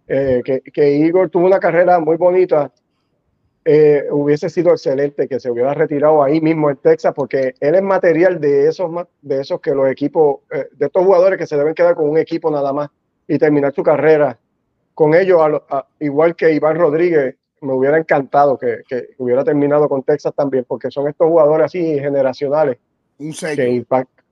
Eh, 0.07 0.41
que, 0.43 0.61
que 0.61 0.91
Igor 0.91 1.29
tuvo 1.29 1.45
una 1.45 1.59
carrera 1.59 1.99
muy 1.99 2.17
bonita. 2.17 2.71
Eh, 3.65 4.05
hubiese 4.11 4.49
sido 4.49 4.71
excelente 4.71 5.27
que 5.27 5.39
se 5.39 5.51
hubiera 5.51 5.73
retirado 5.73 6.23
ahí 6.23 6.41
mismo 6.41 6.69
en 6.69 6.77
Texas, 6.77 7.13
porque 7.15 7.53
él 7.59 7.75
es 7.75 7.81
material 7.81 8.39
de 8.41 8.67
esos, 8.67 8.89
de 9.21 9.41
esos 9.41 9.61
que 9.61 9.75
los 9.75 9.89
equipos, 9.89 10.37
eh, 10.51 10.67
de 10.71 10.85
estos 10.87 11.05
jugadores 11.05 11.37
que 11.37 11.45
se 11.47 11.57
deben 11.57 11.73
quedar 11.75 11.95
con 11.95 12.09
un 12.09 12.17
equipo 12.17 12.49
nada 12.49 12.73
más 12.73 12.89
y 13.27 13.37
terminar 13.37 13.73
su 13.73 13.83
carrera 13.83 14.37
con 14.93 15.13
ellos, 15.13 15.41
a 15.41 15.47
lo- 15.49 15.63
a- 15.69 15.85
igual 15.99 16.35
que 16.35 16.51
Iván 16.53 16.75
Rodríguez, 16.77 17.35
me 17.61 17.73
hubiera 17.73 17.97
encantado 17.97 18.57
que, 18.57 18.81
que 18.87 19.09
hubiera 19.19 19.43
terminado 19.43 19.87
con 19.87 20.01
Texas 20.01 20.33
también, 20.35 20.65
porque 20.67 20.89
son 20.89 21.07
estos 21.07 21.27
jugadores 21.27 21.65
así 21.67 21.99
generacionales 21.99 22.77
Un 23.19 23.31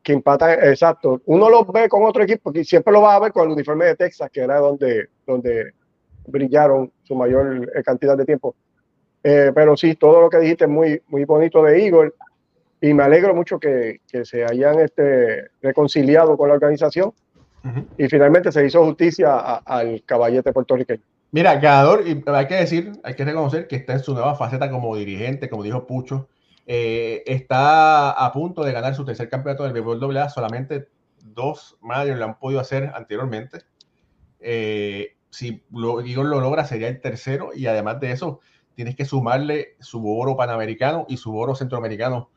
que, 0.01 0.13
impactan, 0.13 0.51
exacto. 0.63 1.21
Uno 1.25 1.47
los 1.49 1.67
ve 1.71 1.88
con 1.88 2.03
otro 2.03 2.23
equipo, 2.23 2.51
que 2.51 2.63
siempre 2.63 2.91
lo 2.91 3.01
vas 3.01 3.15
a 3.15 3.19
ver 3.19 3.32
con 3.32 3.45
el 3.45 3.51
uniforme 3.53 3.86
de 3.86 3.95
Texas, 3.95 4.32
que 4.32 4.41
era 4.41 4.57
donde, 4.57 5.09
donde 5.27 5.73
brillaron 6.25 6.91
su 7.03 7.13
mayor 7.15 7.69
eh, 7.75 7.84
cantidad 7.84 8.17
de 8.17 8.25
tiempo. 8.25 8.55
Eh, 9.24 9.51
pero 9.53 9.76
sí, 9.76 9.95
todo 9.95 10.22
lo 10.22 10.30
que 10.30 10.39
dijiste 10.39 10.63
es 10.65 10.70
muy, 10.70 11.01
muy 11.07 11.26
bonito 11.26 11.61
de 11.63 11.82
Igor 11.86 12.15
y 12.82 12.93
me 12.93 13.03
alegro 13.03 13.36
mucho 13.36 13.59
que, 13.59 13.99
que 14.09 14.24
se 14.24 14.45
hayan 14.45 14.80
este, 14.80 15.49
reconciliado 15.61 16.38
con 16.38 16.47
la 16.47 16.55
organización 16.55 17.11
Ujú. 17.65 17.86
y 17.97 18.07
finalmente 18.07 18.51
se 18.51 18.65
hizo 18.65 18.86
justicia 18.86 19.34
a- 19.36 19.57
al 19.65 20.03
caballete 20.05 20.53
puertorriqueño. 20.53 21.01
Mira, 21.32 21.55
ganador, 21.55 22.07
y 22.07 22.24
hay 22.26 22.47
que 22.47 22.55
decir, 22.55 22.93
hay 23.03 23.13
que 23.15 23.26
reconocer 23.26 23.67
que 23.67 23.76
está 23.76 23.93
en 23.93 23.99
su 23.99 24.13
nueva 24.13 24.36
faceta 24.36 24.72
como 24.72 24.95
dirigente, 24.95 25.49
como 25.49 25.63
dijo 25.63 25.86
Pucho, 25.86 26.30
eh, 26.65 27.22
está 27.26 28.11
a 28.11 28.32
punto 28.32 28.63
de 28.63 28.72
ganar 28.72 28.95
su 28.95 29.03
tercer 29.03 29.30
campeonato 29.30 29.63
del 29.63 29.74
béisbol 29.74 30.17
AA, 30.17 30.30
solamente 30.30 30.88
dos 31.22 31.78
mayores 31.82 32.17
lo 32.17 32.26
han 32.26 32.39
podido 32.39 32.61
hacer 32.61 32.91
anteriormente. 32.95 33.59
Eh, 34.39 35.17
si 35.30 35.63
lo, 35.72 36.01
Igor 36.01 36.26
lo 36.26 36.39
logra, 36.39 36.65
sería 36.65 36.88
el 36.88 37.01
tercero, 37.01 37.51
y 37.53 37.67
además 37.67 37.99
de 37.99 38.11
eso, 38.11 38.39
tienes 38.80 38.95
que 38.95 39.03
sumarle 39.03 39.75
su 39.82 40.09
oro 40.09 40.38
panamericano 40.38 41.05
y 41.09 41.17
su 41.17 41.36
oro 41.36 41.53
centroamericano 41.53 42.32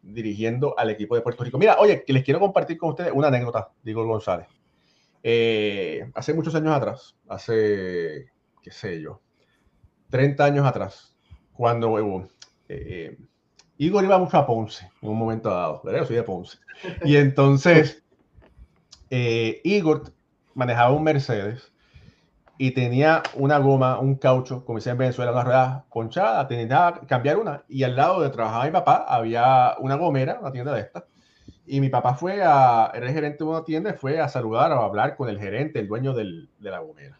dirigiendo 0.00 0.74
al 0.78 0.88
equipo 0.88 1.16
de 1.16 1.20
Puerto 1.20 1.44
Rico. 1.44 1.58
Mira, 1.58 1.76
oye, 1.80 2.02
que 2.02 2.14
les 2.14 2.24
quiero 2.24 2.40
compartir 2.40 2.78
con 2.78 2.88
ustedes 2.88 3.12
una 3.14 3.28
anécdota 3.28 3.72
de 3.82 3.90
Igor 3.90 4.06
González. 4.06 4.46
Eh, 5.22 6.10
hace 6.14 6.32
muchos 6.32 6.54
años 6.54 6.74
atrás, 6.74 7.14
hace, 7.28 8.30
qué 8.62 8.70
sé 8.70 9.02
yo, 9.02 9.20
30 10.08 10.42
años 10.42 10.66
atrás, 10.66 11.14
cuando 11.52 11.98
eh, 11.98 12.26
eh, 12.70 13.18
Igor 13.76 14.02
iba 14.02 14.16
mucho 14.16 14.38
a 14.38 14.46
Ponce 14.46 14.88
en 15.02 15.10
un 15.10 15.18
momento 15.18 15.50
dado, 15.50 15.82
¿verdad? 15.84 16.00
Yo 16.00 16.06
soy 16.06 16.16
de 16.16 16.22
Ponce. 16.22 16.56
Y 17.04 17.16
entonces, 17.16 18.02
eh, 19.10 19.60
Igor 19.62 20.04
manejaba 20.54 20.92
un 20.92 21.02
Mercedes 21.02 21.70
y 22.62 22.70
tenía 22.70 23.24
una 23.34 23.58
goma, 23.58 23.98
un 23.98 24.14
caucho, 24.14 24.64
como 24.64 24.78
dicen 24.78 24.92
en 24.92 24.98
Venezuela, 24.98 25.32
una 25.32 25.42
rueda 25.42 25.84
ponchada, 25.92 26.46
tenía 26.46 26.94
que 27.00 27.06
cambiar 27.08 27.38
una. 27.38 27.64
Y 27.68 27.82
al 27.82 27.96
lado 27.96 28.20
de 28.20 28.30
trabajaba 28.30 28.66
mi 28.66 28.70
papá, 28.70 29.04
había 29.08 29.74
una 29.80 29.96
gomera, 29.96 30.38
una 30.40 30.52
tienda 30.52 30.72
de 30.72 30.82
estas. 30.82 31.02
Y 31.66 31.80
mi 31.80 31.88
papá 31.88 32.14
fue 32.14 32.40
a, 32.40 32.92
era 32.94 33.08
el 33.08 33.12
gerente 33.12 33.38
de 33.42 33.50
una 33.50 33.64
tienda, 33.64 33.92
fue 33.94 34.20
a 34.20 34.28
saludar 34.28 34.70
o 34.70 34.80
a 34.80 34.84
hablar 34.84 35.16
con 35.16 35.28
el 35.28 35.40
gerente, 35.40 35.80
el 35.80 35.88
dueño 35.88 36.14
del, 36.14 36.50
de 36.60 36.70
la 36.70 36.78
gomera. 36.78 37.18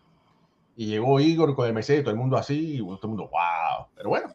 Y 0.76 0.86
llegó 0.86 1.18
Igor 1.18 1.57
con 1.57 1.66
el 1.66 1.74
Mercedes, 1.74 2.05
todo 2.05 2.12
el 2.12 2.20
mundo 2.20 2.36
así, 2.36 2.76
y 2.76 2.78
todo 2.78 3.01
el 3.03 3.09
mundo, 3.09 3.24
wow. 3.24 3.88
Pero 3.97 4.11
bueno, 4.11 4.28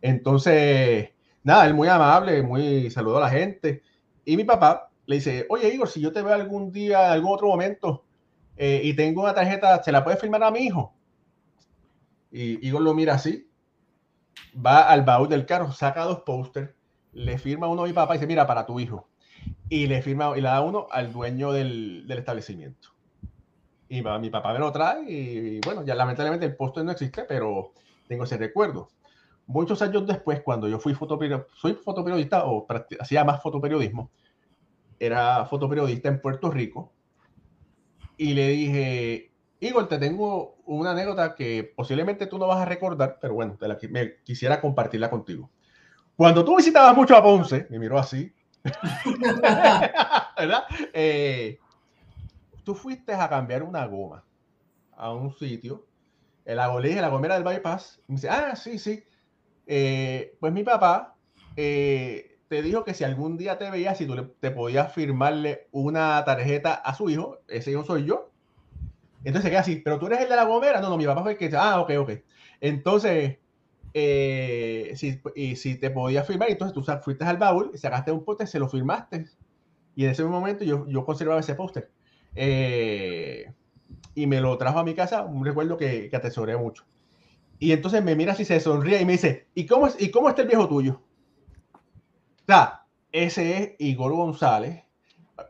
entonces, 0.00 1.10
nada, 1.42 1.66
él 1.66 1.74
muy 1.74 1.88
amable, 1.88 2.40
muy 2.44 2.88
saludó 2.88 3.16
a 3.16 3.22
la 3.22 3.30
gente. 3.30 3.82
Y 4.24 4.36
mi 4.36 4.44
papá 4.44 4.90
le 5.06 5.16
dice, 5.16 5.44
oye 5.48 5.74
Igor, 5.74 5.88
si 5.88 6.00
yo 6.00 6.12
te 6.12 6.22
veo 6.22 6.32
algún 6.32 6.70
día, 6.70 7.10
algún 7.10 7.32
otro 7.32 7.48
momento, 7.48 8.04
eh, 8.64 8.80
y 8.84 8.94
tengo 8.94 9.22
una 9.22 9.34
tarjeta, 9.34 9.82
¿se 9.82 9.90
la 9.90 10.04
puedes 10.04 10.20
firmar 10.20 10.44
a 10.44 10.52
mi 10.52 10.60
hijo? 10.60 10.94
Y 12.30 12.64
Igor 12.64 12.82
lo 12.82 12.94
mira 12.94 13.14
así, 13.14 13.50
va 14.54 14.88
al 14.88 15.02
baúl 15.02 15.28
del 15.28 15.46
carro, 15.46 15.72
saca 15.72 16.04
dos 16.04 16.20
pósters, 16.20 16.70
le 17.10 17.38
firma 17.38 17.66
uno 17.66 17.82
a 17.82 17.86
mi 17.88 17.92
papá 17.92 18.14
y 18.14 18.18
dice, 18.18 18.28
mira, 18.28 18.46
para 18.46 18.64
tu 18.64 18.78
hijo. 18.78 19.08
Y 19.68 19.88
le 19.88 20.00
firma 20.00 20.32
y 20.36 20.40
le 20.40 20.46
da 20.46 20.60
uno 20.60 20.86
al 20.92 21.12
dueño 21.12 21.50
del, 21.50 22.06
establecimiento. 22.08 22.90
Y 23.88 24.00
mi, 24.00 24.18
mi 24.20 24.30
papá 24.30 24.52
me 24.52 24.60
lo 24.60 24.70
trae 24.70 25.10
y, 25.10 25.58
bueno, 25.64 25.84
ya 25.84 25.96
lamentablemente 25.96 26.46
el 26.46 26.54
póster 26.54 26.84
no 26.84 26.92
existe, 26.92 27.24
pero 27.24 27.72
tengo 28.06 28.22
ese 28.22 28.36
recuerdo. 28.36 28.90
Muchos 29.48 29.82
años 29.82 30.06
después, 30.06 30.40
cuando 30.40 30.68
yo 30.68 30.78
fui 30.78 30.94
fotoperiodista, 30.94 31.48
fotoperiodista 31.82 32.44
o 32.44 32.64
hacía 33.00 33.24
más 33.24 33.42
fotoperiodismo, 33.42 34.12
era 35.00 35.46
fotoperiodista 35.46 36.08
en 36.08 36.20
Puerto 36.20 36.48
Rico 36.48 36.92
y 38.22 38.34
le 38.34 38.48
dije, 38.50 39.32
Igor, 39.58 39.88
te 39.88 39.98
tengo 39.98 40.58
una 40.64 40.92
anécdota 40.92 41.34
que 41.34 41.72
posiblemente 41.74 42.28
tú 42.28 42.38
no 42.38 42.46
vas 42.46 42.60
a 42.60 42.64
recordar, 42.64 43.18
pero 43.20 43.34
bueno, 43.34 43.56
te 43.58 43.66
la, 43.66 43.76
me 43.90 44.22
quisiera 44.22 44.60
compartirla 44.60 45.10
contigo. 45.10 45.50
Cuando 46.14 46.44
tú 46.44 46.56
visitabas 46.56 46.96
mucho 46.96 47.16
a 47.16 47.22
Ponce, 47.22 47.66
me 47.68 47.80
miró 47.80 47.98
así. 47.98 48.32
Eh, 50.94 51.58
tú 52.64 52.74
fuiste 52.74 53.12
a 53.12 53.28
cambiar 53.28 53.62
una 53.62 53.86
goma 53.86 54.24
a 54.96 55.12
un 55.12 55.36
sitio, 55.36 55.86
la 56.44 56.68
golilla, 56.68 57.00
la 57.00 57.08
gomera 57.08 57.34
del 57.34 57.44
bypass, 57.44 58.00
y 58.08 58.12
me 58.12 58.16
dice, 58.16 58.28
ah, 58.28 58.56
sí, 58.56 58.78
sí. 58.78 59.04
Eh, 59.66 60.36
pues 60.40 60.52
mi 60.52 60.64
papá 60.64 61.16
eh, 61.56 62.31
te 62.52 62.60
dijo 62.60 62.84
que 62.84 62.92
si 62.92 63.02
algún 63.02 63.38
día 63.38 63.56
te 63.56 63.70
veía, 63.70 63.94
si 63.94 64.04
tú 64.04 64.14
le, 64.14 64.24
te 64.24 64.50
podías 64.50 64.92
firmarle 64.92 65.68
una 65.72 66.22
tarjeta 66.26 66.74
a 66.74 66.94
su 66.94 67.08
hijo, 67.08 67.38
ese 67.48 67.70
hijo 67.70 67.82
soy 67.82 68.04
yo. 68.04 68.30
Entonces 69.24 69.44
se 69.44 69.48
queda 69.48 69.60
así, 69.60 69.76
pero 69.76 69.98
tú 69.98 70.06
eres 70.08 70.20
el 70.20 70.28
de 70.28 70.36
la 70.36 70.44
gomera. 70.44 70.82
No, 70.82 70.90
no, 70.90 70.98
mi 70.98 71.06
papá 71.06 71.22
fue 71.22 71.32
el 71.32 71.38
que, 71.38 71.50
ah, 71.56 71.80
ok, 71.80 71.92
ok. 72.00 72.10
Entonces, 72.60 73.38
eh, 73.94 74.92
si, 74.96 75.18
y 75.34 75.56
si 75.56 75.76
te 75.76 75.88
podía 75.88 76.24
firmar, 76.24 76.50
entonces 76.50 76.74
tú 76.74 76.84
fuiste 77.02 77.24
al 77.24 77.38
baúl, 77.38 77.70
sacaste 77.72 78.12
un 78.12 78.22
póster, 78.22 78.46
se 78.46 78.58
lo 78.58 78.68
firmaste. 78.68 79.24
Y 79.96 80.04
en 80.04 80.10
ese 80.10 80.22
momento 80.22 80.62
yo, 80.62 80.86
yo 80.88 81.06
conservaba 81.06 81.40
ese 81.40 81.54
póster. 81.54 81.90
Eh, 82.34 83.50
y 84.14 84.26
me 84.26 84.42
lo 84.42 84.58
trajo 84.58 84.78
a 84.78 84.84
mi 84.84 84.92
casa, 84.92 85.22
un 85.24 85.42
recuerdo 85.42 85.78
que, 85.78 86.10
que 86.10 86.16
atesoré 86.16 86.54
mucho. 86.58 86.84
Y 87.58 87.72
entonces 87.72 88.04
me 88.04 88.14
mira 88.14 88.34
así, 88.34 88.44
se 88.44 88.60
sonríe 88.60 89.00
y 89.00 89.06
me 89.06 89.12
dice, 89.12 89.46
¿y 89.54 89.64
cómo, 89.64 89.86
es, 89.86 89.98
¿y 89.98 90.10
cómo 90.10 90.28
está 90.28 90.42
el 90.42 90.48
viejo 90.48 90.68
tuyo? 90.68 91.00
Ese 93.12 93.62
es 93.62 93.70
Igor 93.78 94.12
González. 94.12 94.82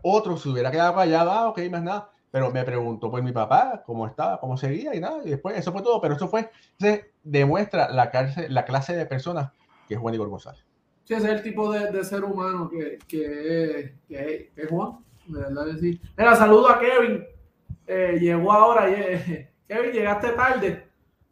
Otro 0.02 0.36
se 0.36 0.48
hubiera 0.48 0.70
quedado 0.70 0.94
callado, 0.94 1.30
ah, 1.30 1.48
ok, 1.48 1.60
más 1.70 1.82
nada. 1.82 2.10
Pero 2.30 2.50
me 2.50 2.64
preguntó 2.64 3.10
pues 3.10 3.22
mi 3.22 3.32
papá 3.32 3.82
cómo 3.84 4.06
estaba, 4.06 4.40
cómo 4.40 4.56
seguía 4.56 4.94
y 4.94 5.00
nada. 5.00 5.18
Y 5.24 5.30
después, 5.30 5.56
eso 5.56 5.70
fue 5.72 5.82
todo. 5.82 6.00
Pero 6.00 6.14
eso 6.14 6.28
fue, 6.28 6.50
se 6.78 7.12
demuestra 7.22 7.90
la, 7.90 8.10
clase, 8.10 8.48
la 8.48 8.64
clase 8.64 8.96
de 8.96 9.06
personas 9.06 9.52
que 9.86 9.94
es 9.94 10.00
Juan 10.00 10.14
Igor 10.14 10.28
González. 10.28 10.64
Sí, 11.04 11.14
ese 11.14 11.26
es 11.26 11.32
el 11.32 11.42
tipo 11.42 11.70
de, 11.70 11.90
de 11.90 12.04
ser 12.04 12.24
humano 12.24 12.70
que, 12.70 12.98
que, 13.06 13.96
que, 14.08 14.50
que 14.54 14.62
es 14.62 14.70
Juan. 14.70 14.98
De 15.26 15.40
verdad 15.40 15.66
que 15.66 15.78
sí. 15.78 16.00
Mira, 16.16 16.34
saludo 16.34 16.68
a 16.68 16.80
Kevin. 16.80 17.24
Eh, 17.86 18.18
llegó 18.20 18.52
ahora. 18.52 18.88
Eh, 18.88 19.50
Kevin, 19.68 19.92
llegaste 19.92 20.30
tarde. 20.30 20.86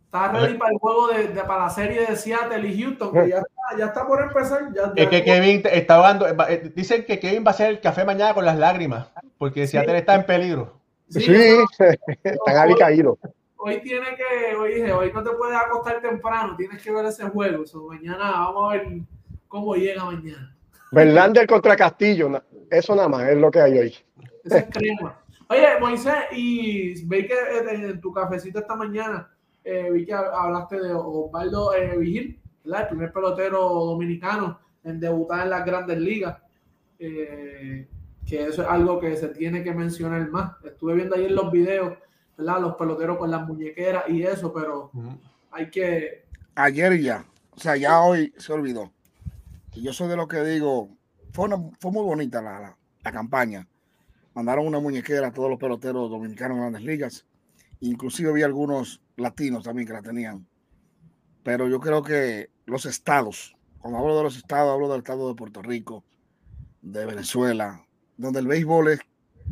Estás 0.05 0.33
ready 0.33 0.59
para 0.59 0.73
el 0.73 0.79
juego 0.79 1.09
de, 1.09 1.29
de, 1.29 1.41
para 1.43 1.65
la 1.65 1.71
serie 1.71 2.05
de 2.05 2.17
Seattle 2.17 2.69
y 2.69 2.83
Houston, 2.83 3.13
que 3.13 3.29
ya 3.29 3.37
está, 3.37 3.60
ya 3.79 3.87
está 3.87 4.07
por 4.07 4.23
empezar. 4.23 4.73
Ya, 4.75 4.93
ya 4.95 5.03
es 5.03 5.09
que 5.09 5.25
Kevin 5.25 5.63
está 5.65 5.97
hablando, 5.97 6.27
eh, 6.49 6.73
dicen 6.75 7.05
que 7.05 7.19
Kevin 7.19 7.45
va 7.45 7.49
a 7.49 7.55
hacer 7.55 7.71
el 7.71 7.81
café 7.81 8.05
mañana 8.05 8.35
con 8.35 8.45
las 8.45 8.59
lágrimas, 8.59 9.09
porque 9.39 9.67
Seattle 9.67 9.93
sí. 9.93 9.99
está 9.99 10.15
en 10.15 10.27
peligro. 10.27 10.81
Sí, 11.09 11.21
sí 11.21 11.57
están 12.23 12.57
ahí 12.57 12.75
caídos. 12.75 13.19
Hoy 13.57 13.81
tiene 13.83 14.07
que, 14.17 14.57
hoy 14.57 14.75
dije, 14.75 14.93
hoy 14.93 15.13
no 15.13 15.23
te 15.23 15.31
puedes 15.31 15.57
acostar 15.57 16.01
temprano, 16.01 16.57
tienes 16.57 16.83
que 16.83 16.91
ver 16.91 17.05
ese 17.05 17.25
juego. 17.25 17.67
So, 17.67 17.89
mañana 17.89 18.31
vamos 18.31 18.73
a 18.73 18.77
ver 18.77 18.89
cómo 19.49 19.75
llega 19.75 20.05
mañana. 20.05 20.57
Verlander 20.93 21.47
contra 21.47 21.77
Castillo, 21.77 22.43
eso 22.71 22.95
nada 22.95 23.09
más 23.09 23.29
es 23.29 23.37
lo 23.37 23.51
que 23.51 23.61
hay 23.61 23.79
hoy. 23.79 23.95
Ese 24.45 24.59
es 24.59 24.65
crema. 24.71 25.21
Oye, 25.49 25.67
Moisés, 25.81 26.15
y 26.33 27.05
veis 27.07 27.27
que 27.27 27.35
en 27.71 28.01
tu 28.01 28.13
cafecito 28.13 28.61
esta 28.61 28.77
mañana 28.77 29.29
eh, 29.65 29.91
vi 29.91 30.07
que 30.07 30.15
hablaste 30.15 30.81
de 30.81 30.95
Osvaldo 30.95 31.75
eh, 31.75 31.99
Vigil, 31.99 32.41
¿verdad? 32.71 32.83
el 32.83 32.89
primer 32.89 33.13
pelotero 33.13 33.59
dominicano 33.69 34.59
en 34.85 35.01
debutar 35.01 35.43
en 35.45 35.51
las 35.51 35.65
grandes 35.65 35.99
ligas. 35.99 36.39
Eh, 36.99 37.89
que 38.27 38.47
eso 38.47 38.63
es 38.63 38.69
algo 38.69 39.01
que 39.01 39.17
se 39.17 39.29
tiene 39.29 39.65
que 39.65 39.75
mencionar 39.75 40.29
más. 40.31 40.53
Estuve 40.65 40.95
viendo 40.95 41.17
ahí 41.17 41.25
en 41.25 41.35
los 41.35 41.51
videos, 41.51 41.99
¿verdad? 42.37 42.61
Los 42.61 42.77
peloteros 42.77 43.19
con 43.19 43.31
las 43.31 43.47
muñequeras 43.47 44.05
y 44.09 44.23
eso, 44.23 44.53
pero 44.53 44.91
uh 44.93 45.03
-huh. 45.03 45.19
hay 45.51 45.71
que... 45.71 46.27
Ayer 46.55 47.01
ya, 47.01 47.25
o 47.53 47.59
sea, 47.59 47.77
ya 47.77 48.01
hoy 48.01 48.33
se 48.37 48.53
olvidó. 48.53 48.93
Y 49.75 49.83
yo 49.83 49.93
soy 49.93 50.09
de 50.09 50.17
lo 50.17 50.29
que 50.29 50.43
digo, 50.45 50.91
fue, 51.33 51.47
una, 51.47 51.57
fue 51.81 51.91
muy 51.91 52.05
bonita 52.05 52.41
la, 52.43 52.61
la, 52.61 52.77
la 53.03 53.13
campaña. 53.13 53.67
Mandaron 54.35 54.67
una 54.67 54.79
muñequera 54.79 55.29
a 55.29 55.33
todos 55.33 55.51
los 55.51 55.59
peloteros 55.59 56.11
dominicanos 56.11 56.57
en 56.57 56.61
grandes 56.61 56.83
ligas. 56.83 57.27
Inclusive 57.81 58.33
vi 58.33 58.43
algunos 58.43 59.01
latinos 59.17 59.65
también 59.65 59.87
que 59.89 59.95
la 59.95 60.03
tenían. 60.03 60.47
Pero 61.43 61.69
yo 61.69 61.81
creo 61.81 62.03
que 62.03 62.51
los 62.71 62.87
estados, 62.87 63.57
cuando 63.79 63.99
hablo 63.99 64.17
de 64.17 64.23
los 64.23 64.37
estados, 64.37 64.73
hablo 64.73 64.89
del 64.89 64.99
estado 64.99 65.29
de 65.29 65.35
Puerto 65.35 65.63
Rico, 65.63 66.05
de 66.83 67.07
Venezuela, 67.07 67.87
donde 68.17 68.41
el 68.41 68.47
béisbol 68.47 68.89
es 68.89 69.01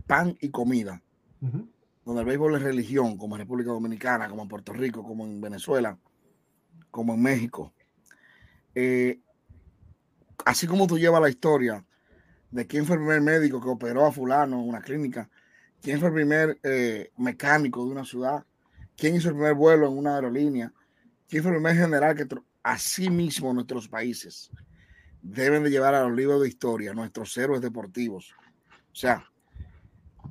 pan 0.07 0.37
y 0.41 0.51
comida, 0.51 1.03
uh 1.41 1.47
-huh. 1.47 1.69
donde 2.05 2.21
el 2.21 2.27
béisbol 2.27 2.57
es 2.57 2.63
religión, 2.63 3.17
como 3.17 3.37
en 3.37 3.41
República 3.41 3.71
Dominicana, 3.71 4.29
como 4.29 4.43
en 4.43 4.49
Puerto 4.49 4.73
Rico, 4.73 5.03
como 5.03 5.25
en 5.25 5.41
Venezuela, 5.41 5.99
como 6.91 7.15
en 7.15 7.23
México. 7.23 7.73
Eh, 8.75 9.21
así 10.45 10.67
como 10.67 10.87
tú 10.87 10.99
llevas 10.99 11.21
la 11.21 11.29
historia 11.29 11.85
de 12.51 12.67
quién 12.67 12.87
fue 12.87 12.97
el 12.97 13.03
primer 13.03 13.21
médico 13.21 13.61
que 13.61 13.69
operó 13.69 14.07
a 14.07 14.13
fulano 14.13 14.61
en 14.61 14.69
una 14.69 14.81
clínica, 14.81 15.29
quién 15.83 15.99
fue 16.01 16.09
el 16.09 16.15
primer 16.15 16.59
eh, 16.63 17.11
mecánico 17.17 17.85
de 17.85 17.91
una 17.91 18.05
ciudad, 18.05 18.45
quién 18.97 19.17
hizo 19.17 19.29
el 19.29 19.35
primer 19.35 19.55
vuelo 19.55 19.87
en 19.89 19.97
una 19.97 20.17
aerolínea, 20.17 20.73
quién 21.29 21.43
fue 21.43 21.53
el 21.53 21.59
primer 21.59 21.77
general 21.77 22.17
que 22.17 22.27
así 22.63 23.11
mismo 23.11 23.53
nuestros 23.53 23.89
países 23.89 24.51
deben 25.23 25.63
de 25.65 25.71
llevar 25.71 25.95
a 25.95 26.03
los 26.03 26.17
libros 26.17 26.43
de 26.43 26.49
historia 26.49 26.95
nuestros 26.95 27.37
héroes 27.37 27.61
deportivos. 27.61 28.35
O 28.93 28.95
sea, 28.95 29.25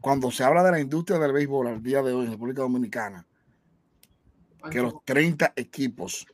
cuando 0.02 0.32
se 0.32 0.44
habla 0.44 0.64
de 0.64 0.72
la 0.72 0.80
industria 0.80 1.20
del 1.20 1.34
béisbol 1.34 1.68
al 1.68 1.84
día 1.84 2.02
de 2.02 2.14
hoy 2.14 2.26
en 2.26 2.32
República 2.32 2.62
Dominicana, 2.62 3.26
que 4.72 4.82
los 4.82 4.96
30 5.06 5.54
equipos 5.56 6.26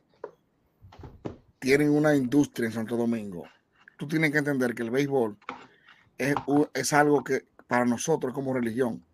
tienen 1.58 1.90
una 1.90 2.14
industria 2.14 2.66
en 2.66 2.72
Santo 2.72 2.96
Domingo, 2.96 3.44
tú 3.96 4.08
tienes 4.08 4.32
que 4.32 4.38
entender 4.38 4.74
que 4.74 4.82
el 4.82 4.90
béisbol 4.90 5.36
es, 6.18 6.34
es 6.74 6.92
algo 6.92 7.22
que 7.22 7.46
para 7.66 7.84
nosotros 7.84 8.32
como 8.34 8.52
religión, 8.52 9.04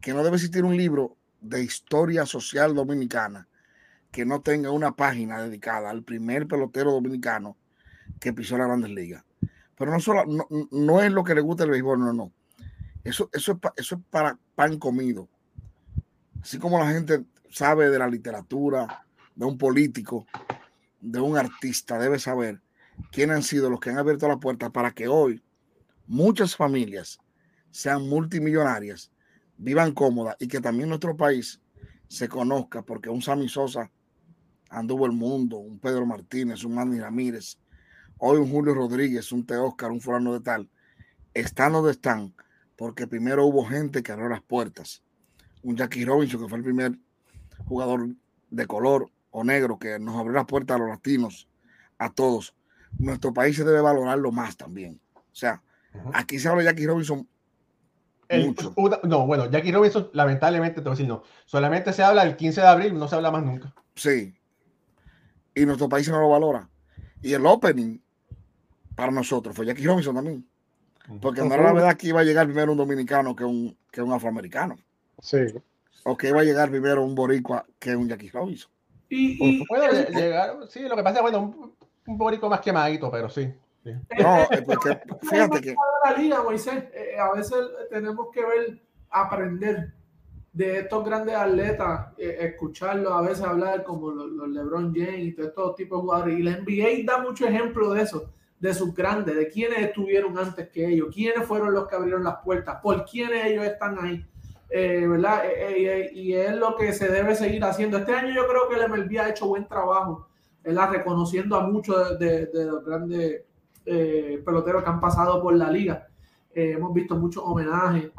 que 0.00 0.12
no 0.12 0.22
debe 0.22 0.36
existir 0.36 0.64
un 0.64 0.76
libro 0.76 1.16
de 1.40 1.62
historia 1.62 2.26
social 2.26 2.74
dominicana 2.74 3.48
que 4.10 4.24
no 4.24 4.40
tenga 4.40 4.70
una 4.70 4.96
página 4.96 5.42
dedicada 5.42 5.90
al 5.90 6.02
primer 6.02 6.46
pelotero 6.46 6.92
dominicano 6.92 7.56
que 8.20 8.32
pisó 8.32 8.56
la 8.56 8.66
Grandes 8.66 8.90
Ligas. 8.90 9.24
Pero 9.76 9.90
no, 9.90 10.00
solo, 10.00 10.24
no, 10.24 10.46
no, 10.70 11.02
es 11.02 11.12
lo 11.12 11.22
que 11.22 11.34
le 11.34 11.42
gusta 11.42 11.64
el 11.64 11.70
béisbol, 11.70 11.98
no, 11.98 12.12
no. 12.12 12.32
Eso, 13.04 13.28
eso, 13.32 13.52
es, 13.52 13.70
eso 13.76 13.94
es 13.96 14.00
para 14.10 14.38
pan 14.54 14.78
comido. 14.78 15.28
Así 16.40 16.58
como 16.58 16.78
la 16.78 16.90
gente 16.90 17.24
sabe 17.50 17.90
de 17.90 17.98
la 17.98 18.08
literatura, 18.08 19.06
de 19.34 19.44
un 19.44 19.58
político, 19.58 20.26
de 21.00 21.20
un 21.20 21.36
artista, 21.36 21.98
debe 21.98 22.18
saber 22.18 22.60
quiénes 23.12 23.36
han 23.36 23.42
sido 23.42 23.70
los 23.70 23.80
que 23.80 23.90
han 23.90 23.98
abierto 23.98 24.26
la 24.28 24.38
puerta 24.38 24.70
para 24.70 24.92
que 24.92 25.08
hoy 25.08 25.42
muchas 26.06 26.56
familias 26.56 27.18
sean 27.70 28.08
multimillonarias, 28.08 29.10
vivan 29.58 29.92
cómodas 29.92 30.36
y 30.40 30.48
que 30.48 30.60
también 30.60 30.88
nuestro 30.88 31.16
país 31.16 31.60
se 32.08 32.28
conozca, 32.28 32.82
porque 32.82 33.10
un 33.10 33.20
Sammy 33.20 33.48
Sosa 33.48 33.90
anduvo 34.68 35.06
el 35.06 35.12
mundo, 35.12 35.58
un 35.58 35.78
Pedro 35.78 36.06
Martínez, 36.06 36.64
un 36.64 36.74
Manny 36.74 36.98
Ramírez, 36.98 37.58
hoy 38.18 38.38
un 38.38 38.50
Julio 38.50 38.74
Rodríguez, 38.74 39.32
un 39.32 39.44
Teóscar, 39.46 39.90
un 39.90 40.00
fulano 40.00 40.32
de 40.32 40.40
tal, 40.40 40.68
están 41.34 41.72
donde 41.72 41.92
están, 41.92 42.34
porque 42.76 43.06
primero 43.06 43.44
hubo 43.44 43.64
gente 43.64 44.02
que 44.02 44.12
abrió 44.12 44.28
las 44.28 44.42
puertas. 44.42 45.02
Un 45.62 45.76
Jackie 45.76 46.04
Robinson, 46.04 46.40
que 46.42 46.48
fue 46.48 46.58
el 46.58 46.64
primer 46.64 46.98
jugador 47.66 48.08
de 48.50 48.66
color 48.66 49.10
o 49.30 49.44
negro 49.44 49.78
que 49.78 49.98
nos 49.98 50.16
abrió 50.16 50.34
las 50.34 50.46
puertas 50.46 50.76
a 50.76 50.78
los 50.78 50.88
latinos, 50.88 51.48
a 51.98 52.10
todos. 52.10 52.54
Nuestro 52.98 53.32
país 53.32 53.56
se 53.56 53.64
debe 53.64 53.80
valorarlo 53.80 54.32
más 54.32 54.56
también. 54.56 55.00
O 55.14 55.20
sea, 55.34 55.62
uh 55.92 55.98
-huh. 55.98 56.10
aquí 56.14 56.38
se 56.38 56.48
habla 56.48 56.62
de 56.62 56.68
Jackie 56.70 56.86
Robinson 56.86 57.26
el, 58.28 58.56
una, 58.74 58.98
no, 59.04 59.26
bueno, 59.26 59.48
Jackie 59.50 59.72
Robinson, 59.72 60.10
lamentablemente, 60.12 60.76
te 60.76 60.82
voy 60.82 60.90
a 60.90 60.94
decir 60.94 61.08
no. 61.08 61.22
Solamente 61.44 61.92
se 61.92 62.02
habla 62.02 62.22
el 62.24 62.36
15 62.36 62.60
de 62.60 62.66
abril, 62.66 62.98
no 62.98 63.08
se 63.08 63.14
habla 63.14 63.30
más 63.30 63.44
nunca. 63.44 63.72
Sí. 63.94 64.34
Y 65.56 65.64
nuestro 65.64 65.88
país 65.88 66.06
no 66.10 66.20
lo 66.20 66.28
valora. 66.28 66.68
Y 67.22 67.32
el 67.32 67.44
opening 67.46 67.98
para 68.94 69.10
nosotros 69.10 69.56
fue 69.56 69.64
Jackie 69.64 69.86
Robinson 69.86 70.14
también. 70.14 70.46
Porque 71.20 71.40
no 71.40 71.54
era 71.54 71.64
la 71.64 71.72
verdad 71.72 71.96
que 71.96 72.08
iba 72.08 72.20
a 72.20 72.24
llegar 72.24 72.46
primero 72.46 72.72
un 72.72 72.78
dominicano 72.78 73.34
que 73.34 73.44
un, 73.44 73.74
que 73.90 74.02
un 74.02 74.12
afroamericano. 74.12 74.76
Sí. 75.18 75.38
O 76.04 76.14
que 76.14 76.28
iba 76.28 76.40
a 76.40 76.44
llegar 76.44 76.68
primero 76.68 77.02
un 77.02 77.14
boricua 77.14 77.64
que 77.78 77.96
un 77.96 78.06
Jackie 78.06 78.28
Robinson. 78.28 78.70
Y, 79.08 79.60
y 79.60 79.64
puede 79.64 80.12
llegar, 80.12 80.56
sí, 80.68 80.80
lo 80.82 80.94
que 80.94 81.02
pasa 81.02 81.16
es 81.16 81.22
bueno, 81.22 81.40
un, 81.40 81.74
un 82.06 82.18
boricua 82.18 82.50
más 82.50 82.60
quemadito, 82.60 83.10
pero 83.10 83.30
sí. 83.30 83.50
sí. 83.82 83.92
No, 84.22 84.46
porque 84.66 85.00
fíjate 85.22 85.60
que. 85.62 85.74
La 86.04 86.12
liga, 86.18 86.42
Moisés, 86.42 86.84
eh, 86.92 87.16
a 87.18 87.32
veces 87.32 87.56
tenemos 87.88 88.26
que 88.30 88.44
ver, 88.44 88.82
aprender 89.08 89.94
de 90.56 90.78
estos 90.78 91.04
grandes 91.04 91.36
atletas, 91.36 92.14
eh, 92.16 92.38
escucharlos 92.40 93.12
a 93.12 93.20
veces 93.20 93.44
hablar 93.44 93.84
como 93.84 94.10
los, 94.10 94.30
los, 94.30 94.48
LeBron 94.48 94.94
James 94.94 95.18
y 95.18 95.32
todos 95.32 95.48
estos 95.50 95.76
tipos 95.76 95.98
de 95.98 96.00
jugadores. 96.00 96.38
Y 96.38 96.42
la 96.42 96.56
NBA 96.56 97.04
da 97.04 97.22
mucho 97.22 97.46
ejemplo 97.46 97.92
de 97.92 98.00
eso, 98.00 98.30
de 98.58 98.72
sus 98.72 98.94
grandes, 98.94 99.36
de 99.36 99.48
quiénes 99.48 99.80
estuvieron 99.80 100.38
antes 100.38 100.70
que 100.70 100.86
ellos, 100.86 101.08
quiénes 101.14 101.46
fueron 101.46 101.74
los 101.74 101.86
que 101.86 101.96
abrieron 101.96 102.24
las 102.24 102.36
puertas, 102.42 102.78
por 102.82 103.04
quiénes 103.04 103.44
ellos 103.44 103.66
están 103.66 103.98
ahí. 104.02 104.24
eh, 104.70 105.06
¿verdad? 105.06 105.42
y 106.14 106.32
es 106.32 106.56
lo 106.56 106.74
que 106.74 106.94
se 106.94 107.08
debe 107.08 107.34
seguir 107.34 107.62
haciendo. 107.62 107.98
Este 107.98 108.14
año 108.14 108.34
yo 108.34 108.48
creo 108.48 108.66
que 108.66 108.76
el 108.76 108.90
MLB 108.90 109.20
ha 109.20 109.28
hecho 109.28 109.48
buen 109.48 109.68
trabajo, 109.68 110.26
¿verdad? 110.64 110.90
Reconociendo 110.90 111.56
a 111.56 111.66
muchos 111.66 112.18
de, 112.18 112.48
los 112.54 112.82
grandes 112.82 113.42
peloteros 113.84 114.82
que 114.82 114.88
han 114.88 115.00
pasado 115.00 115.42
por 115.42 115.54
la 115.54 115.70
liga. 115.70 116.08
hemos 116.54 116.94
visto 116.94 117.14
muchos 117.14 117.42
homenajes 117.44 118.10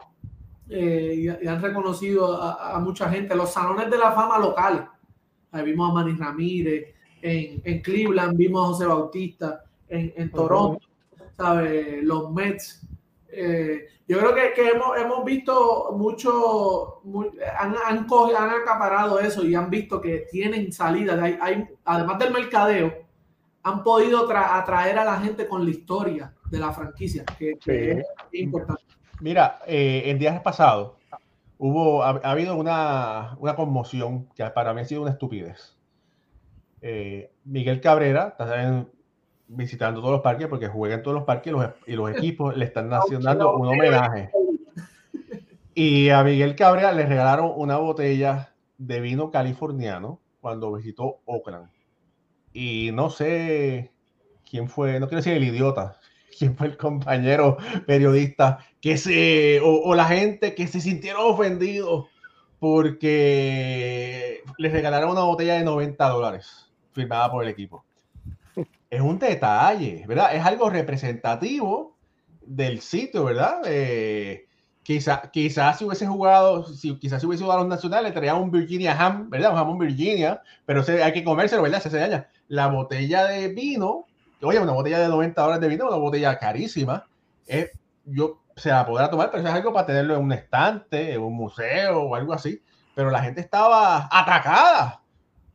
y, 0.70 1.28
han 1.28 1.62
reconocido 1.62 2.42
a, 2.42 2.80
mucha 2.80 3.10
gente. 3.10 3.36
Los 3.36 3.52
salones 3.52 3.90
de 3.90 3.98
la 3.98 4.12
fama 4.12 4.38
locales. 4.38 4.82
Ahí 5.52 5.64
vimos 5.66 5.90
a 5.90 5.94
Manny 5.94 6.14
Ramírez, 6.14 6.94
en, 7.22 7.82
Cleveland 7.82 8.38
vimos 8.38 8.64
a 8.64 8.68
José 8.68 8.86
Bautista, 8.86 9.64
en, 9.88 10.32
Toronto, 10.32 10.86
¿sabe? 11.36 12.02
Los 12.04 12.32
Mets. 12.32 12.86
Eh, 13.30 13.88
yo 14.08 14.20
creo 14.20 14.34
que, 14.34 14.54
que 14.54 14.70
hemos, 14.70 14.98
hemos, 14.98 15.26
visto 15.26 15.92
mucho, 15.98 17.02
han, 17.60 17.76
han, 17.86 18.08
han, 18.08 18.50
acaparado 18.50 19.20
eso 19.20 19.44
y 19.46 19.54
han 19.54 19.70
visto 19.70 20.00
que 20.00 20.28
tienen 20.32 20.72
salida. 20.72 21.22
Hay, 21.22 21.38
hay, 21.42 21.66
además 21.84 22.20
del 22.20 22.32
mercadeo, 22.32 22.94
han 23.64 23.84
podido 23.84 24.32
atraer 24.32 24.98
a 24.98 25.04
la 25.04 25.20
gente 25.20 25.48
con 25.48 25.66
la 25.66 25.72
historia 25.72 26.34
de 26.50 26.60
la 26.60 26.72
franquicia, 26.72 27.26
que, 27.38 27.58
es 27.62 28.06
importante. 28.32 28.84
Mira, 29.20 29.60
eh, 29.66 30.04
en 30.06 30.20
días 30.20 30.40
pasados 30.42 30.94
hubo, 31.58 32.04
ha, 32.04 32.10
habido 32.24 32.56
una, 32.56 33.36
una, 33.40 33.56
conmoción 33.56 34.28
que 34.36 34.46
para 34.52 34.74
mí 34.74 34.82
ha 34.82 34.86
sido 34.86 35.02
una 35.02 35.12
estupidez. 35.12 35.76
Eh, 36.82 37.32
Miguel 37.44 37.82
Cabrera 37.82 38.30
está 38.30 38.86
visitando 39.48 40.02
todos 40.02 40.14
los 40.14 40.22
parques 40.22 40.48
porque 40.48 40.68
juega 40.68 40.96
en 40.96 41.04
todos 41.04 41.16
los 41.16 41.24
parques 41.24 41.54
y 41.88 41.94
los, 41.94 42.12
equipos 42.12 42.56
le 42.56 42.66
están 42.66 42.90
dando 42.90 43.56
un 43.56 43.68
homenaje. 43.68 44.30
Y 45.74 46.10
a 46.10 46.24
Miguel 46.24 46.56
Cabrera 46.56 46.92
le 46.92 47.06
regalaron 47.06 47.52
una 47.56 47.78
botella 47.78 48.54
de 48.78 49.00
vino 49.00 49.32
californiano 49.32 50.20
cuando 50.42 50.74
visitó 50.74 51.20
Oakland. 51.26 51.70
Y 52.54 52.92
no 52.94 53.10
sé 53.10 53.92
quién 54.50 54.70
fue, 54.70 55.00
no 55.00 55.08
quiero 55.08 55.18
decir 55.18 55.34
el 55.34 55.44
idiota, 55.44 56.00
quién 56.38 56.56
fue 56.56 56.68
el 56.68 56.78
compañero 56.78 57.58
periodista 57.86 58.60
que 58.82 58.98
se, 58.98 59.60
o, 59.64 59.94
la 59.96 60.06
gente 60.06 60.56
que 60.56 60.68
se 60.68 60.80
sintieron 60.82 61.22
ofendidos 61.24 62.08
porque 62.60 64.42
les 64.58 64.72
regalaron 64.72 65.12
una 65.12 65.24
botella 65.24 65.56
de 65.56 65.64
90 65.64 66.10
dólares 66.10 66.72
firmada 66.92 67.32
por 67.32 67.44
el 67.44 67.50
equipo. 67.50 67.84
Es 68.90 69.02
un 69.02 69.20
detalle, 69.20 70.06
¿verdad? 70.08 70.34
Es 70.34 70.46
algo 70.46 70.70
representativo 70.70 71.98
del 72.42 72.80
sitio, 72.82 73.26
¿verdad? 73.26 73.62
Eh, 73.66 74.48
quizás 74.82 75.30
quizá 75.32 75.74
si 75.74 75.84
hubiese 75.84 76.08
jugado, 76.08 76.66
si, 76.66 76.98
quizás 76.98 77.20
si 77.20 77.28
hubiese 77.28 77.44
jugado 77.44 77.60
a 77.60 77.64
los 77.64 77.70
nacionales, 77.70 78.14
traía 78.14 78.36
un 78.36 78.50
Virginia 78.50 78.98
Ham, 78.98 79.30
¿verdad? 79.30 79.52
Un 79.52 79.58
jamón 79.58 79.78
Virginia, 79.78 80.42
pero 80.66 80.82
se, 80.84 81.04
hay 81.04 81.12
que 81.12 81.26
comérselo, 81.26 81.62
¿verdad? 81.62 81.82
Se 81.82 81.90
daña. 81.90 82.30
La 82.48 82.68
botella 82.68 83.26
de 83.26 83.50
vino, 83.50 84.06
oye, 84.42 84.60
una 84.60 84.74
botella 84.74 85.00
de 85.00 85.08
90 85.08 85.42
dólares 85.42 85.62
de 85.62 85.68
vino, 85.68 85.88
una 85.88 85.98
botella 85.98 86.38
carísima, 86.38 87.06
es, 87.46 87.72
yo 88.06 88.42
se 88.56 88.70
la 88.70 88.86
podrá 88.86 89.10
tomar, 89.10 89.30
pero 89.30 89.42
eso 89.42 89.50
es 89.50 89.56
algo 89.56 89.74
para 89.74 89.86
tenerlo 89.86 90.16
en 90.16 90.24
un 90.24 90.32
estante, 90.32 91.14
en 91.14 91.22
un 91.22 91.34
museo 91.34 92.02
o 92.02 92.16
algo 92.16 92.34
así. 92.34 92.62
Pero 92.96 93.12
la 93.12 93.22
gente 93.22 93.42
estaba 93.42 94.10
atacada 94.12 95.02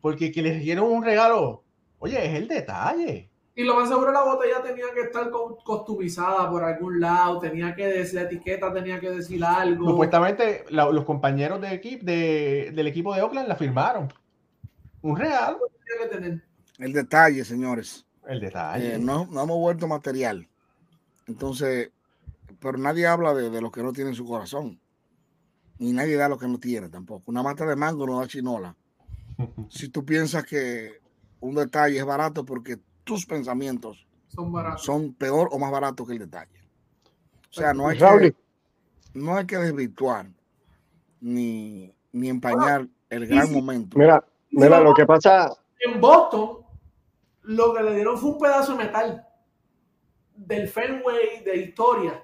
porque 0.00 0.30
que 0.30 0.42
les 0.42 0.60
dieron 0.60 0.90
un 0.90 1.04
regalo. 1.04 1.64
Oye, 1.98 2.24
es 2.24 2.34
el 2.34 2.48
detalle. 2.48 3.30
Y 3.54 3.64
lo 3.64 3.76
más 3.76 3.88
seguro 3.88 4.12
la 4.12 4.24
botella 4.24 4.62
tenía 4.62 4.86
que 4.94 5.02
estar 5.02 5.30
costumizada 5.30 6.48
por 6.50 6.64
algún 6.64 7.00
lado, 7.00 7.38
tenía 7.38 7.74
que 7.74 7.86
decir 7.86 8.14
la 8.14 8.22
etiqueta, 8.22 8.72
tenía 8.72 8.98
que 8.98 9.10
decir 9.10 9.44
algo. 9.44 9.90
Supuestamente 9.90 10.64
los 10.70 11.04
compañeros 11.04 11.60
de 11.60 11.74
equipo, 11.74 12.04
del 12.06 12.86
equipo 12.86 13.14
de 13.14 13.22
Oakland 13.22 13.48
la 13.48 13.56
firmaron. 13.56 14.12
Un 15.02 15.16
regalo. 15.16 15.58
El 16.78 16.92
detalle, 16.92 17.44
señores. 17.44 18.06
El 18.26 18.40
detalle. 18.40 18.94
Eh, 18.94 18.98
no, 18.98 19.26
no 19.26 19.42
hemos 19.42 19.58
vuelto 19.58 19.88
material. 19.88 20.48
Entonces, 21.26 21.90
pero 22.60 22.78
nadie 22.78 23.06
habla 23.06 23.34
de, 23.34 23.50
de 23.50 23.60
los 23.60 23.72
que 23.72 23.82
no 23.82 23.92
tienen 23.92 24.14
su 24.14 24.24
corazón. 24.24 24.80
Ni 25.78 25.92
nadie 25.92 26.16
da 26.16 26.28
lo 26.28 26.38
que 26.38 26.46
no 26.46 26.58
tiene 26.58 26.88
tampoco. 26.88 27.24
Una 27.26 27.42
mata 27.42 27.66
de 27.66 27.76
mango 27.76 28.06
no 28.06 28.20
da 28.20 28.26
chinola. 28.26 28.76
si 29.68 29.88
tú 29.88 30.04
piensas 30.04 30.44
que 30.44 31.00
un 31.40 31.54
detalle 31.54 31.98
es 31.98 32.04
barato 32.04 32.44
porque 32.44 32.78
tus 33.04 33.26
pensamientos 33.26 34.06
son, 34.28 34.52
baratos. 34.52 34.84
son 34.84 35.12
peor 35.14 35.48
o 35.50 35.58
más 35.58 35.70
baratos 35.70 36.06
que 36.06 36.14
el 36.14 36.20
detalle. 36.20 36.60
O 37.50 37.54
sea, 37.54 37.74
no 37.74 37.88
hay 37.88 37.98
que, 37.98 38.34
no 39.14 39.36
hay 39.36 39.44
que 39.44 39.58
desvirtuar 39.58 40.26
ni, 41.20 41.92
ni 42.12 42.28
empañar 42.28 42.88
el 43.10 43.26
gran 43.26 43.52
momento. 43.52 43.98
Mira, 43.98 44.24
mira 44.50 44.80
lo 44.80 44.94
que 44.94 45.04
pasa. 45.04 45.52
En 45.80 46.00
Boston, 46.00 46.61
lo 47.42 47.74
que 47.74 47.82
le 47.82 47.94
dieron 47.94 48.18
fue 48.18 48.30
un 48.30 48.38
pedazo 48.38 48.72
de 48.72 48.84
metal 48.84 49.26
del 50.34 50.68
Fenway 50.68 51.42
de 51.44 51.56
historia. 51.56 52.22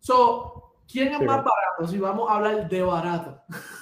So, 0.00 0.74
¿quién 0.90 1.12
es 1.12 1.20
más 1.20 1.44
barato? 1.44 1.88
Si 1.88 1.98
vamos 1.98 2.30
a 2.30 2.36
hablar 2.36 2.68
de 2.68 2.82
barato. 2.82 3.42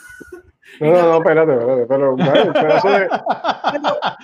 No, 0.81 0.93
no, 0.93 1.03
no, 1.03 1.17
espérate, 1.17 1.53
espérate, 1.55 1.87
pero 1.87 2.13
un 2.13 2.19
pedazo 2.53 2.91
de. 2.91 3.09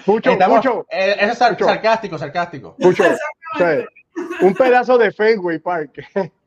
Mucho, 0.07 0.31
Estamos, 0.31 0.57
mucho. 0.57 0.87
Eh, 0.91 1.17
eso 1.19 1.33
es 1.33 1.59
sarcástico, 1.59 2.19
sarcástico. 2.19 2.77
Mucho. 2.79 3.05
O 3.55 3.57
sea, 3.57 3.85
un 4.41 4.53
pedazo 4.53 4.99
de 4.99 5.13
Fenway 5.13 5.59
Park. 5.61 6.05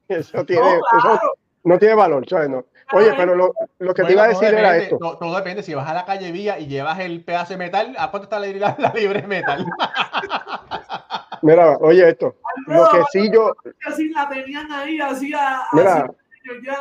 Eso 0.08 0.44
tiene, 0.46 0.62
no, 0.62 0.80
claro. 1.02 1.16
eso 1.16 1.38
no 1.68 1.78
tiene 1.78 1.96
valor, 1.96 2.28
¿sabes? 2.30 2.50
No. 2.50 2.66
Oye, 2.94 3.14
pero 3.18 3.36
lo, 3.36 3.54
lo 3.80 3.94
que 3.94 4.02
bueno, 4.02 4.08
te 4.08 4.14
iba 4.14 4.24
a 4.24 4.28
decir 4.30 4.50
depende, 4.50 4.62
era 4.62 4.78
esto. 4.78 4.98
Todo, 4.98 5.18
todo, 5.18 5.36
depende. 5.36 5.62
Si 5.62 5.74
vas 5.74 5.90
a 5.90 5.94
la 5.94 6.06
calle 6.06 6.32
Vía 6.32 6.58
y 6.58 6.68
llevas 6.68 6.98
el 7.00 7.22
pedazo 7.24 7.54
de 7.54 7.58
metal, 7.58 7.96
¿a 8.00 8.10
cuánto 8.10 8.24
está 8.24 8.40
la, 8.40 8.76
la 8.78 8.94
libre 8.94 9.28
metal? 9.28 9.66
Mira, 11.42 11.78
oye 11.78 12.08
esto. 12.08 12.36
No, 12.68 12.86
lo 12.86 12.90
que 12.92 13.04
sí 13.12 13.30
yo. 13.32 13.54
Así 13.86 14.10
la 14.10 14.30
tenían 14.30 14.72
ahí, 14.72 15.00
así 15.00 15.34
a. 15.34 15.64
Mira. 15.74 16.06
Así, 16.06 16.66
ya. 16.66 16.78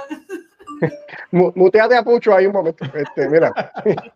Muteate 1.30 1.96
a 1.96 2.04
Pucho 2.04 2.34
ahí 2.34 2.46
un 2.46 2.52
momento. 2.52 2.84
Este, 2.94 3.28
mira. 3.28 3.52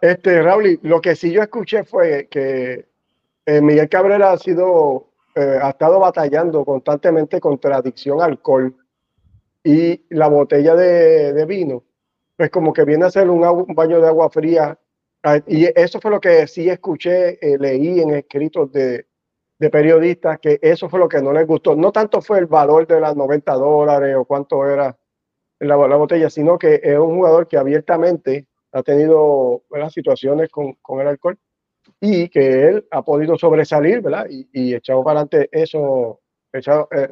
Este, 0.00 0.40
Raúl, 0.40 0.80
lo 0.82 0.98
que 1.02 1.14
sí 1.14 1.30
yo 1.30 1.42
escuché 1.42 1.84
fue 1.84 2.26
que 2.30 2.86
eh, 3.44 3.60
Miguel 3.60 3.86
Cabrera 3.90 4.32
ha 4.32 4.38
sido, 4.38 5.08
eh, 5.34 5.58
ha 5.62 5.68
estado 5.68 6.00
batallando 6.00 6.64
constantemente 6.64 7.38
contra 7.38 7.76
adicción 7.76 8.22
al 8.22 8.30
alcohol 8.30 8.74
y 9.62 10.06
la 10.10 10.28
botella 10.28 10.74
de, 10.74 11.32
de, 11.32 11.46
vino, 11.46 11.84
pues 12.36 12.50
como 12.50 12.72
que 12.72 12.84
viene 12.84 13.04
a 13.04 13.10
ser 13.10 13.28
un, 13.28 13.44
un, 13.44 13.74
baño 13.74 14.00
de 14.00 14.08
agua 14.08 14.30
fría. 14.30 14.78
Ah, 15.22 15.38
y 15.46 15.66
eso 15.78 16.00
fue 16.00 16.10
lo 16.10 16.20
que 16.20 16.46
sí 16.46 16.68
escuché, 16.68 17.38
eh, 17.40 17.58
leí 17.58 18.00
en 18.00 18.10
escritos 18.10 18.72
de, 18.72 19.06
de 19.58 19.70
periodistas, 19.70 20.38
que 20.40 20.58
eso 20.62 20.88
fue 20.88 20.98
lo 20.98 21.08
que 21.08 21.20
no 21.20 21.32
les 21.32 21.46
gustó. 21.46 21.76
No 21.76 21.92
tanto 21.92 22.22
fue 22.22 22.38
el 22.38 22.46
valor 22.46 22.86
de 22.86 23.00
las 23.00 23.14
90 23.14 23.52
dólares 23.54 24.16
o 24.16 24.24
cuánto 24.24 24.66
era 24.66 24.96
la, 25.58 25.76
la 25.76 25.96
botella, 25.96 26.30
sino 26.30 26.58
que 26.58 26.80
es 26.82 26.98
un 26.98 27.16
jugador 27.16 27.46
que 27.46 27.58
abiertamente 27.58 28.46
ha 28.72 28.82
tenido 28.82 29.64
¿verdad? 29.68 29.90
situaciones 29.90 30.48
con, 30.50 30.74
con, 30.74 31.00
el 31.00 31.08
alcohol 31.08 31.38
y 32.00 32.28
que 32.28 32.68
él 32.68 32.88
ha 32.90 33.02
podido 33.02 33.36
sobresalir, 33.36 34.00
¿verdad? 34.00 34.26
Y, 34.30 34.48
y 34.52 34.74
echado 34.74 35.04
para 35.04 35.20
adelante 35.20 35.48
eso, 35.52 36.20
echado, 36.52 36.88
eh, 36.92 37.08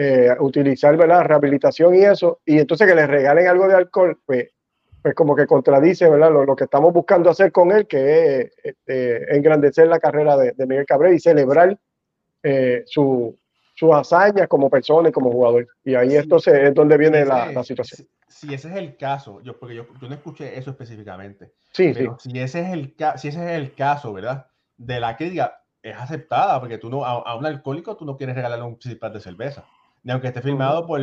eh, 0.00 0.30
utilizar, 0.38 0.96
¿verdad? 0.96 1.24
Rehabilitación 1.24 1.92
y 1.96 2.04
eso, 2.04 2.40
y 2.46 2.60
entonces 2.60 2.86
que 2.86 2.94
le 2.94 3.04
regalen 3.04 3.48
algo 3.48 3.66
de 3.66 3.74
alcohol, 3.74 4.16
pues, 4.24 4.48
pues 5.02 5.12
como 5.12 5.34
que 5.34 5.44
contradice, 5.44 6.08
¿verdad? 6.08 6.30
Lo, 6.30 6.44
lo 6.44 6.54
que 6.54 6.64
estamos 6.64 6.92
buscando 6.92 7.30
hacer 7.30 7.50
con 7.50 7.72
él, 7.72 7.88
que 7.88 8.38
es 8.38 8.52
este, 8.62 9.36
engrandecer 9.36 9.88
la 9.88 9.98
carrera 9.98 10.36
de, 10.36 10.52
de 10.52 10.66
Miguel 10.68 10.86
Cabrera 10.86 11.16
y 11.16 11.18
celebrar 11.18 11.76
eh, 12.44 12.84
su, 12.86 13.36
sus 13.74 13.92
hazañas 13.92 14.46
como 14.46 14.70
persona 14.70 15.08
y 15.08 15.12
como 15.12 15.32
jugador. 15.32 15.66
Y 15.82 15.96
ahí 15.96 16.14
esto 16.14 16.36
es 16.36 16.74
donde 16.74 16.96
viene 16.96 17.24
la, 17.24 17.50
la, 17.50 17.64
situación. 17.64 18.06
Si, 18.28 18.46
si, 18.46 18.54
ese 18.54 18.68
es 18.68 18.76
el 18.76 18.96
caso, 18.96 19.40
yo, 19.42 19.58
porque 19.58 19.74
yo, 19.74 19.86
yo 20.00 20.08
no 20.08 20.14
escuché 20.14 20.56
eso 20.56 20.70
específicamente. 20.70 21.54
Sí, 21.72 21.92
sí. 21.92 22.06
Si 22.20 22.38
ese, 22.38 22.60
es 22.60 22.68
el, 22.68 22.94
si 23.16 23.28
ese 23.28 23.44
es 23.44 23.58
el 23.58 23.74
caso, 23.74 24.12
¿verdad? 24.12 24.46
De 24.76 25.00
la 25.00 25.16
crítica, 25.16 25.60
es 25.82 25.96
aceptada, 25.96 26.60
porque 26.60 26.78
tú 26.78 26.88
no, 26.88 27.04
a, 27.04 27.14
a 27.14 27.34
un 27.34 27.46
alcohólico 27.46 27.96
tú 27.96 28.04
no 28.04 28.16
quieres 28.16 28.36
regalarle 28.36 28.64
un 28.64 28.80
cipar 28.80 29.12
de 29.12 29.18
cerveza. 29.18 29.66
Ni 30.02 30.12
aunque 30.12 30.28
esté 30.28 30.42
firmado 30.42 30.86
por, 30.86 31.00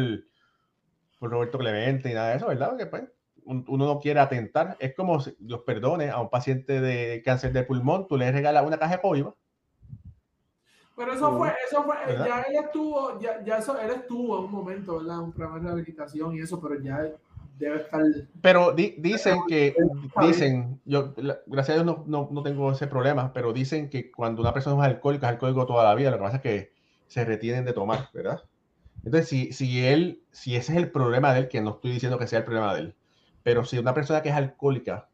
por 1.20 1.32
Roberto 1.32 1.58
Clemente 1.58 2.10
y 2.10 2.14
nada 2.14 2.30
de 2.30 2.38
eso, 2.38 2.48
¿verdad? 2.48 2.70
Porque 2.70 2.86
pues, 2.86 3.04
uno 3.46 3.86
no 3.86 4.00
quiere 4.00 4.20
atentar. 4.20 4.78
Es 4.80 4.96
como, 4.96 5.20
si, 5.20 5.36
Dios 5.40 5.62
perdone, 5.66 6.10
a 6.10 6.20
un 6.20 6.30
paciente 6.30 6.82
de 6.82 7.22
cáncer 7.24 7.54
de 7.54 7.64
pulmón, 7.64 8.08
tú 8.08 8.18
le 8.18 8.32
regalas 8.32 8.66
una 8.66 8.78
caja 8.78 8.96
de 8.96 9.02
coiba 9.02 9.36
pero 10.96 11.14
eso 11.14 11.38
fue, 11.38 11.54
eso 11.68 11.84
fue, 11.84 11.96
¿verdad? 12.08 12.26
ya 12.26 12.42
él 12.44 12.56
estuvo, 12.64 13.20
ya, 13.20 13.44
ya 13.44 13.58
eso, 13.58 13.78
él 13.78 13.92
estuvo 13.92 14.40
en 14.40 14.46
un 14.46 14.52
momento, 14.52 14.98
¿verdad? 14.98 15.20
Un 15.20 15.34
programa 15.34 15.60
de 15.60 15.66
rehabilitación 15.66 16.36
y 16.36 16.40
eso, 16.40 16.62
pero 16.62 16.80
ya 16.80 17.12
debe 17.60 17.82
estar. 17.82 18.02
Pero 18.42 18.72
di, 18.72 18.96
dicen 18.98 19.40
que, 19.46 19.76
dicen, 20.22 20.80
yo, 20.86 21.14
gracias 21.48 21.78
a 21.78 21.84
Dios 21.84 21.86
no, 21.86 22.06
no, 22.08 22.30
no, 22.32 22.44
tengo 22.44 22.72
ese 22.72 22.88
problema, 22.88 23.34
pero 23.34 23.52
dicen 23.52 23.90
que 23.90 24.10
cuando 24.10 24.42
una 24.42 24.54
persona 24.54 24.82
es 24.84 24.94
alcohólica, 24.94 25.28
es 25.28 25.34
alcohólico 25.34 25.66
toda 25.66 25.84
la 25.84 25.96
vida, 25.96 26.12
lo 26.12 26.18
que 26.18 26.24
pasa 26.24 26.38
es 26.38 26.44
que 26.44 26.72
se 27.08 27.26
retienen 27.26 27.66
de 27.66 27.74
tomar, 27.74 28.08
¿verdad? 28.14 28.42
Entonces, 29.06 29.30
si, 29.30 29.54
si 29.54 29.86
él, 29.86 30.22
si 30.32 30.56
ese 30.56 30.74
es 30.74 30.78
el 30.78 30.92
problema 30.92 31.34
de 31.34 31.42
él, 31.42 31.48
que 31.48 31.62
no 31.62 31.72
estoy 31.72 31.92
diciendo 31.92 32.18
que 32.18 32.28
sea 32.28 32.40
el 32.40 32.46
problema 32.46 32.74
de 32.74 32.82
él, 32.82 32.96
pero 33.44 33.64
si 33.64 33.78
una 33.78 33.94
persona 33.94 34.22
que 34.22 34.30
es 34.30 34.36
alcohólica, 34.36 35.08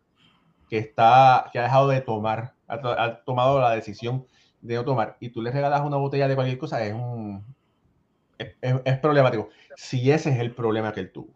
que 0.70 0.78
está, 0.78 1.50
que 1.52 1.60
ha 1.60 1.64
dejado 1.64 1.90
de 1.90 2.02
tomar, 2.02 2.54
ha, 2.68 2.76
ha 2.76 3.24
tomado 3.24 3.60
la 3.60 3.72
decisión 3.72 4.26
de 4.62 4.76
no 4.76 4.86
tomar, 4.86 5.18
y 5.20 5.30
tú 5.30 5.42
le 5.42 5.52
regalas 5.52 5.82
una 5.82 5.98
botella 5.98 6.28
de 6.28 6.36
cualquier 6.36 6.58
cosa, 6.58 6.84
es 6.86 6.94
un 6.94 7.44
es, 8.38 8.56
es 8.86 8.98
problemático. 9.00 9.50
Si 9.76 10.12
ese 10.12 10.32
es 10.32 10.40
el 10.40 10.54
problema 10.54 10.94
que 10.94 11.02
él 11.02 11.12
tuvo. 11.12 11.30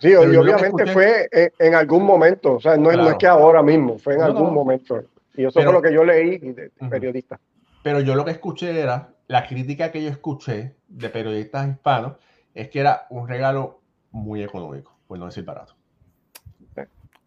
Sí, 0.00 0.10
y 0.10 0.14
obviamente 0.14 0.66
escuché... 0.66 0.92
fue 0.92 1.28
en, 1.32 1.50
en, 1.58 1.74
algún 1.74 2.04
momento, 2.04 2.54
o 2.54 2.60
sea, 2.60 2.76
no, 2.76 2.90
claro. 2.90 3.04
no, 3.04 3.10
es 3.10 3.16
que 3.16 3.26
ahora 3.26 3.62
mismo, 3.62 3.98
fue 3.98 4.14
en 4.14 4.20
no, 4.20 4.26
algún 4.26 4.44
no. 4.44 4.50
momento. 4.52 5.02
Y 5.34 5.44
eso 5.44 5.54
pero, 5.54 5.70
fue 5.70 5.72
lo 5.72 5.82
que 5.82 5.92
yo 5.92 6.04
leí 6.04 6.38
de, 6.38 6.52
de 6.52 6.88
periodistas. 6.88 7.40
Pero 7.82 8.00
yo 8.00 8.14
lo 8.14 8.24
que 8.24 8.32
escuché 8.32 8.80
era, 8.80 9.14
la 9.28 9.46
crítica 9.46 9.90
que 9.92 10.02
yo 10.02 10.08
escuché 10.08 10.76
de 10.88 11.08
periodistas 11.10 11.68
hispanos, 11.68 12.14
es 12.54 12.68
que 12.70 12.80
era 12.80 13.06
un 13.10 13.28
regalo 13.28 13.80
muy 14.10 14.42
económico, 14.42 14.98
por 15.06 15.18
no 15.18 15.26
decir 15.26 15.44
barato. 15.44 15.74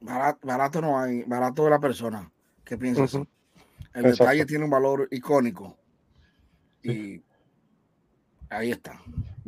Barato, 0.02 0.48
barato 0.48 0.82
no 0.82 1.00
hay, 1.00 1.24
barato 1.24 1.64
de 1.64 1.70
la 1.70 1.80
persona 1.80 2.32
que 2.66 2.78
piensa 2.78 3.04
uh 3.04 3.06
-huh. 3.06 3.28
El 3.94 4.06
Exacto. 4.06 4.24
detalle 4.24 4.46
tiene 4.46 4.64
un 4.64 4.72
valor 4.72 5.08
icónico. 5.12 5.78
Y 6.82 7.22
ahí 8.50 8.72
está. 8.72 9.00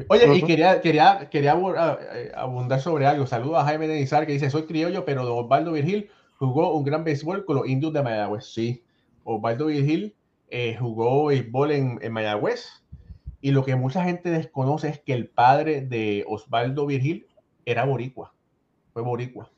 Oye, 0.09 0.27
uh 0.27 0.33
-huh. 0.33 0.37
y 0.37 0.43
quería, 0.43 0.81
quería, 0.81 1.29
quería 1.31 1.53
abundar 2.35 2.81
sobre 2.81 3.07
algo. 3.07 3.25
Saludos 3.25 3.57
a 3.59 3.65
Jaime 3.65 3.87
Denizar 3.87 4.25
que 4.25 4.33
dice: 4.33 4.49
Soy 4.49 4.63
criollo, 4.63 5.05
pero 5.05 5.35
Osvaldo 5.35 5.71
Virgil 5.71 6.09
jugó 6.37 6.75
un 6.75 6.83
gran 6.83 7.03
béisbol 7.03 7.45
con 7.45 7.55
los 7.55 7.67
indios 7.67 7.93
de 7.93 8.03
Mayagüez. 8.03 8.45
Sí, 8.45 8.83
Osvaldo 9.23 9.67
Virgil 9.67 10.13
eh, 10.55 10.77
jugó 10.79 11.25
béisbol 11.25 11.71
en, 11.71 11.99
en, 12.03 12.13
Mayagüez. 12.13 12.83
Y 13.41 13.51
lo 13.51 13.65
que 13.65 13.75
mucha 13.75 14.03
gente 14.03 14.29
desconoce 14.29 14.87
es 14.87 14.99
que 14.99 15.13
el 15.13 15.27
padre 15.27 15.81
de 15.81 16.23
Osvaldo 16.27 16.85
Virgil 16.85 17.25
era 17.65 17.85
boricua. 17.85 18.35
Fue 18.93 19.01
boricua. 19.01 19.49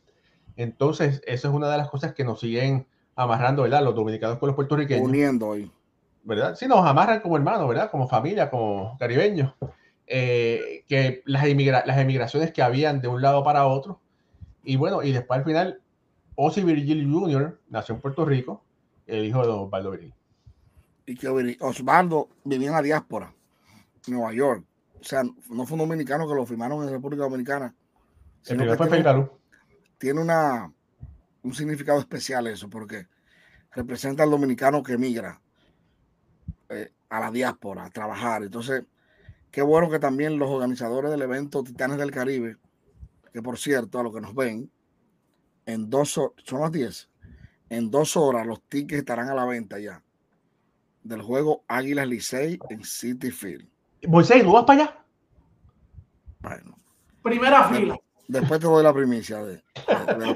Entonces, 0.56 1.22
eso 1.28 1.50
es 1.50 1.54
una 1.54 1.70
de 1.70 1.78
las 1.78 1.90
cosas 1.90 2.14
que 2.14 2.24
nos 2.24 2.40
siguen 2.40 2.88
amarrando, 3.14 3.64
¿verdad? 3.64 3.84
Los 3.84 3.94
dominicanos 3.94 4.38
con 4.38 4.48
los 4.48 4.56
puertorriqueños. 4.56 5.06
Uniendo 5.06 5.50
hoy. 5.50 5.70
¿Verdad? 6.24 6.56
Sí, 6.56 6.66
nos 6.66 6.86
amarran 6.86 7.20
como 7.20 7.36
hermanos, 7.36 7.68
¿verdad? 7.68 7.92
Como 7.92 8.08
familia, 8.08 8.50
como 8.50 8.96
caribeños. 8.98 9.54
Eh, 10.08 10.86
que 10.88 11.24
las, 11.26 11.44
emigra 11.46 11.84
las 11.86 11.98
emigraciones 11.98 12.54
que 12.54 12.62
habían 12.62 13.02
de 13.02 13.10
un 13.10 13.22
lado 13.22 13.44
para 13.44 13.68
otro. 13.68 14.00
Y 14.64 14.78
bueno, 14.78 15.04
y 15.04 15.12
después 15.12 15.40
al 15.40 15.46
final, 15.46 15.82
Ozzy 16.36 16.64
Virgil 16.64 17.12
Jr. 17.12 17.60
nació 17.68 17.96
en 17.96 18.02
Puerto 18.02 18.24
Rico, 18.24 18.64
el 19.08 19.26
hijo 19.26 19.44
de 19.44 19.50
Osvaldo 19.50 19.92
Virgil. 19.92 20.14
Y 21.06 21.16
que 21.16 21.58
Osvaldo 21.60 22.30
vivía 22.44 22.70
en 22.70 22.74
la 22.74 22.82
diáspora, 22.82 23.34
Nueva 24.08 24.34
York. 24.34 24.66
O 25.00 25.04
sea, 25.04 25.24
no 25.24 25.66
fue 25.66 25.76
un 25.76 25.88
dominicano 25.88 26.28
que 26.28 26.34
lo 26.34 26.46
firmaron 26.46 26.84
en 26.84 26.90
República 26.90 27.24
Dominicana. 27.24 27.76
El 28.46 28.58
primero 28.58 28.78
fue 28.78 28.90
tiene, 28.90 29.30
tiene 29.98 30.22
una, 30.22 30.74
un 31.44 31.54
significado 31.54 32.00
especial 32.00 32.48
eso, 32.48 32.70
porque 32.70 33.08
representa 33.72 34.24
al 34.24 34.32
dominicano 34.32 34.82
que 34.82 34.94
emigra 34.94 35.42
eh, 36.70 36.92
a 37.10 37.20
la 37.20 37.32
diáspora 37.32 37.86
a 37.86 37.90
trabajar. 37.90 38.44
Entonces, 38.44 38.84
qué 39.52 39.62
bueno 39.62 39.90
que 39.90 40.00
también 40.00 40.40
los 40.40 40.50
organizadores 40.50 41.12
del 41.12 41.22
evento 41.22 41.64
Titanes 41.64 41.98
del 41.98 42.12
Caribe, 42.12 42.58
que 43.32 43.42
por 43.42 43.60
cierto, 43.60 44.00
a 44.00 44.04
los 44.04 44.14
que 44.14 44.22
nos 44.22 44.34
ven, 44.34 44.72
en 45.68 45.90
dos 45.90 46.18
horas, 46.18 46.34
son 46.46 46.62
las 46.62 46.72
10, 46.72 47.10
en 47.70 47.92
dos 47.92 48.18
horas 48.18 48.46
los 48.46 48.62
tickets 48.64 49.00
estarán 49.00 49.30
a 49.30 49.36
la 49.36 49.46
venta 49.46 49.80
ya 49.80 50.05
del 51.06 51.22
juego 51.22 51.64
Águilas 51.68 52.08
Licey 52.08 52.60
en 52.70 52.84
City 52.84 53.32
Field. 53.32 53.68
Moisés, 54.08 54.44
¿tú 54.44 54.52
vas 54.52 54.66
para 54.66 54.84
allá? 54.84 54.98
Bueno. 56.40 56.78
Primera 57.22 57.70
fila. 57.70 57.98
Después 58.28 58.60
te 58.60 58.66
doy 58.66 58.84
la 58.84 58.94
primicia 58.94 59.44
de, 59.44 59.54
de, 59.54 60.16
de 60.18 60.36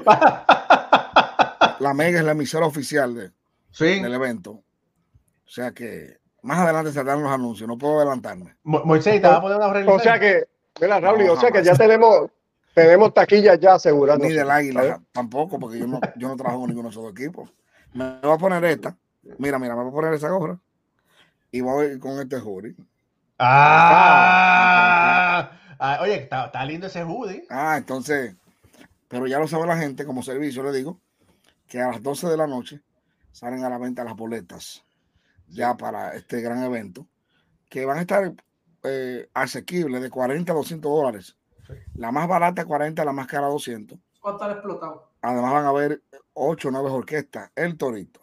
la 1.80 1.94
Mega 1.94 2.20
es 2.20 2.24
la 2.24 2.32
emisora 2.32 2.66
oficial 2.66 3.14
de, 3.14 3.32
sí. 3.72 4.00
del 4.00 4.14
evento. 4.14 4.52
O 4.52 5.52
sea 5.52 5.72
que 5.72 6.18
más 6.42 6.58
adelante 6.58 6.92
saldrán 6.92 7.22
los 7.22 7.32
anuncios, 7.32 7.68
no 7.68 7.76
puedo 7.76 7.98
adelantarme. 7.98 8.56
Mo 8.62 8.82
Moisés, 8.84 9.20
te 9.20 9.26
va 9.26 9.36
a 9.36 9.42
poner 9.42 9.56
una 9.56 9.92
O 9.92 9.98
sea 9.98 10.20
que, 10.20 10.44
mira, 10.80 11.00
Raúl, 11.00 11.26
no, 11.26 11.32
o 11.32 11.36
sea 11.36 11.50
que 11.50 11.64
ya 11.64 11.74
tenemos, 11.74 12.30
tenemos 12.74 13.12
taquillas 13.12 13.58
ya 13.58 13.74
aseguradas. 13.74 14.22
Ni 14.22 14.32
del 14.32 14.50
águila 14.50 14.82
¿sabes? 14.82 14.96
tampoco, 15.10 15.58
porque 15.58 15.80
yo 15.80 15.88
no, 15.88 16.00
yo 16.16 16.28
no 16.28 16.36
trabajo 16.36 16.60
con 16.60 16.68
ninguno 16.68 16.88
de 16.88 16.92
esos 16.92 17.10
equipos. 17.10 17.52
Me 17.92 18.20
voy 18.22 18.32
a 18.32 18.38
poner 18.38 18.64
esta. 18.66 18.96
Mira, 19.38 19.58
mira, 19.58 19.76
me 19.76 19.82
voy 19.82 19.90
a 19.90 19.94
poner 19.94 20.14
esa 20.14 20.30
gorra. 20.30 20.58
Y 21.50 21.60
voy 21.60 21.98
con 21.98 22.20
este 22.20 22.36
hoodie. 22.36 22.76
Ah, 23.38 24.70
ah, 25.78 25.98
oye, 26.02 26.16
está, 26.16 26.46
está 26.46 26.64
lindo 26.64 26.86
ese 26.86 27.02
hoodie. 27.04 27.44
Ah, 27.48 27.76
entonces, 27.78 28.36
pero 29.08 29.26
ya 29.26 29.38
lo 29.38 29.48
sabe 29.48 29.66
la 29.66 29.76
gente, 29.78 30.04
como 30.04 30.22
servicio 30.22 30.62
le 30.62 30.72
digo, 30.72 31.00
que 31.66 31.80
a 31.80 31.88
las 31.88 32.02
12 32.02 32.28
de 32.28 32.36
la 32.36 32.46
noche 32.46 32.80
salen 33.32 33.64
a 33.64 33.70
la 33.70 33.78
venta 33.78 34.04
las 34.04 34.14
boletas 34.14 34.84
ya 35.48 35.76
para 35.76 36.14
este 36.14 36.40
gran 36.40 36.62
evento, 36.62 37.06
que 37.68 37.84
van 37.84 37.98
a 37.98 38.02
estar 38.02 38.32
eh, 38.84 39.28
asequibles 39.34 40.00
de 40.02 40.10
40 40.10 40.52
a 40.52 40.54
200 40.54 40.90
dólares. 40.90 41.36
Sí. 41.66 41.74
La 41.94 42.12
más 42.12 42.28
barata 42.28 42.64
40, 42.64 43.04
la 43.04 43.12
más 43.12 43.26
cara 43.26 43.48
200. 43.48 43.98
Va 44.24 44.30
a 44.30 44.34
estar 44.34 44.50
explotado. 44.52 45.10
Además 45.22 45.52
van 45.52 45.64
a 45.64 45.68
haber 45.68 46.02
8 46.34 46.68
o 46.68 46.70
9 46.70 46.90
orquestas. 46.90 47.50
El 47.54 47.76
Torito, 47.76 48.20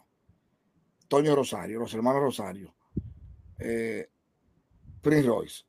Toño 1.08 1.34
Rosario, 1.34 1.80
los 1.80 1.92
hermanos 1.94 2.22
Rosario, 2.22 2.74
eh, 3.58 4.08
Prince 5.00 5.26
Royce, 5.26 5.64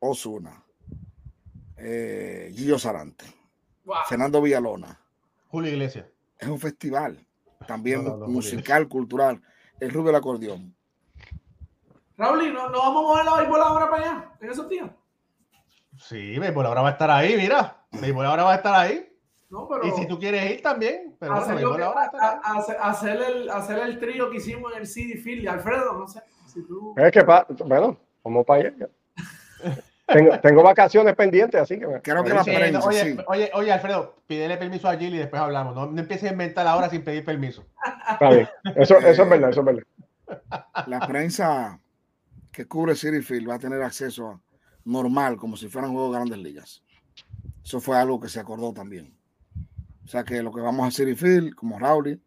Osuna, 0.00 0.64
eh, 1.76 2.50
Gillo 2.54 2.78
Sarante, 2.78 3.26
wow. 3.84 3.98
Fernando 4.08 4.40
Villalona, 4.40 4.98
Julio 5.48 5.70
Iglesias 5.70 6.06
es 6.38 6.48
un 6.48 6.58
festival 6.58 7.24
también 7.66 8.02
no, 8.02 8.10
no, 8.10 8.16
no, 8.16 8.28
musical, 8.28 8.88
cultural. 8.88 9.40
El 9.78 9.90
Rubio 9.90 10.08
del 10.08 10.16
Acordeón. 10.16 10.74
Raúl, 12.16 12.52
¿no, 12.52 12.68
¿no 12.68 12.78
vamos 12.78 13.02
a 13.04 13.08
mover 13.08 13.24
la 13.24 13.36
béisbol 13.36 13.62
ahora 13.62 13.90
para 13.90 14.02
allá? 14.02 14.32
¿En 14.40 14.50
esos 14.50 14.68
días? 14.68 14.90
Sí, 15.96 16.38
béisbol 16.38 16.66
ahora 16.66 16.82
va 16.82 16.88
a 16.88 16.92
estar 16.92 17.10
ahí, 17.10 17.36
mira. 17.36 17.84
Béisbol 17.92 18.26
ahora 18.26 18.44
va 18.44 18.52
a 18.52 18.56
estar 18.56 18.74
ahí. 18.74 19.10
No, 19.48 19.68
pero 19.68 19.86
y 19.86 19.90
si 19.92 20.06
tú 20.06 20.18
quieres 20.18 20.50
ir 20.50 20.62
también, 20.62 21.09
pero 21.20 21.34
hacer, 21.34 21.52
bueno, 21.52 21.76
que, 21.76 21.82
ahora 21.82 22.10
a, 22.18 22.40
a, 22.42 22.90
hacer, 22.90 23.20
el, 23.20 23.50
hacer 23.50 23.78
el 23.80 23.98
trío 23.98 24.30
que 24.30 24.38
hicimos 24.38 24.72
en 24.72 24.80
el 24.80 24.86
CD 24.86 25.18
Field, 25.18 25.46
Alfredo, 25.46 25.92
no 25.92 26.08
sé. 26.08 26.22
Si 26.46 26.66
tú... 26.66 26.94
Es 26.96 27.12
que, 27.12 27.22
pa, 27.22 27.46
bueno, 27.66 27.98
como 28.22 28.42
para 28.42 28.70
allá. 28.70 28.88
tengo, 30.06 30.40
tengo, 30.40 30.62
vacaciones 30.62 31.14
pendientes, 31.14 31.60
así 31.60 31.78
que 31.78 31.86
creo 32.02 32.24
que 32.24 32.30
la 32.30 32.42
sí, 32.42 32.52
prensa, 32.52 32.88
oye, 32.88 33.02
sí. 33.02 33.18
oye, 33.26 33.50
oye, 33.52 33.70
Alfredo, 33.70 34.16
pídele 34.26 34.56
permiso 34.56 34.88
a 34.88 34.96
Gil 34.96 35.14
y 35.14 35.18
después 35.18 35.42
hablamos. 35.42 35.74
No, 35.74 35.86
no 35.86 36.00
empieces 36.00 36.30
a 36.30 36.32
inventar 36.32 36.66
ahora 36.66 36.88
sin 36.88 37.04
pedir 37.04 37.22
permiso. 37.22 37.66
Está 38.10 38.30
bien. 38.30 38.48
Eso, 38.76 38.96
eso 38.98 39.22
es 39.22 39.28
verdad, 39.28 39.50
eso 39.50 39.60
es 39.60 39.66
verdad. 39.66 39.82
La 40.86 41.06
prensa 41.06 41.78
que 42.50 42.66
cubre 42.66 42.94
City 42.94 43.20
Field 43.20 43.50
va 43.50 43.56
a 43.56 43.58
tener 43.58 43.82
acceso 43.82 44.40
normal, 44.86 45.36
como 45.36 45.58
si 45.58 45.68
fueran 45.68 45.92
juegos 45.92 46.12
de 46.12 46.16
grandes 46.16 46.38
ligas. 46.38 46.82
Eso 47.62 47.78
fue 47.78 47.98
algo 47.98 48.18
que 48.18 48.30
se 48.30 48.40
acordó 48.40 48.72
también. 48.72 49.19
O 50.10 50.12
sea 50.12 50.24
que 50.24 50.42
lo 50.42 50.50
que 50.50 50.60
vamos 50.60 50.88
a 50.88 50.90
City 50.90 51.14
Field, 51.14 51.54
como 51.54 51.78
Rowley, 51.78 52.20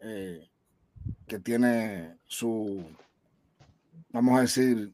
eh, 0.00 0.46
que 1.26 1.38
tiene 1.38 2.18
su, 2.26 2.84
vamos 4.10 4.36
a 4.36 4.42
decir, 4.42 4.92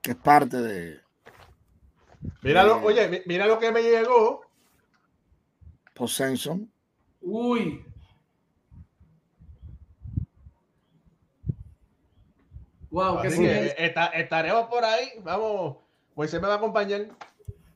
que 0.00 0.12
es 0.12 0.16
parte 0.18 0.58
de, 0.58 1.00
Míralo, 2.42 2.76
eh, 2.76 2.84
oye, 2.84 3.22
mira 3.26 3.48
lo 3.48 3.58
que 3.58 3.72
me 3.72 3.82
llegó. 3.82 4.42
Possession. 5.94 6.70
Uy. 7.20 7.84
Wow, 12.88 13.20
que 13.20 13.74
está, 13.78 14.06
estaremos 14.06 14.68
por 14.68 14.84
ahí. 14.84 15.08
Vamos, 15.24 15.78
Moisés 16.14 16.40
me 16.40 16.46
va 16.46 16.54
a 16.54 16.58
acompañar. 16.58 17.08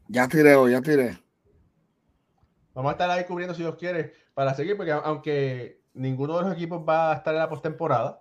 Ya 0.06 0.28
tiré, 0.28 0.54
ya 0.70 0.80
tiré. 0.80 1.25
Vamos 2.76 2.90
a 2.90 2.92
estar 2.92 3.10
ahí 3.10 3.24
cubriendo 3.24 3.54
si 3.54 3.62
Dios 3.62 3.74
quiere 3.76 4.12
para 4.34 4.52
seguir, 4.52 4.76
porque 4.76 4.92
aunque 4.92 5.80
ninguno 5.94 6.36
de 6.36 6.42
los 6.42 6.52
equipos 6.52 6.86
va 6.86 7.10
a 7.10 7.14
estar 7.14 7.32
en 7.32 7.40
la 7.40 7.48
postemporada, 7.48 8.20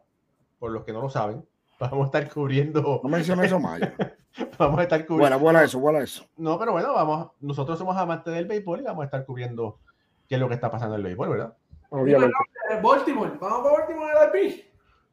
por 0.60 0.72
los 0.72 0.86
que 0.86 0.94
no 0.94 1.02
lo 1.02 1.10
saben, 1.10 1.46
vamos 1.80 2.04
a 2.04 2.06
estar 2.06 2.34
cubriendo. 2.34 3.02
No 3.04 3.10
menciones 3.10 3.48
eso, 3.48 3.60
Maya. 3.60 3.94
vamos 4.58 4.80
a 4.80 4.84
estar 4.84 5.06
cubriendo. 5.06 5.24
Bueno, 5.24 5.40
bueno 5.40 5.60
eso, 5.60 5.78
bueno 5.78 6.00
eso. 6.00 6.26
No, 6.38 6.58
pero 6.58 6.72
bueno, 6.72 6.94
vamos, 6.94 7.32
nosotros 7.42 7.78
somos 7.78 7.98
amantes 7.98 8.34
del 8.34 8.46
béisbol 8.46 8.80
y 8.80 8.84
vamos 8.84 9.02
a 9.02 9.06
estar 9.06 9.26
cubriendo 9.26 9.78
qué 10.30 10.36
es 10.36 10.42
lo 10.42 10.48
que 10.48 10.56
está 10.56 10.72
pasando 10.72 10.96
en 10.96 11.02
el 11.02 11.08
béisbol, 11.08 11.30
¿verdad? 11.32 11.54
Obviamente. 11.90 12.34
Baltimore, 12.82 13.32
vamos 13.38 13.60
para 13.60 13.78
Baltimore 13.78 14.12
en 14.12 14.46
el 14.46 14.66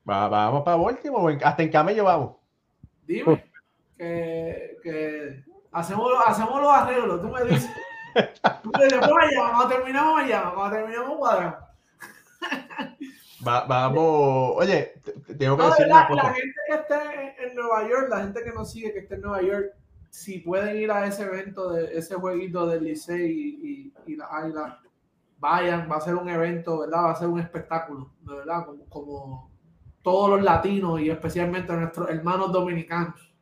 Va, 0.08 0.28
vamos 0.28 0.62
para 0.62 0.76
Baltimore, 0.76 1.38
hasta 1.42 1.62
en 1.64 1.68
camello 1.68 2.04
vamos. 2.04 2.36
Dime, 3.08 3.44
que, 3.98 4.76
que 4.84 5.44
hacemos, 5.72 6.12
hacemos 6.26 6.62
los 6.62 6.72
arreglos, 6.72 7.20
tú 7.20 7.28
me 7.28 7.44
dices. 7.44 7.68
tú 8.62 8.72
dices, 8.82 8.98
cuando 9.36 9.68
terminamos 9.68 10.22
cuando 10.54 10.76
terminamos 10.76 11.18
cuadrando. 11.18 11.56
Va, 13.46 13.64
vamos, 13.64 14.52
oye, 14.56 14.92
tengo 15.38 15.56
que 15.56 15.62
no, 15.62 15.70
decir 15.70 15.86
la, 15.88 16.08
la, 16.10 16.32
gente 16.32 16.54
que 16.68 16.74
esté 16.74 17.44
en, 17.44 17.56
Nueva 17.56 17.88
York, 17.88 18.06
la 18.08 18.20
gente 18.20 18.44
que 18.44 18.52
nos 18.52 18.70
sigue 18.70 18.92
que 18.92 19.00
esté 19.00 19.16
en 19.16 19.22
Nueva 19.22 19.42
York, 19.42 19.72
si 20.10 20.38
pueden 20.38 20.76
ir 20.76 20.92
a 20.92 21.06
ese 21.06 21.24
evento, 21.24 21.72
de 21.72 21.98
ese 21.98 22.14
jueguito 22.14 22.68
del 22.68 22.84
Licey 22.84 23.32
y, 23.32 23.92
y, 24.06 24.16
la 24.16 24.26
Águila, 24.26 24.80
vayan, 25.38 25.90
va 25.90 25.96
a 25.96 26.00
ser 26.00 26.14
un 26.14 26.28
evento, 26.28 26.80
¿verdad? 26.80 27.04
Va 27.06 27.10
a 27.12 27.16
ser 27.16 27.28
un 27.28 27.40
espectáculo, 27.40 28.12
de 28.20 28.34
verdad, 28.36 28.64
como, 28.64 28.84
como 28.88 29.50
todos 30.02 30.30
los 30.30 30.42
latinos 30.42 31.00
y 31.00 31.10
especialmente 31.10 31.72
nuestros 31.72 32.10
hermanos 32.10 32.52
dominicanos 32.52 33.32